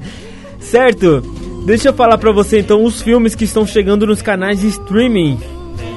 certo? 0.60 1.22
Deixa 1.64 1.88
eu 1.88 1.94
falar 1.94 2.18
pra 2.18 2.32
você 2.32 2.58
então 2.58 2.84
os 2.84 3.00
filmes 3.00 3.34
que 3.34 3.44
estão 3.44 3.66
chegando 3.66 4.06
nos 4.06 4.20
canais 4.20 4.60
de 4.60 4.66
streaming 4.66 5.38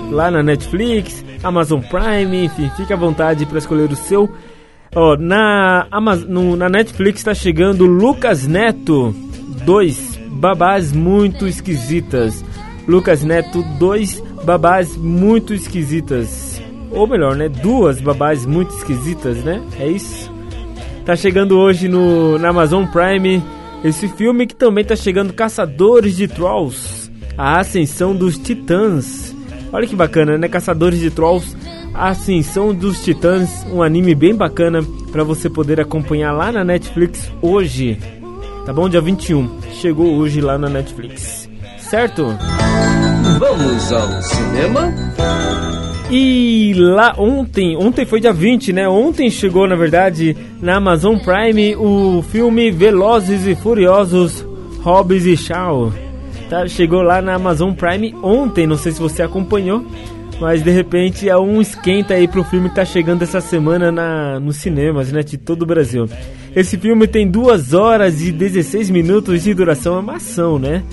lá 0.10 0.32
na 0.32 0.42
Netflix, 0.42 1.25
Amazon 1.48 1.80
Prime, 1.80 2.46
enfim, 2.46 2.70
fique 2.76 2.92
à 2.92 2.96
vontade 2.96 3.46
para 3.46 3.60
escolher 3.60 3.92
o 3.92 3.96
seu. 3.96 4.30
Ó, 4.96 5.16
na, 5.18 5.88
Amaz 5.92 6.24
no, 6.24 6.56
na 6.56 6.70
Netflix 6.70 7.20
está 7.20 7.34
chegando 7.34 7.86
Lucas 7.86 8.48
Neto 8.48 9.14
2 9.66 10.20
Babás 10.32 10.92
Muito 10.92 11.48
Esquisitas. 11.48 12.44
Lucas 12.88 13.24
Neto 13.24 13.64
2 13.78 14.24
Babás 14.44 14.96
Muito 14.98 15.54
Esquisitas. 15.54 16.62
Ou 16.92 17.06
melhor, 17.06 17.36
né? 17.36 17.50
Duas 17.50 18.00
babás 18.00 18.46
muito 18.46 18.74
esquisitas, 18.74 19.44
né? 19.44 19.62
É 19.78 19.88
isso. 19.88 20.32
Tá 21.06 21.14
chegando 21.16 21.58
hoje 21.58 21.90
no, 21.90 22.40
na 22.40 22.50
Amazon 22.50 22.86
Prime 22.86 23.44
esse 23.84 24.08
filme 24.08 24.48
que 24.48 24.56
também 24.56 24.86
tá 24.86 24.96
chegando 24.96 25.34
Caçadores 25.34 26.16
de 26.16 26.28
Trolls. 26.28 27.12
A 27.38 27.60
Ascensão 27.60 28.16
dos 28.16 28.38
Titãs. 28.38 29.35
Olha 29.72 29.88
que 29.88 29.96
bacana, 29.96 30.38
né? 30.38 30.48
Caçadores 30.48 31.00
de 31.00 31.10
Trolls, 31.12 31.56
Ascensão 31.94 32.74
dos 32.74 33.04
Titãs, 33.04 33.66
um 33.72 33.82
anime 33.82 34.14
bem 34.14 34.36
bacana 34.36 34.84
para 35.12 35.24
você 35.24 35.50
poder 35.50 35.80
acompanhar 35.80 36.32
lá 36.32 36.52
na 36.52 36.64
Netflix 36.64 37.32
hoje. 37.42 37.98
Tá 38.66 38.74
bom? 38.74 38.90
Dia 38.90 39.02
21. 39.02 39.62
Chegou 39.74 40.16
hoje 40.16 40.42
lá 40.42 40.58
na 40.58 40.68
Netflix. 40.68 41.50
Certo? 41.78 42.36
Vamos 43.40 43.92
ao 43.92 44.22
cinema. 44.22 44.94
E 46.10 46.74
lá 46.76 47.16
ontem, 47.18 47.76
ontem 47.78 48.06
foi 48.06 48.20
dia 48.20 48.34
20, 48.34 48.74
né? 48.74 48.88
Ontem 48.88 49.30
chegou, 49.30 49.68
na 49.68 49.76
verdade, 49.76 50.36
na 50.62 50.76
Amazon 50.76 51.18
Prime 51.18 51.76
o 51.76 52.24
filme 52.30 52.72
Velozes 52.72 53.46
e 53.48 53.56
Furiosos, 53.56 54.46
Hobbs 54.82 55.26
e 55.26 55.36
Shaw. 55.36 55.92
Tá, 56.50 56.68
chegou 56.68 57.02
lá 57.02 57.22
na 57.22 57.36
Amazon 57.36 57.74
Prime 57.74 58.16
ontem, 58.22 58.68
não 58.68 58.78
sei 58.78 58.92
se 58.92 59.00
você 59.00 59.24
acompanhou, 59.24 59.84
mas 60.40 60.64
de 60.64 60.70
repente 60.70 61.28
é 61.28 61.38
um 61.38 61.60
esquenta 61.60 62.14
aí 62.14 62.28
pro 62.28 62.44
filme 62.44 62.70
que 62.70 62.76
tá 62.76 62.86
chegando 62.86 63.24
essa 63.24 63.42
semana 63.42 63.92
na, 63.92 64.40
nos 64.40 64.58
cinemas, 64.58 65.12
né, 65.12 65.24
de 65.24 65.38
todo 65.38 65.64
o 65.64 65.66
Brasil. 65.66 66.08
Esse 66.56 66.78
filme 66.78 67.08
tem 67.08 67.28
2 67.28 67.74
horas 67.74 68.22
e 68.22 68.32
16 68.32 68.90
minutos 68.90 69.44
de 69.44 69.54
duração, 69.54 69.98
é 69.98 70.00
uma 70.00 70.16
ação, 70.16 70.58
né? 70.58 70.84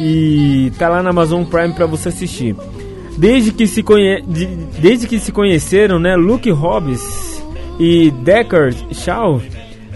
E 0.00 0.72
tá 0.78 0.88
lá 0.88 1.02
na 1.02 1.10
Amazon 1.10 1.44
Prime 1.44 1.74
para 1.74 1.86
você 1.86 2.08
assistir. 2.08 2.56
Desde 3.18 3.52
que 3.52 3.66
se, 3.66 3.82
conhe... 3.82 4.22
de... 4.22 4.46
Desde 4.78 5.06
que 5.06 5.18
se 5.18 5.30
conheceram, 5.30 5.98
né, 5.98 6.16
Luke 6.16 6.50
Hobbs 6.50 7.42
e 7.78 8.10
Deckard 8.10 8.76
Shaw 8.92 9.40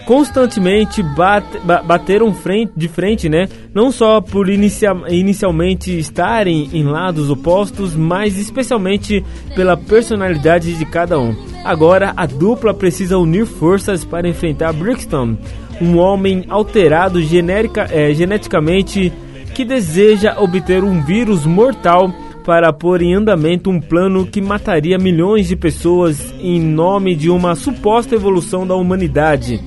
constantemente 0.09 1.03
bate... 1.03 1.59
bateram 1.85 2.33
frente... 2.33 2.71
de 2.75 2.87
frente, 2.87 3.29
né, 3.29 3.47
não 3.75 3.91
só 3.91 4.19
por 4.19 4.49
inicia... 4.49 4.91
inicialmente 5.07 5.95
estarem 5.99 6.67
em 6.73 6.83
lados 6.83 7.29
opostos, 7.29 7.95
mas 7.95 8.35
especialmente 8.35 9.23
pela 9.55 9.77
personalidade 9.77 10.73
de 10.73 10.83
cada 10.83 11.19
um. 11.19 11.35
Agora 11.63 12.11
a 12.17 12.25
dupla 12.25 12.73
precisa 12.73 13.19
unir 13.19 13.45
forças 13.45 14.03
para 14.03 14.27
enfrentar 14.27 14.73
Brixton, 14.73 15.37
um 15.79 15.99
homem 15.99 16.43
alterado 16.49 17.21
generica... 17.21 17.87
é, 17.91 18.11
geneticamente 18.11 19.13
que 19.53 19.63
deseja 19.63 20.39
obter 20.39 20.83
um 20.83 21.03
vírus 21.03 21.45
mortal 21.45 22.11
para 22.43 22.73
pôr 22.73 23.03
em 23.03 23.13
andamento 23.13 23.69
um 23.69 23.79
plano 23.79 24.25
que 24.25 24.41
mataria 24.41 24.97
milhões 24.97 25.47
de 25.47 25.55
pessoas 25.55 26.33
em 26.41 26.59
nome 26.59 27.15
de 27.15 27.29
uma 27.29 27.53
suposta 27.53 28.15
evolução 28.15 28.65
da 28.65 28.73
humanidade. 28.73 29.61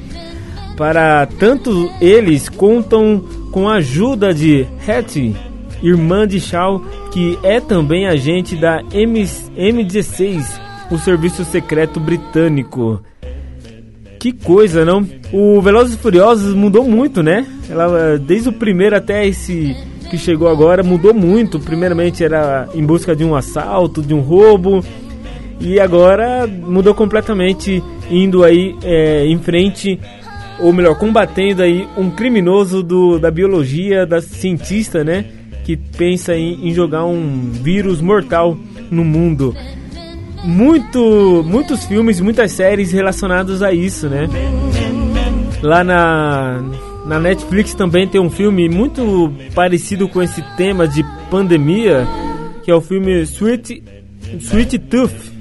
Para 0.82 1.26
tanto, 1.38 1.92
eles 2.00 2.48
contam 2.48 3.22
com 3.52 3.68
a 3.68 3.74
ajuda 3.74 4.34
de 4.34 4.66
Hattie, 4.84 5.32
irmã 5.80 6.26
de 6.26 6.40
Shaw, 6.40 6.82
que 7.12 7.38
é 7.44 7.60
também 7.60 8.08
agente 8.08 8.56
da 8.56 8.82
M 8.92 9.22
M16, 9.22 10.44
o 10.90 10.98
serviço 10.98 11.44
secreto 11.44 12.00
britânico. 12.00 13.00
Que 14.18 14.32
coisa, 14.32 14.84
não? 14.84 15.06
O 15.32 15.62
Velozes 15.62 15.94
e 15.94 15.98
Furiosos 15.98 16.52
mudou 16.52 16.82
muito, 16.82 17.22
né? 17.22 17.46
Ela, 17.70 18.18
desde 18.18 18.48
o 18.48 18.52
primeiro 18.52 18.96
até 18.96 19.24
esse 19.24 19.76
que 20.10 20.18
chegou 20.18 20.48
agora 20.48 20.82
mudou 20.82 21.14
muito. 21.14 21.60
Primeiramente 21.60 22.24
era 22.24 22.68
em 22.74 22.84
busca 22.84 23.14
de 23.14 23.24
um 23.24 23.36
assalto, 23.36 24.02
de 24.02 24.12
um 24.12 24.20
roubo, 24.20 24.84
e 25.60 25.78
agora 25.78 26.44
mudou 26.44 26.92
completamente, 26.92 27.80
indo 28.10 28.42
aí 28.42 28.74
é, 28.82 29.24
em 29.26 29.38
frente, 29.38 30.00
ou 30.58 30.72
melhor, 30.72 30.96
combatendo 30.96 31.62
aí 31.62 31.86
um 31.96 32.10
criminoso 32.10 32.82
do, 32.82 33.18
da 33.18 33.30
biologia, 33.30 34.06
da 34.06 34.20
cientista, 34.20 35.02
né? 35.02 35.24
Que 35.64 35.76
pensa 35.76 36.34
em, 36.34 36.68
em 36.68 36.74
jogar 36.74 37.04
um 37.04 37.50
vírus 37.50 38.00
mortal 38.00 38.56
no 38.90 39.04
mundo. 39.04 39.54
Muito, 40.44 41.44
muitos 41.46 41.84
filmes, 41.84 42.20
muitas 42.20 42.50
séries 42.52 42.92
relacionados 42.92 43.62
a 43.62 43.72
isso, 43.72 44.08
né? 44.08 44.28
Lá 45.62 45.84
na 45.84 46.60
na 47.04 47.18
Netflix 47.18 47.74
também 47.74 48.06
tem 48.06 48.20
um 48.20 48.30
filme 48.30 48.68
muito 48.68 49.32
parecido 49.54 50.08
com 50.08 50.22
esse 50.22 50.40
tema 50.56 50.86
de 50.86 51.04
pandemia, 51.30 52.06
que 52.64 52.70
é 52.70 52.74
o 52.74 52.80
filme 52.80 53.22
Sweet, 53.22 53.82
Sweet 54.38 54.78
Tooth. 54.78 55.32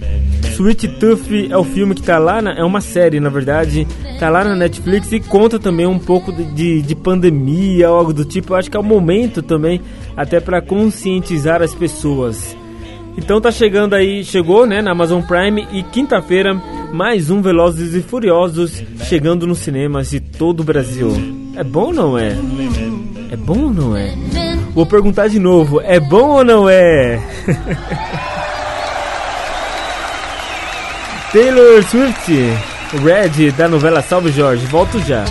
Sweet 0.62 0.88
Tooth 1.00 1.50
é 1.50 1.58
o 1.58 1.64
filme 1.64 1.96
que 1.96 2.04
tá 2.04 2.20
lá, 2.20 2.40
na, 2.40 2.54
é 2.54 2.64
uma 2.64 2.82
série 2.82 3.20
na 3.20 3.30
verdade, 3.30 3.88
tá 4.20 4.30
lá 4.30 4.44
na 4.44 4.56
Netflix 4.56 5.12
e 5.12 5.20
conta 5.20 5.58
também 5.58 5.88
um 5.88 5.98
pouco 5.98 6.32
de, 6.32 6.44
de, 6.46 6.82
de 6.84 6.96
pandemia, 6.96 7.88
algo 7.88 8.14
do 8.14 8.24
tipo. 8.24 8.54
Eu 8.54 8.58
acho 8.58 8.70
que 8.70 8.78
é 8.78 8.80
o 8.80 8.84
momento 8.84 9.42
também, 9.42 9.82
até 10.16 10.40
para 10.40 10.62
conscientizar 10.62 11.64
as 11.64 11.74
pessoas. 11.74 12.56
Então 13.18 13.42
tá 13.42 13.52
chegando 13.52 13.96
aí, 13.96 14.24
chegou 14.24 14.68
né, 14.68 14.82
na 14.82 14.92
Amazon 14.92 15.22
Prime 15.24 15.68
e 15.72 15.82
quinta-feira 15.82 16.54
mais 16.94 17.32
um 17.32 17.42
Velozes 17.42 17.96
e 17.96 18.02
Furiosos 18.02 18.84
chegando 19.06 19.48
nos 19.48 19.60
cinemas 19.60 20.12
de 20.12 20.20
todo 20.20 20.60
o 20.60 20.64
Brasil. 20.64 21.12
É 21.56 21.64
bom 21.64 21.88
ou 21.88 21.94
não 21.94 22.18
é? 22.18 22.38
É 23.32 23.36
bom 23.36 23.64
ou 23.64 23.74
não 23.74 23.98
é? 23.98 24.14
Vou 24.76 24.86
perguntar 24.86 25.28
de 25.28 25.40
novo, 25.40 25.82
é 25.82 26.00
bom 26.00 26.30
ou 26.30 26.44
não 26.46 26.70
é? 26.70 27.20
Taylor 31.32 31.82
Swift, 31.84 32.30
Red 33.02 33.52
da 33.54 33.70
novela 33.70 34.02
Salve 34.02 34.32
Jorge, 34.32 34.66
volto 34.66 35.00
já. 35.00 35.24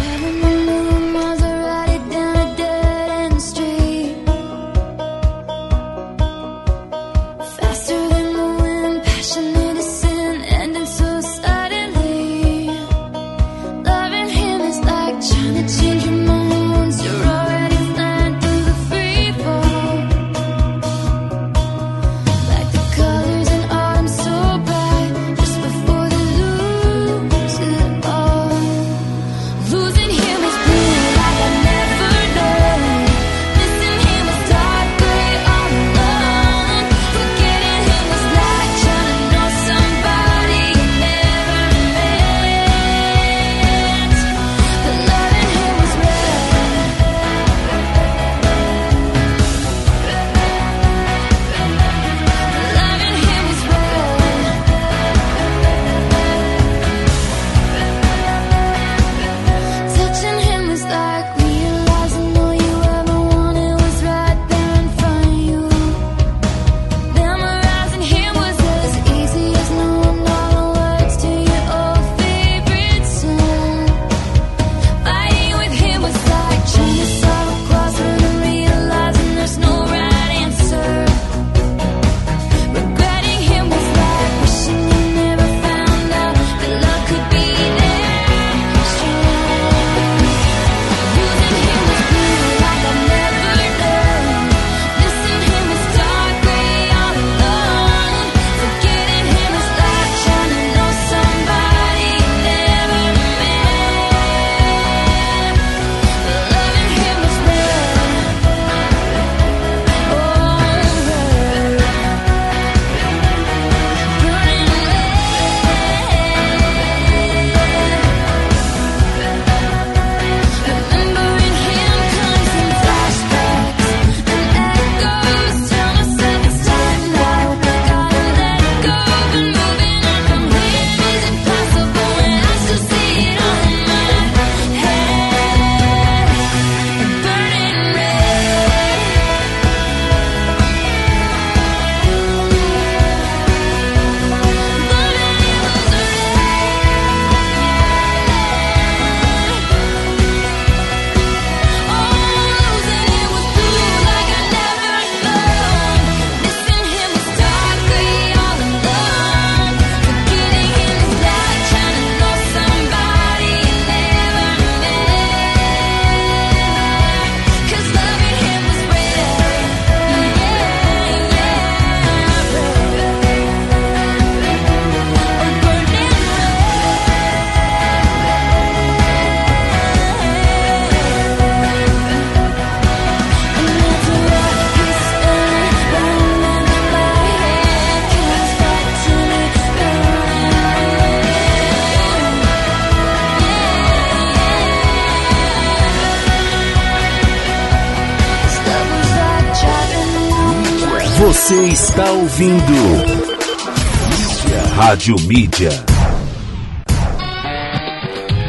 Você 201.60 201.68
está 201.72 202.10
ouvindo 202.10 202.72
Mídia. 202.72 204.62
Rádio 204.76 205.16
Mídia. 205.28 205.70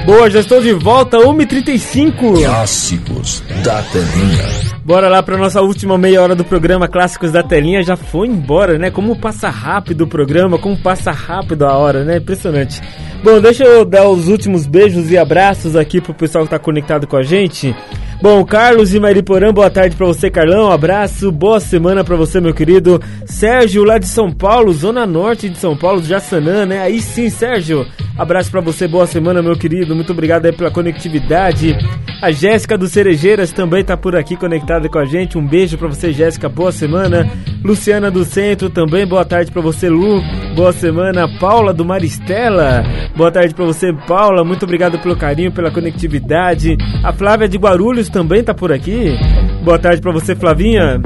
Boa, 0.05 0.29
já 0.29 0.39
estou 0.39 0.61
de 0.61 0.71
volta, 0.71 1.17
1h35. 1.17 2.41
Clássicos 2.45 3.43
da 3.65 3.81
telinha. 3.83 4.71
Bora 4.85 5.09
lá 5.09 5.21
para 5.21 5.37
nossa 5.37 5.61
última 5.61 5.97
meia 5.97 6.21
hora 6.21 6.35
do 6.35 6.45
programa 6.45 6.87
Clássicos 6.87 7.33
da 7.33 7.43
Telinha. 7.43 7.83
Já 7.83 7.97
foi 7.97 8.27
embora, 8.27 8.77
né? 8.77 8.89
Como 8.89 9.19
passa 9.19 9.49
rápido 9.49 10.05
o 10.05 10.07
programa, 10.07 10.57
como 10.57 10.77
passa 10.77 11.11
rápido 11.11 11.65
a 11.65 11.75
hora, 11.75 12.05
né? 12.05 12.17
Impressionante. 12.17 12.81
Bom, 13.21 13.41
deixa 13.41 13.65
eu 13.65 13.83
dar 13.83 14.07
os 14.07 14.29
últimos 14.29 14.65
beijos 14.65 15.11
e 15.11 15.17
abraços 15.17 15.75
aqui 15.75 15.99
pro 15.99 16.13
pessoal 16.13 16.45
que 16.45 16.49
tá 16.49 16.57
conectado 16.57 17.05
com 17.07 17.17
a 17.17 17.23
gente. 17.23 17.75
Bom, 18.21 18.45
Carlos 18.45 18.91
de 18.91 18.99
Mariporã, 18.99 19.51
boa 19.51 19.67
tarde 19.71 19.95
pra 19.95 20.05
você, 20.05 20.29
Carlão. 20.29 20.71
Abraço, 20.71 21.31
boa 21.31 21.59
semana 21.59 22.03
pra 22.03 22.15
você, 22.15 22.39
meu 22.39 22.53
querido. 22.53 23.01
Sérgio, 23.25 23.83
lá 23.83 23.97
de 23.97 24.05
São 24.05 24.31
Paulo, 24.31 24.71
Zona 24.73 25.07
Norte 25.07 25.49
de 25.49 25.57
São 25.57 25.75
Paulo, 25.75 26.03
Jaçanã, 26.03 26.63
né? 26.63 26.81
Aí 26.81 27.01
sim, 27.01 27.31
Sérgio. 27.31 27.83
Abraço 28.15 28.51
pra 28.51 28.61
você, 28.61 28.87
boa 28.87 29.07
semana, 29.07 29.41
meu 29.41 29.55
querido. 29.55 29.95
Muito 29.95 30.11
obrigado 30.11 30.45
aí 30.45 30.51
pela 30.51 30.69
conectividade. 30.69 31.75
A 32.21 32.29
Jéssica 32.31 32.77
do 32.77 32.87
Cerejeiras 32.87 33.51
também 33.51 33.83
tá 33.83 33.97
por 33.97 34.15
aqui 34.15 34.35
conectada 34.35 34.87
com 34.87 34.99
a 34.99 35.05
gente. 35.05 35.39
Um 35.39 35.47
beijo 35.47 35.75
pra 35.75 35.87
você, 35.87 36.13
Jéssica. 36.13 36.47
Boa 36.47 36.71
semana. 36.71 37.27
Luciana 37.63 38.11
do 38.11 38.23
Centro 38.23 38.69
também, 38.69 39.07
boa 39.07 39.25
tarde 39.25 39.51
pra 39.51 39.61
você, 39.63 39.89
Lu. 39.89 40.21
Boa 40.55 40.71
semana. 40.71 41.27
Paula 41.39 41.73
do 41.73 41.83
Maristela. 41.83 42.83
Boa 43.15 43.31
tarde 43.31 43.55
pra 43.55 43.65
você, 43.65 43.91
Paula. 44.07 44.43
Muito 44.43 44.63
obrigado 44.63 44.99
pelo 44.99 45.17
carinho, 45.17 45.51
pela 45.51 45.71
conectividade. 45.71 46.77
A 47.03 47.11
Flávia 47.11 47.49
de 47.49 47.57
Guarulhos 47.57 48.10
também 48.11 48.43
tá 48.43 48.53
por 48.53 48.71
aqui. 48.71 49.17
Boa 49.63 49.79
tarde 49.79 50.01
pra 50.01 50.11
você, 50.11 50.35
Flavinha. 50.35 51.01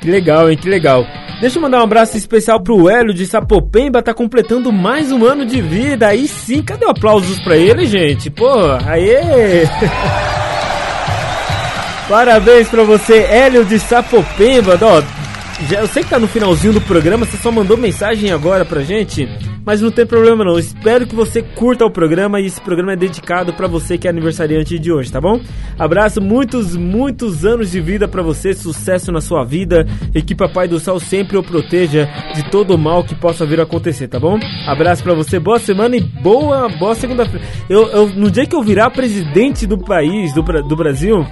Que 0.00 0.10
legal, 0.10 0.50
hein? 0.50 0.56
Que 0.56 0.68
legal. 0.68 1.04
Deixa 1.40 1.58
eu 1.58 1.62
mandar 1.62 1.80
um 1.80 1.84
abraço 1.84 2.16
especial 2.16 2.60
pro 2.60 2.88
Hélio 2.88 3.14
de 3.14 3.26
Sapopemba, 3.26 4.02
tá 4.02 4.12
completando 4.12 4.70
mais 4.70 5.10
um 5.10 5.24
ano 5.24 5.46
de 5.46 5.62
vida. 5.62 6.08
Aí 6.08 6.28
sim, 6.28 6.62
cadê 6.62 6.84
aplausos 6.84 7.40
pra 7.40 7.56
ele, 7.56 7.86
gente? 7.86 8.28
Pô, 8.28 8.46
aê! 8.86 9.66
Parabéns 12.08 12.68
pra 12.68 12.82
você, 12.82 13.22
Hélio 13.22 13.64
de 13.64 13.78
Sapopemba. 13.78 14.78
Ó, 14.82 15.02
já, 15.68 15.80
eu 15.80 15.86
sei 15.86 16.02
que 16.02 16.10
tá 16.10 16.18
no 16.18 16.28
finalzinho 16.28 16.74
do 16.74 16.80
programa, 16.80 17.24
você 17.24 17.36
só 17.36 17.50
mandou 17.50 17.76
mensagem 17.76 18.32
agora 18.32 18.64
pra 18.64 18.82
gente, 18.82 19.28
mas 19.64 19.80
não 19.80 19.90
tem 19.90 20.06
problema 20.06 20.44
não. 20.44 20.58
Espero 20.58 21.06
que 21.06 21.14
você 21.14 21.42
curta 21.42 21.84
o 21.84 21.90
programa 21.90 22.40
e 22.40 22.46
esse 22.46 22.60
programa 22.60 22.92
é 22.92 22.96
dedicado 22.96 23.52
pra 23.52 23.66
você 23.66 23.98
que 23.98 24.06
é 24.06 24.10
aniversariante 24.10 24.78
de 24.78 24.92
hoje, 24.92 25.10
tá 25.10 25.20
bom? 25.20 25.40
Abraço, 25.78 26.20
muitos, 26.20 26.76
muitos 26.76 27.44
anos 27.44 27.70
de 27.70 27.80
vida 27.80 28.08
pra 28.08 28.22
você, 28.22 28.54
sucesso 28.54 29.12
na 29.12 29.20
sua 29.20 29.44
vida 29.44 29.86
e 30.14 30.22
que 30.22 30.34
Papai 30.34 30.68
do 30.68 30.80
Céu 30.80 30.98
sempre 30.98 31.36
o 31.36 31.42
proteja 31.42 32.08
de 32.34 32.50
todo 32.50 32.74
o 32.74 32.78
mal 32.78 33.04
que 33.04 33.14
possa 33.14 33.46
vir 33.46 33.60
a 33.60 33.64
acontecer, 33.64 34.08
tá 34.08 34.18
bom? 34.18 34.38
Abraço 34.66 35.02
pra 35.02 35.14
você, 35.14 35.38
boa 35.38 35.58
semana 35.58 35.96
e 35.96 36.00
boa, 36.00 36.68
boa 36.78 36.94
segunda-feira. 36.94 37.46
Eu, 37.68 37.88
eu, 37.88 38.08
no 38.08 38.30
dia 38.30 38.46
que 38.46 38.54
eu 38.54 38.62
virar 38.62 38.90
presidente 38.90 39.66
do 39.66 39.78
país, 39.78 40.32
do, 40.34 40.42
do 40.42 40.76
Brasil, 40.76 41.24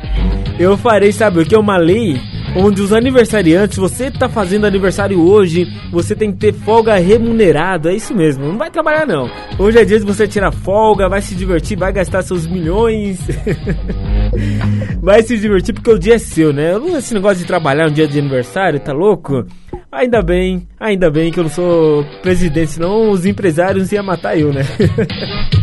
eu 0.58 0.76
farei, 0.76 1.12
sabe 1.12 1.40
o 1.40 1.46
que? 1.46 1.56
Uma 1.56 1.76
lei 1.76 2.20
onde 2.58 2.82
os 2.82 2.92
aniversariantes, 2.92 3.78
você 3.78 4.10
tá 4.10 4.28
fazendo 4.28 4.66
aniversário 4.66 5.20
hoje, 5.20 5.66
você 5.92 6.14
tem 6.14 6.32
que 6.32 6.38
ter 6.38 6.52
folga 6.52 6.96
remunerada, 6.96 7.92
é 7.92 7.94
isso 7.94 8.14
mesmo, 8.14 8.48
não 8.48 8.58
vai 8.58 8.70
trabalhar 8.70 9.06
não. 9.06 9.30
Hoje 9.58 9.78
é 9.78 9.84
dia 9.84 9.98
de 9.98 10.04
você 10.04 10.26
tirar 10.26 10.50
folga, 10.50 11.08
vai 11.08 11.22
se 11.22 11.34
divertir, 11.34 11.78
vai 11.78 11.92
gastar 11.92 12.22
seus 12.22 12.46
milhões. 12.46 13.18
vai 15.00 15.22
se 15.22 15.38
divertir 15.38 15.72
porque 15.72 15.90
o 15.90 15.98
dia 15.98 16.16
é 16.16 16.18
seu, 16.18 16.52
né? 16.52 16.72
Esse 16.96 17.14
negócio 17.14 17.38
de 17.38 17.44
trabalhar 17.44 17.84
no 17.84 17.94
dia 17.94 18.08
de 18.08 18.18
aniversário, 18.18 18.80
tá 18.80 18.92
louco? 18.92 19.46
Ainda 19.90 20.20
bem, 20.20 20.66
ainda 20.78 21.10
bem 21.10 21.30
que 21.30 21.38
eu 21.38 21.44
não 21.44 21.50
sou 21.50 22.04
presidente, 22.22 22.72
senão 22.72 23.10
os 23.10 23.24
empresários 23.24 23.92
iam 23.92 24.04
matar 24.04 24.36
eu, 24.36 24.52
né? 24.52 24.62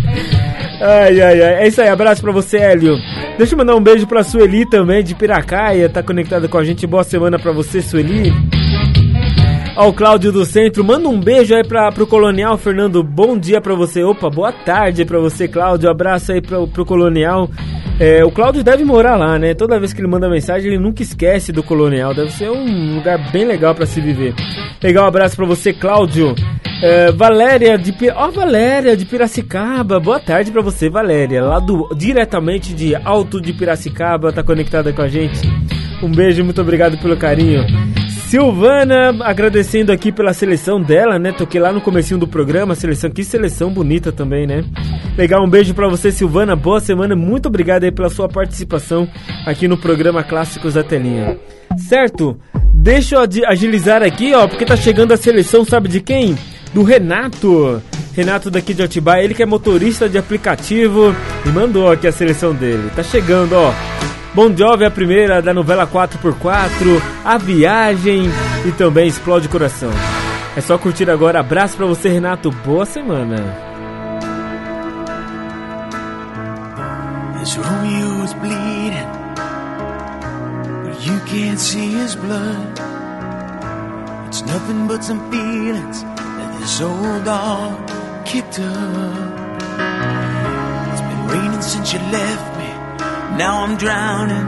Ai, 0.81 1.21
ai, 1.21 1.41
ai. 1.41 1.53
É 1.63 1.67
isso 1.67 1.81
aí, 1.81 1.87
abraço 1.89 2.21
pra 2.21 2.31
você, 2.31 2.57
Hélio. 2.57 2.97
Deixa 3.37 3.53
eu 3.53 3.57
mandar 3.57 3.75
um 3.75 3.81
beijo 3.81 4.07
pra 4.07 4.23
Sueli 4.23 4.65
também, 4.65 5.03
de 5.03 5.15
Piracaia, 5.15 5.89
tá 5.89 6.01
conectada 6.03 6.47
com 6.47 6.57
a 6.57 6.63
gente. 6.63 6.85
Boa 6.87 7.03
semana 7.03 7.39
pra 7.39 7.51
você, 7.51 7.81
Sueli. 7.81 8.33
Ó, 9.77 9.89
o 9.89 9.93
Cláudio 9.93 10.31
do 10.31 10.45
Centro, 10.45 10.85
manda 10.85 11.09
um 11.09 11.19
beijo 11.19 11.53
aí 11.53 11.61
pra, 11.61 11.91
pro 11.91 12.07
Colonial, 12.07 12.57
Fernando. 12.57 13.03
Bom 13.03 13.37
dia 13.37 13.59
pra 13.59 13.75
você. 13.75 14.01
Opa, 14.03 14.29
boa 14.29 14.51
tarde 14.51 15.03
pra 15.03 15.19
você, 15.19 15.49
Cláudio. 15.49 15.89
Abraço 15.89 16.31
aí 16.31 16.41
pro, 16.41 16.65
pro 16.65 16.85
Colonial. 16.85 17.49
É, 17.99 18.23
o 18.23 18.31
Cláudio 18.31 18.63
deve 18.63 18.85
morar 18.85 19.17
lá, 19.17 19.37
né? 19.37 19.53
Toda 19.53 19.77
vez 19.77 19.91
que 19.91 19.99
ele 19.99 20.07
manda 20.07 20.29
mensagem, 20.29 20.67
ele 20.67 20.79
nunca 20.79 21.03
esquece 21.03 21.51
do 21.51 21.61
Colonial. 21.61 22.13
Deve 22.13 22.31
ser 22.31 22.49
um 22.49 22.95
lugar 22.95 23.31
bem 23.33 23.43
legal 23.43 23.75
pra 23.75 23.85
se 23.85 23.99
viver. 23.99 24.33
Legal, 24.81 25.07
abraço 25.07 25.35
pra 25.35 25.45
você, 25.45 25.73
Cláudio. 25.73 26.33
É, 26.81 27.11
Valéria 27.11 27.77
de 27.77 27.93
Ó, 28.15 28.31
Valéria 28.31 28.95
de 28.95 29.05
Piracicaba. 29.05 29.99
Boa 29.99 30.21
tarde 30.21 30.51
pra 30.51 30.61
você, 30.61 30.89
Valéria. 30.89 31.43
Lá 31.43 31.59
do 31.59 31.89
diretamente 31.97 32.73
de 32.73 32.95
Alto 32.95 33.41
de 33.41 33.51
Piracicaba, 33.51 34.31
tá 34.31 34.41
conectada 34.41 34.93
com 34.93 35.01
a 35.01 35.07
gente. 35.09 35.41
Um 36.01 36.11
beijo, 36.11 36.45
muito 36.45 36.61
obrigado 36.61 36.97
pelo 36.97 37.17
carinho. 37.17 37.65
Silvana, 38.35 39.15
agradecendo 39.21 39.93
aqui 39.93 40.11
pela 40.11 40.33
seleção 40.33 40.81
dela, 40.81 41.17
né? 41.17 41.31
Toquei 41.31 41.57
lá 41.57 41.71
no 41.71 41.79
comecinho 41.79 42.19
do 42.19 42.27
programa, 42.27 42.75
seleção, 42.75 43.09
que 43.09 43.23
seleção 43.23 43.71
bonita 43.71 44.11
também, 44.11 44.45
né? 44.45 44.61
Legal, 45.17 45.41
um 45.41 45.49
beijo 45.49 45.73
pra 45.73 45.87
você, 45.87 46.11
Silvana. 46.11 46.53
Boa 46.53 46.81
semana, 46.81 47.15
muito 47.15 47.45
obrigado 47.45 47.85
aí 47.85 47.93
pela 47.93 48.09
sua 48.09 48.27
participação 48.27 49.07
aqui 49.45 49.69
no 49.69 49.77
programa 49.77 50.21
Clássicos 50.21 50.73
da 50.73 50.83
Telinha. 50.83 51.37
Certo? 51.77 52.37
Deixa 52.73 53.15
eu 53.15 53.21
agilizar 53.47 54.03
aqui, 54.03 54.33
ó, 54.33 54.49
porque 54.49 54.65
tá 54.65 54.75
chegando 54.75 55.13
a 55.13 55.17
seleção, 55.17 55.63
sabe 55.63 55.87
de 55.87 56.01
quem? 56.01 56.37
Do 56.73 56.83
Renato. 56.83 57.81
Renato 58.13 58.51
daqui 58.51 58.73
de 58.73 58.83
Atibaia, 58.83 59.23
ele 59.23 59.33
que 59.33 59.43
é 59.43 59.45
motorista 59.45 60.09
de 60.09 60.17
aplicativo 60.17 61.15
e 61.45 61.49
mandou 61.51 61.89
aqui 61.89 62.05
a 62.05 62.11
seleção 62.11 62.53
dele. 62.53 62.91
Tá 62.93 63.01
chegando, 63.01 63.53
ó. 63.53 63.73
Bom 64.35 64.53
Jovi 64.53 64.83
é 64.83 64.87
a 64.87 64.91
primeira 64.91 65.41
da 65.41 65.53
novela 65.53 65.87
4x4, 65.87 67.01
A 67.23 67.37
Viagem 67.37 68.29
e 68.65 68.71
também 68.73 69.07
Explode 69.07 69.47
Coração. 69.47 69.91
É 70.57 70.59
só 70.59 70.77
curtir 70.77 71.09
agora. 71.09 71.39
Abraço 71.39 71.77
pra 71.77 71.85
você, 71.85 72.09
Renato. 72.09 72.51
Boa 72.51 72.85
semana. 72.85 73.37
As 77.41 77.55
Romeo 77.55 78.25
is 78.25 78.33
bleeding, 78.33 79.07
but 80.83 81.07
you 81.07 81.17
can't 81.27 81.57
see 81.57 81.95
his 82.03 82.15
blood. 82.15 82.81
It's 84.27 84.41
nothing 84.41 84.85
but 84.87 85.01
some 85.01 85.21
feelings 85.31 86.03
that 86.03 86.59
this 86.59 86.81
old 86.81 87.23
dog 87.23 87.77
kicked 88.25 88.59
up. 88.59 89.39
It's 90.91 91.01
been 91.01 91.27
raining 91.29 91.61
since 91.61 91.93
you 91.93 92.01
left. 92.11 92.54
Now 93.37 93.63
I'm 93.63 93.75
drowning 93.75 94.47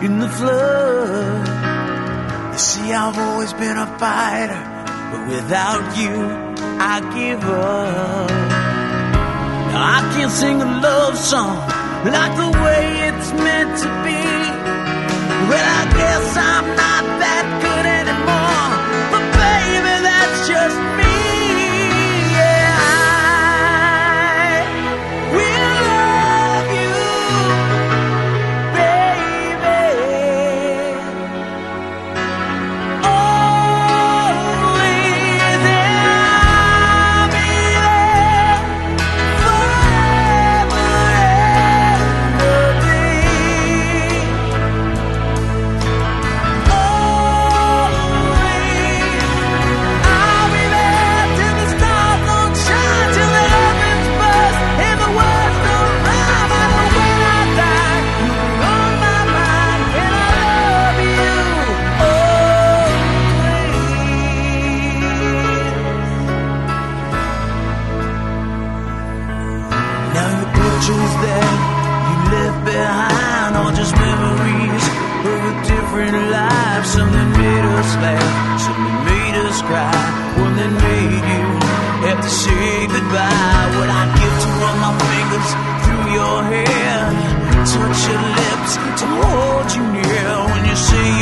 in 0.00 0.20
the 0.20 0.28
flood. 0.28 1.48
You 2.52 2.58
see, 2.58 2.92
I've 2.92 3.18
always 3.18 3.52
been 3.52 3.76
a 3.76 3.86
fighter, 3.98 4.62
but 5.10 5.26
without 5.26 5.82
you, 5.98 6.14
I 6.78 7.00
give 7.18 7.42
up. 7.42 8.30
Now 9.72 9.98
I 9.98 10.00
can't 10.14 10.30
sing 10.30 10.62
a 10.62 10.80
love 10.80 11.18
song 11.18 11.58
like 12.06 12.36
the 12.38 12.50
way 12.62 13.10
it's 13.10 13.32
meant 13.32 13.74
to 13.82 13.90
be. 14.06 14.22
Well, 15.50 15.68
I 15.80 15.84
guess 15.98 16.36
I'm 16.36 16.66
not 16.78 17.04
that 17.18 17.46
good 17.58 17.86
anymore. 17.90 18.70
But 19.10 19.24
baby, 19.34 19.94
that's 20.06 20.46
just 20.46 20.78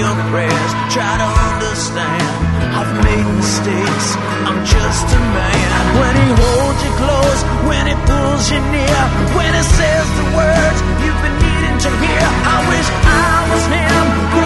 your 0.06 0.18
prayers. 0.30 0.72
Try 0.94 1.12
to 1.18 1.28
understand. 1.50 2.22
I've 2.78 2.92
made 3.02 3.26
mistakes. 3.34 4.06
I'm 4.46 4.62
just 4.62 5.06
a 5.10 5.20
man. 5.34 5.68
When 5.98 6.14
he 6.14 6.28
holds 6.38 6.80
you 6.86 6.92
close, 7.02 7.40
when 7.66 7.84
he 7.90 7.96
pulls 8.06 8.44
you 8.52 8.60
near, 8.70 9.00
when 9.34 9.50
he 9.50 9.64
says 9.78 10.06
the 10.20 10.26
words 10.38 10.78
you've 11.02 11.20
been 11.24 11.36
needing 11.42 11.78
to 11.86 11.90
hear. 12.06 12.22
I 12.22 12.56
wish 12.70 12.86
I 13.02 13.34
was 13.50 13.64
him. 13.66 14.45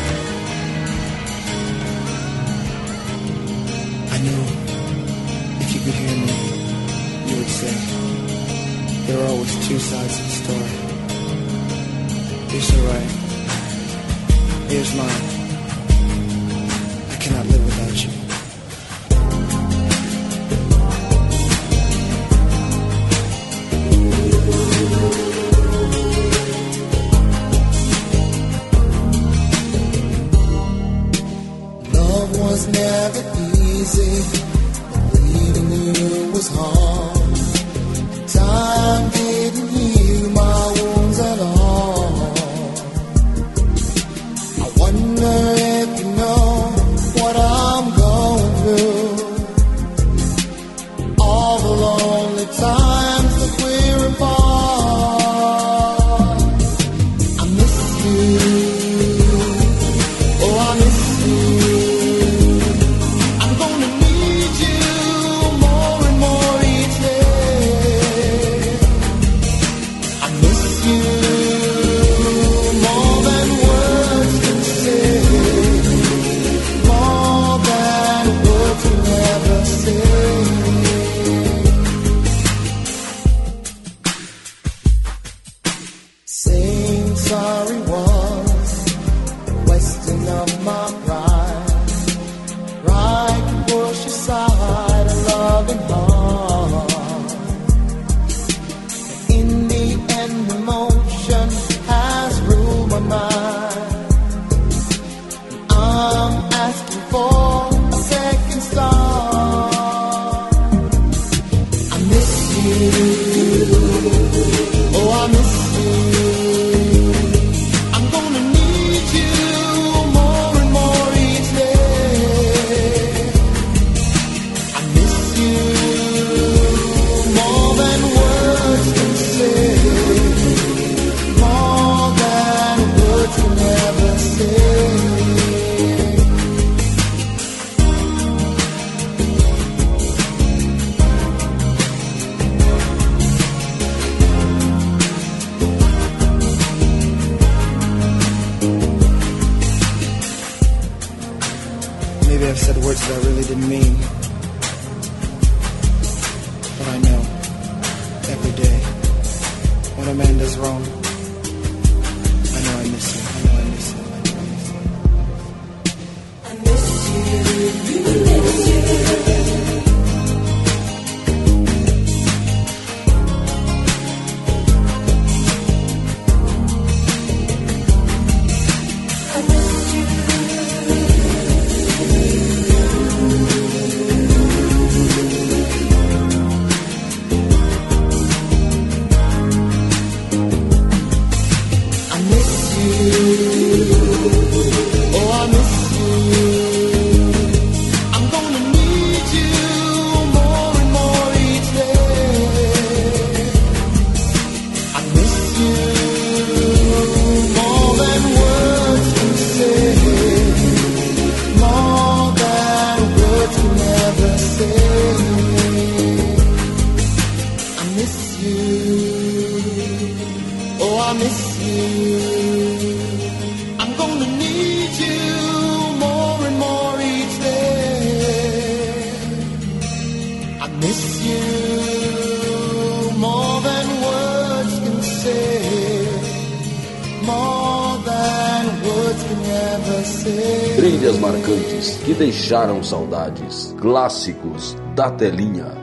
deixaram 242.51 242.83
saudades. 242.83 243.73
Clássicos 243.79 244.75
da 244.93 245.09
telinha. 245.09 245.80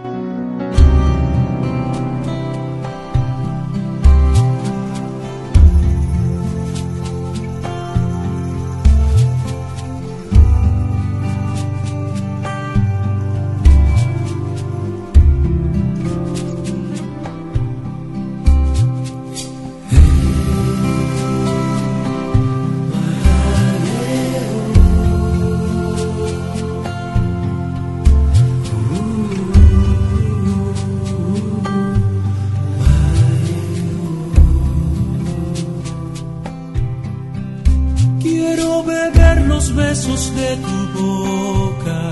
de 40.19 40.57
tu 40.57 40.79
boca, 40.99 42.03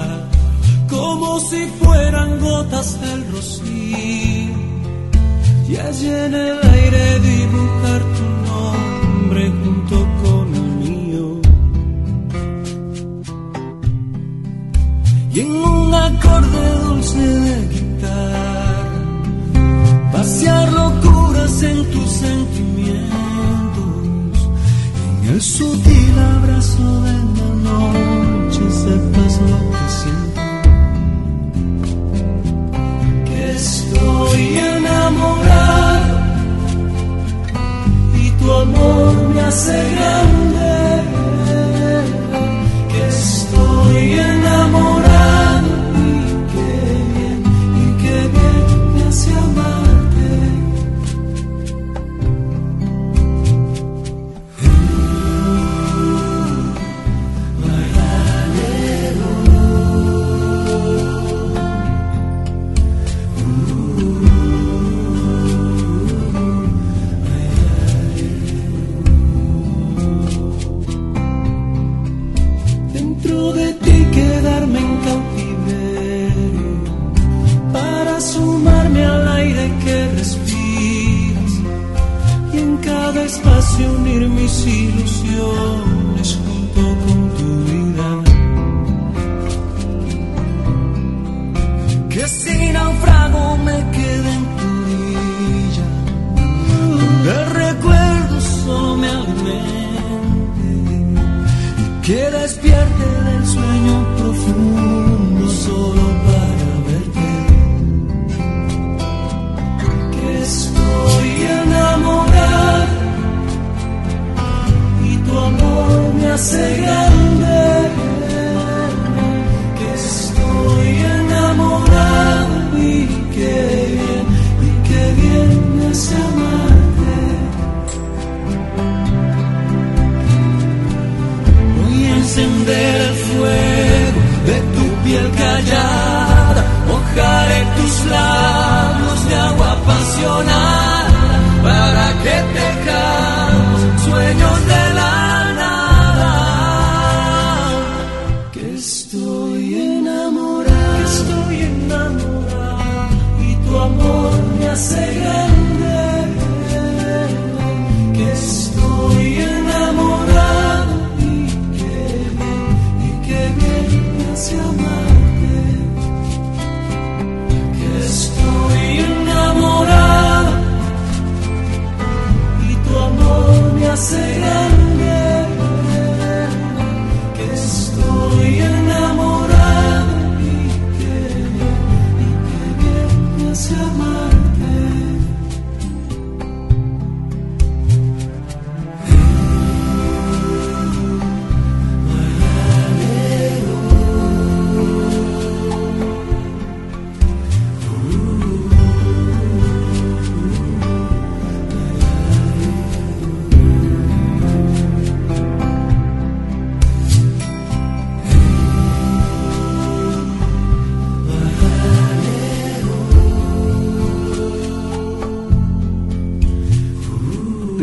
como 0.88 1.40
si 1.40 1.66
fueran 1.82 2.38
gotas 2.38 3.00
del 3.00 3.32
rocío, 3.32 4.54
y 5.68 5.76
allí 5.76 6.08
en 6.08 6.34
el 6.34 6.58
aire 6.72 7.18
dibujar 7.18 8.02
tu 8.16 8.26
nombre 8.48 9.50
junto 9.60 9.96
con 10.22 10.54
el 10.54 10.70
mío. 10.84 11.40
Y 15.34 15.40
en 15.40 15.50
un 15.50 15.92
acorde 15.92 16.78
dulce 16.86 17.18
de 17.18 17.68
guitarra, 17.74 19.02
pasear 20.12 20.72
locuras 20.72 21.60
en 21.64 21.90
tus 21.90 22.08
sentimientos, 22.08 23.10
en 25.22 25.28
el 25.28 25.42
sutil 25.42 26.18
abrazo 26.36 27.02
de 27.02 27.25
Instagram. 39.46 40.35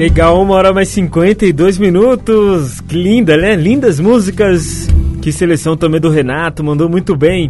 Legal, 0.03 0.41
uma 0.41 0.55
hora 0.55 0.73
mais 0.73 0.89
52 0.89 1.77
minutos. 1.77 2.81
Que 2.81 2.93
linda, 2.93 3.38
né? 3.38 3.55
Lindas 3.55 4.01
músicas. 4.01 4.89
Que 5.21 5.31
seleção 5.31 5.77
também 5.77 6.01
do 6.01 6.09
Renato, 6.09 6.61
mandou 6.61 6.89
muito 6.89 7.15
bem. 7.15 7.49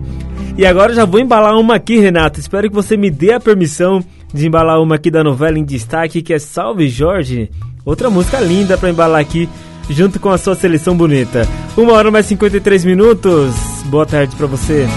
E 0.55 0.63
agora 0.63 0.93
já 0.93 1.03
vou 1.03 1.19
embalar 1.19 1.57
uma 1.57 1.73
aqui, 1.73 1.97
Renato. 1.97 2.39
Espero 2.39 2.69
que 2.69 2.75
você 2.75 2.95
me 2.95 3.09
dê 3.09 3.33
a 3.33 3.39
permissão 3.39 4.05
de 4.31 4.45
embalar 4.45 4.79
uma 4.79 4.93
aqui 4.93 5.09
da 5.09 5.23
novela 5.23 5.57
em 5.57 5.65
destaque, 5.65 6.21
que 6.21 6.31
é 6.31 6.37
Salve 6.37 6.87
Jorge. 6.89 7.49
Outra 7.83 8.11
música 8.11 8.39
linda 8.39 8.77
para 8.77 8.91
embalar 8.91 9.19
aqui, 9.19 9.49
junto 9.89 10.19
com 10.19 10.29
a 10.29 10.37
sua 10.37 10.53
seleção 10.53 10.95
bonita. 10.95 11.47
Uma 11.75 11.93
hora 11.93 12.11
mais 12.11 12.27
53 12.27 12.85
minutos. 12.85 13.55
Boa 13.87 14.05
tarde 14.05 14.35
para 14.35 14.45
você. 14.45 14.87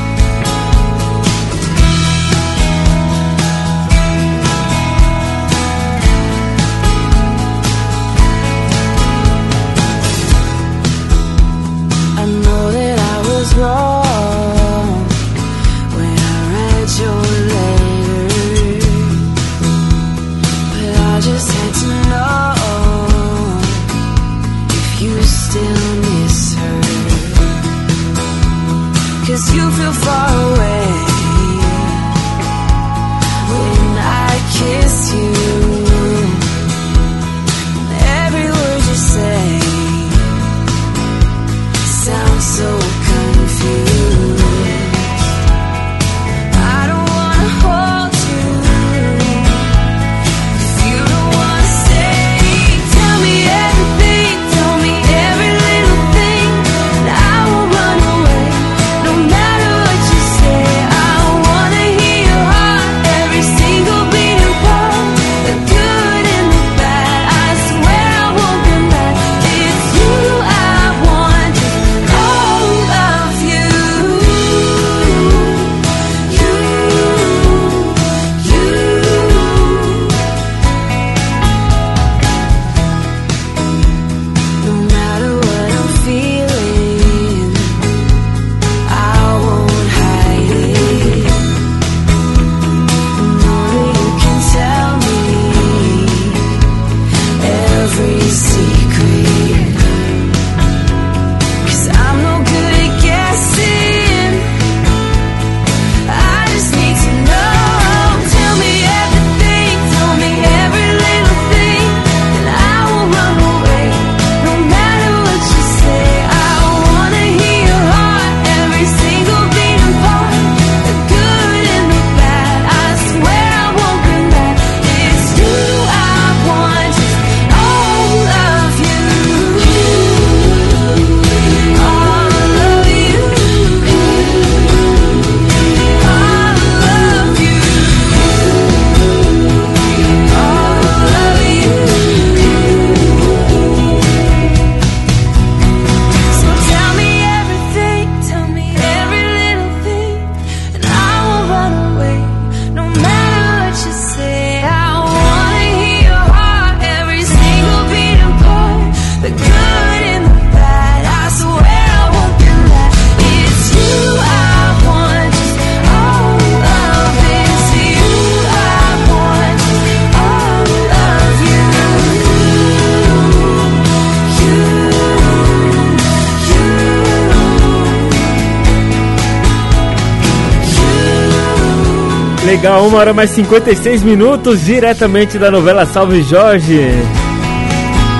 Legal, 182.66 182.88
uma 182.88 182.98
hora 182.98 183.14
mais 183.14 183.30
56 183.30 184.02
minutos, 184.02 184.64
diretamente 184.64 185.38
da 185.38 185.52
novela 185.52 185.86
Salve 185.86 186.20
Jorge. 186.22 186.80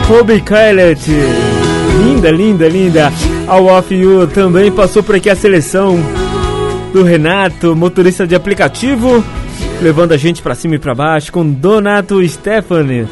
Ruby 0.06 0.40
Kylet, 0.40 1.10
linda, 2.04 2.30
linda, 2.30 2.68
linda. 2.68 3.12
All 3.48 3.76
of 3.76 3.92
You 3.92 4.28
também 4.28 4.70
passou 4.70 5.02
por 5.02 5.16
aqui 5.16 5.28
a 5.28 5.34
seleção 5.34 5.98
do 6.92 7.02
Renato, 7.02 7.74
motorista 7.74 8.24
de 8.24 8.36
aplicativo, 8.36 9.24
levando 9.82 10.12
a 10.12 10.16
gente 10.16 10.40
pra 10.42 10.54
cima 10.54 10.76
e 10.76 10.78
pra 10.78 10.94
baixo 10.94 11.32
com 11.32 11.44
Donato 11.44 12.24
Stephanie. 12.28 13.08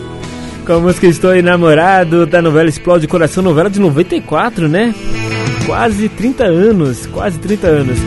Com 0.65 0.75
a 0.75 0.79
música 0.79 1.09
Estou 1.09 1.35
Enamorado, 1.35 2.27
da 2.27 2.41
novela 2.41 2.69
Explode 2.69 3.09
Coração, 3.09 3.43
novela 3.43 3.69
de 3.69 3.81
94, 3.81 4.69
né? 4.69 4.95
Quase 5.67 6.09
30 6.09 6.45
anos, 6.45 7.07
quase 7.07 7.39
30 7.41 7.67
anos. 7.67 7.99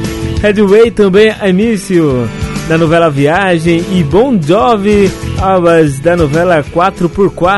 Headway 0.42 0.92
também, 0.92 1.34
You, 1.90 2.30
da 2.68 2.78
novela 2.78 3.10
Viagem, 3.10 3.84
e 3.94 4.04
Bon 4.04 4.38
Jovi, 4.42 5.10
Alvas, 5.40 6.00
da 6.00 6.18
novela 6.18 6.64
4x4. 6.64 7.58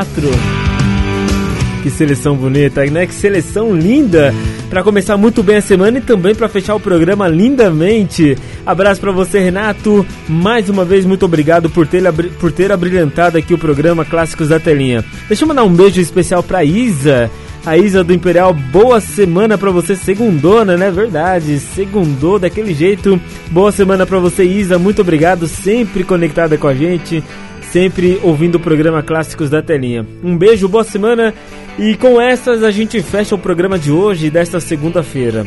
Que 1.82 1.90
seleção 1.90 2.36
bonita, 2.36 2.84
né? 2.86 3.06
Que 3.06 3.14
seleção 3.14 3.74
linda! 3.74 4.32
Para 4.68 4.84
começar 4.84 5.16
muito 5.16 5.42
bem 5.42 5.56
a 5.56 5.62
semana 5.62 5.98
e 5.98 6.00
também 6.00 6.32
para 6.32 6.48
fechar 6.48 6.76
o 6.76 6.80
programa 6.80 7.26
lindamente. 7.26 8.36
Abraço 8.64 9.00
para 9.00 9.10
você, 9.10 9.40
Renato. 9.40 10.06
Mais 10.28 10.68
uma 10.68 10.84
vez, 10.84 11.04
muito 11.04 11.24
obrigado 11.24 11.68
por 11.68 11.88
ter, 11.88 12.04
por 12.38 12.52
ter 12.52 12.70
abrilhantado 12.70 13.36
aqui 13.36 13.52
o 13.52 13.58
programa 13.58 14.04
Clássicos 14.04 14.48
da 14.48 14.60
Telinha. 14.60 15.04
Deixa 15.26 15.42
eu 15.42 15.48
mandar 15.48 15.64
um 15.64 15.74
beijo 15.74 16.00
especial 16.00 16.42
para 16.42 16.62
Isa. 16.62 17.28
A 17.64 17.76
Isa 17.76 18.02
do 18.02 18.14
Imperial, 18.14 18.54
boa 18.54 19.00
semana 19.00 19.58
para 19.58 19.70
você, 19.70 19.94
segundona, 19.94 20.78
né? 20.78 20.90
Verdade, 20.90 21.60
segundou 21.60 22.38
daquele 22.38 22.72
jeito. 22.72 23.20
Boa 23.50 23.70
semana 23.70 24.06
para 24.06 24.18
você, 24.18 24.44
Isa. 24.44 24.78
Muito 24.78 25.02
obrigado, 25.02 25.46
sempre 25.46 26.02
conectada 26.02 26.56
com 26.56 26.66
a 26.66 26.74
gente, 26.74 27.22
sempre 27.70 28.18
ouvindo 28.22 28.54
o 28.54 28.60
programa 28.60 29.02
Clássicos 29.02 29.50
da 29.50 29.60
Telinha. 29.60 30.06
Um 30.24 30.38
beijo, 30.38 30.68
boa 30.68 30.84
semana. 30.84 31.34
E 31.78 31.94
com 31.96 32.18
essas 32.18 32.64
a 32.64 32.70
gente 32.70 33.02
fecha 33.02 33.34
o 33.34 33.38
programa 33.38 33.78
de 33.78 33.92
hoje, 33.92 34.30
desta 34.30 34.58
segunda-feira. 34.58 35.46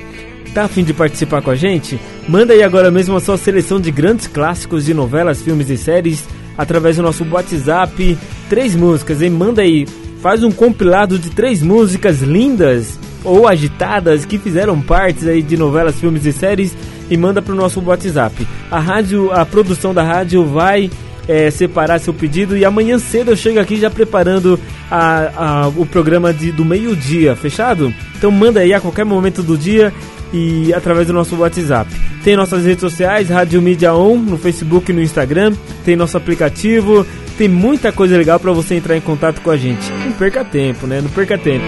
Tá 0.54 0.66
afim 0.66 0.84
de 0.84 0.94
participar 0.94 1.42
com 1.42 1.50
a 1.50 1.56
gente? 1.56 2.00
Manda 2.28 2.54
aí 2.54 2.62
agora 2.62 2.92
mesmo 2.92 3.16
a 3.16 3.20
sua 3.20 3.38
seleção 3.38 3.82
de 3.82 3.90
grandes 3.90 4.28
clássicos 4.28 4.86
de 4.86 4.94
novelas, 4.94 5.42
filmes 5.42 5.68
e 5.72 5.78
séries 5.78 6.24
através 6.56 6.96
do 6.96 7.02
nosso 7.02 7.26
WhatsApp. 7.28 8.16
Três 8.50 8.76
músicas, 8.76 9.20
hein? 9.20 9.32
Manda 9.32 9.64
aí. 9.64 9.88
Faz 10.24 10.42
um 10.42 10.52
compilado 10.52 11.20
de 11.20 11.32
três 11.32 11.62
músicas 11.62 12.22
lindas 12.22 12.98
ou 13.26 13.46
agitadas 13.46 14.24
que 14.24 14.38
fizeram 14.38 14.80
partes 14.80 15.28
aí 15.28 15.42
de 15.42 15.58
novelas, 15.58 16.00
filmes 16.00 16.26
e 16.26 16.32
séries 16.32 16.74
e 17.10 17.18
manda 17.18 17.42
pro 17.42 17.54
nosso 17.54 17.82
WhatsApp. 17.82 18.48
A 18.72 18.80
rádio, 18.80 19.34
a 19.34 19.46
produção 19.46 19.94
da 19.94 20.02
rádio 20.02 20.46
vai 20.46 20.90
é, 21.28 21.52
separar 21.52 22.00
seu 22.00 22.14
pedido 22.14 22.56
e 22.56 22.64
amanhã 22.64 22.98
cedo 23.00 23.32
eu 23.32 23.36
chego 23.36 23.60
aqui 23.60 23.76
já 23.76 23.90
preparando 23.90 24.58
a, 24.90 25.66
a, 25.66 25.68
o 25.68 25.86
programa 25.86 26.34
de, 26.34 26.54
do 26.54 26.64
meio-dia, 26.64 27.36
fechado? 27.36 27.94
Então 28.16 28.32
manda 28.32 28.62
aí 28.62 28.74
a 28.74 28.80
qualquer 28.80 29.04
momento 29.04 29.44
do 29.44 29.58
dia 29.58 29.94
e 30.32 30.74
através 30.74 31.06
do 31.06 31.12
nosso 31.12 31.36
WhatsApp. 31.36 31.92
Tem 32.24 32.38
nossas 32.38 32.66
redes 32.66 32.80
sociais, 32.80 33.28
Rádio 33.28 33.62
Mídia 33.62 33.94
On, 33.94 34.16
no 34.16 34.38
Facebook 34.38 34.90
e 34.90 34.96
no 34.96 35.02
Instagram, 35.02 35.54
tem 35.84 35.98
nosso 35.98 36.16
aplicativo, 36.16 37.06
tem 37.38 37.48
muita 37.48 37.92
coisa 37.92 38.18
legal 38.18 38.40
para 38.40 38.52
você 38.52 38.76
entrar 38.76 38.96
em 38.96 39.02
contato 39.02 39.42
com 39.42 39.52
a 39.52 39.58
gente. 39.58 39.92
Não 39.92 40.12
perca 40.14 40.44
tempo, 40.44 40.88
né? 40.88 41.02
Não 41.02 41.10
perca 41.10 41.38
tempo. 41.38 41.66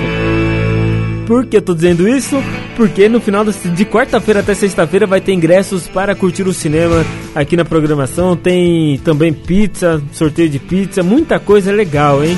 Por 1.25 1.45
que 1.45 1.57
eu 1.57 1.61
tô 1.61 1.73
dizendo 1.73 2.07
isso? 2.07 2.35
Porque 2.75 3.09
no 3.09 3.19
final 3.19 3.43
de 3.43 3.85
quarta-feira 3.85 4.41
até 4.41 4.53
sexta-feira 4.53 5.07
vai 5.07 5.19
ter 5.19 5.33
ingressos 5.33 5.87
para 5.87 6.13
curtir 6.13 6.43
o 6.43 6.53
cinema 6.53 7.03
aqui 7.33 7.57
na 7.57 7.65
programação. 7.65 8.35
Tem 8.35 8.99
também 8.99 9.33
pizza, 9.33 10.01
sorteio 10.11 10.49
de 10.49 10.59
pizza, 10.59 11.01
muita 11.01 11.39
coisa 11.39 11.71
legal, 11.71 12.23
hein? 12.23 12.37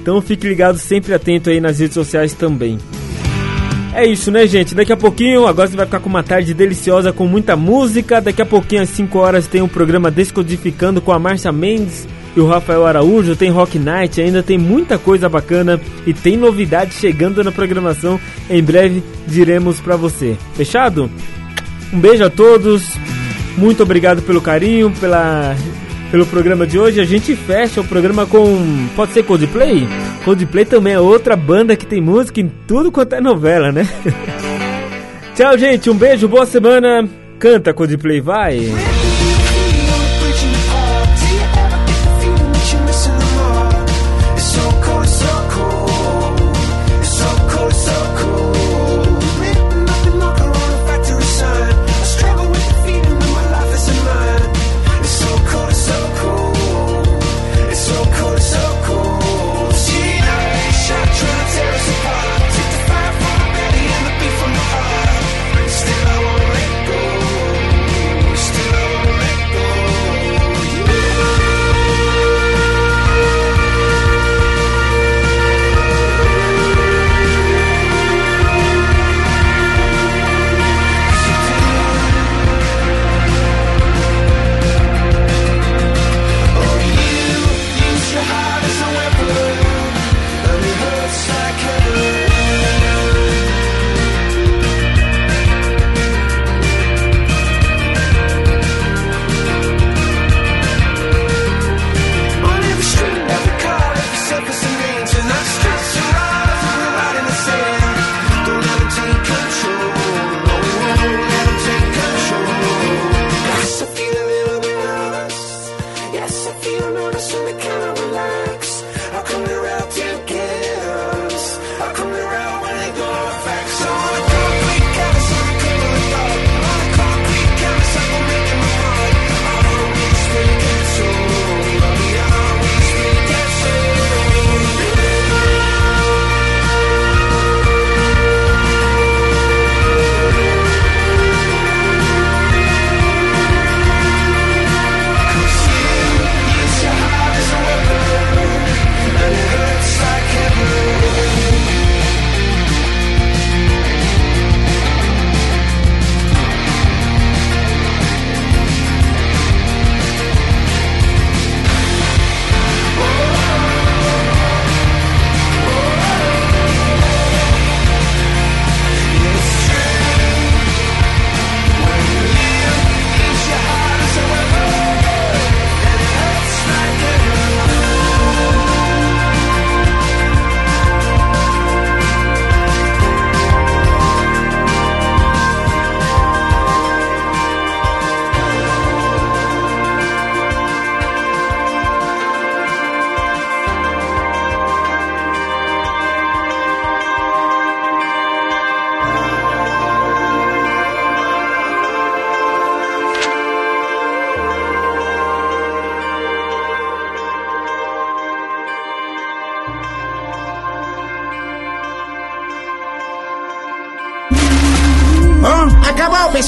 Então 0.00 0.20
fique 0.22 0.48
ligado, 0.48 0.78
sempre 0.78 1.12
atento 1.12 1.50
aí 1.50 1.60
nas 1.60 1.78
redes 1.78 1.94
sociais 1.94 2.32
também. 2.32 2.78
É 3.94 4.06
isso, 4.06 4.30
né, 4.30 4.46
gente? 4.46 4.74
Daqui 4.74 4.92
a 4.92 4.96
pouquinho, 4.96 5.46
agora 5.46 5.68
você 5.68 5.76
vai 5.76 5.84
ficar 5.84 6.00
com 6.00 6.08
uma 6.08 6.22
tarde 6.22 6.54
deliciosa 6.54 7.12
com 7.12 7.26
muita 7.26 7.56
música. 7.56 8.22
Daqui 8.22 8.40
a 8.40 8.46
pouquinho, 8.46 8.82
às 8.82 8.88
5 8.88 9.18
horas, 9.18 9.46
tem 9.46 9.60
um 9.60 9.68
programa 9.68 10.10
Descodificando 10.10 11.00
com 11.02 11.12
a 11.12 11.18
Márcia 11.18 11.52
Mendes 11.52 12.08
e 12.34 12.40
o 12.40 12.46
Rafael 12.46 12.86
Araújo, 12.86 13.36
tem 13.36 13.50
Rock 13.50 13.78
Night, 13.78 14.18
ainda 14.18 14.42
tem 14.42 14.56
muita 14.56 14.98
coisa 14.98 15.28
bacana 15.28 15.78
e 16.06 16.14
tem 16.14 16.36
novidade 16.36 16.94
chegando 16.94 17.44
na 17.44 17.52
programação. 17.52 18.18
Em 18.48 18.62
breve 18.62 19.02
diremos 19.26 19.78
para 19.80 19.96
você. 19.96 20.36
Fechado? 20.54 21.10
Um 21.92 22.00
beijo 22.00 22.24
a 22.24 22.30
todos. 22.30 22.96
Muito 23.58 23.82
obrigado 23.82 24.22
pelo 24.22 24.40
carinho, 24.40 24.90
pela 24.98 25.54
pelo 26.12 26.26
programa 26.26 26.66
de 26.66 26.78
hoje. 26.78 27.00
A 27.00 27.04
gente 27.06 27.34
fecha 27.34 27.80
o 27.80 27.84
programa 27.84 28.26
com 28.26 28.86
pode 28.94 29.12
ser 29.12 29.24
Coldplay? 29.24 29.88
Coldplay 30.24 30.66
também 30.66 30.92
é 30.92 31.00
outra 31.00 31.34
banda 31.34 31.74
que 31.74 31.86
tem 31.86 32.02
música 32.02 32.38
em 32.38 32.52
tudo 32.68 32.92
quanto 32.92 33.14
é 33.14 33.20
novela, 33.20 33.72
né? 33.72 33.88
Tchau, 35.34 35.56
gente. 35.56 35.88
Um 35.88 35.94
beijo, 35.94 36.28
boa 36.28 36.44
semana. 36.44 37.08
Canta 37.38 37.72
Coldplay, 37.72 38.20
vai. 38.20 38.60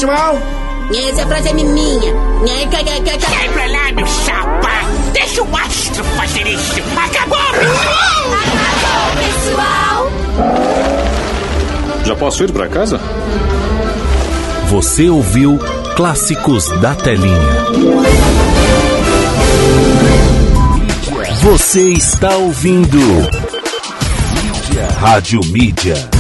Pessoal. 0.05 0.39
Essa 0.95 1.27
frase 1.27 1.49
é 1.49 1.55
minha. 1.55 2.13
Sai 3.21 3.49
pra 3.49 3.67
lá, 3.67 3.93
meu 3.93 4.07
chapa! 4.07 4.69
Deixa 5.13 5.43
o 5.43 5.57
astro 5.57 6.05
fazer 6.05 6.47
isso! 6.47 6.83
Acabou! 6.97 7.39
Acabou, 8.43 9.17
pessoal! 9.25 10.13
Já 12.05 12.17
posso 12.17 12.45
ir 12.45 12.53
pra 12.53 12.69
casa? 12.69 13.01
Você 14.69 15.09
ouviu 15.09 15.59
Clássicos 15.97 16.69
da 16.81 16.95
Telinha. 16.95 17.39
Você 21.43 21.81
está 21.93 22.37
ouvindo 22.37 22.99
Rádio 25.01 25.41
Mídia. 25.47 26.14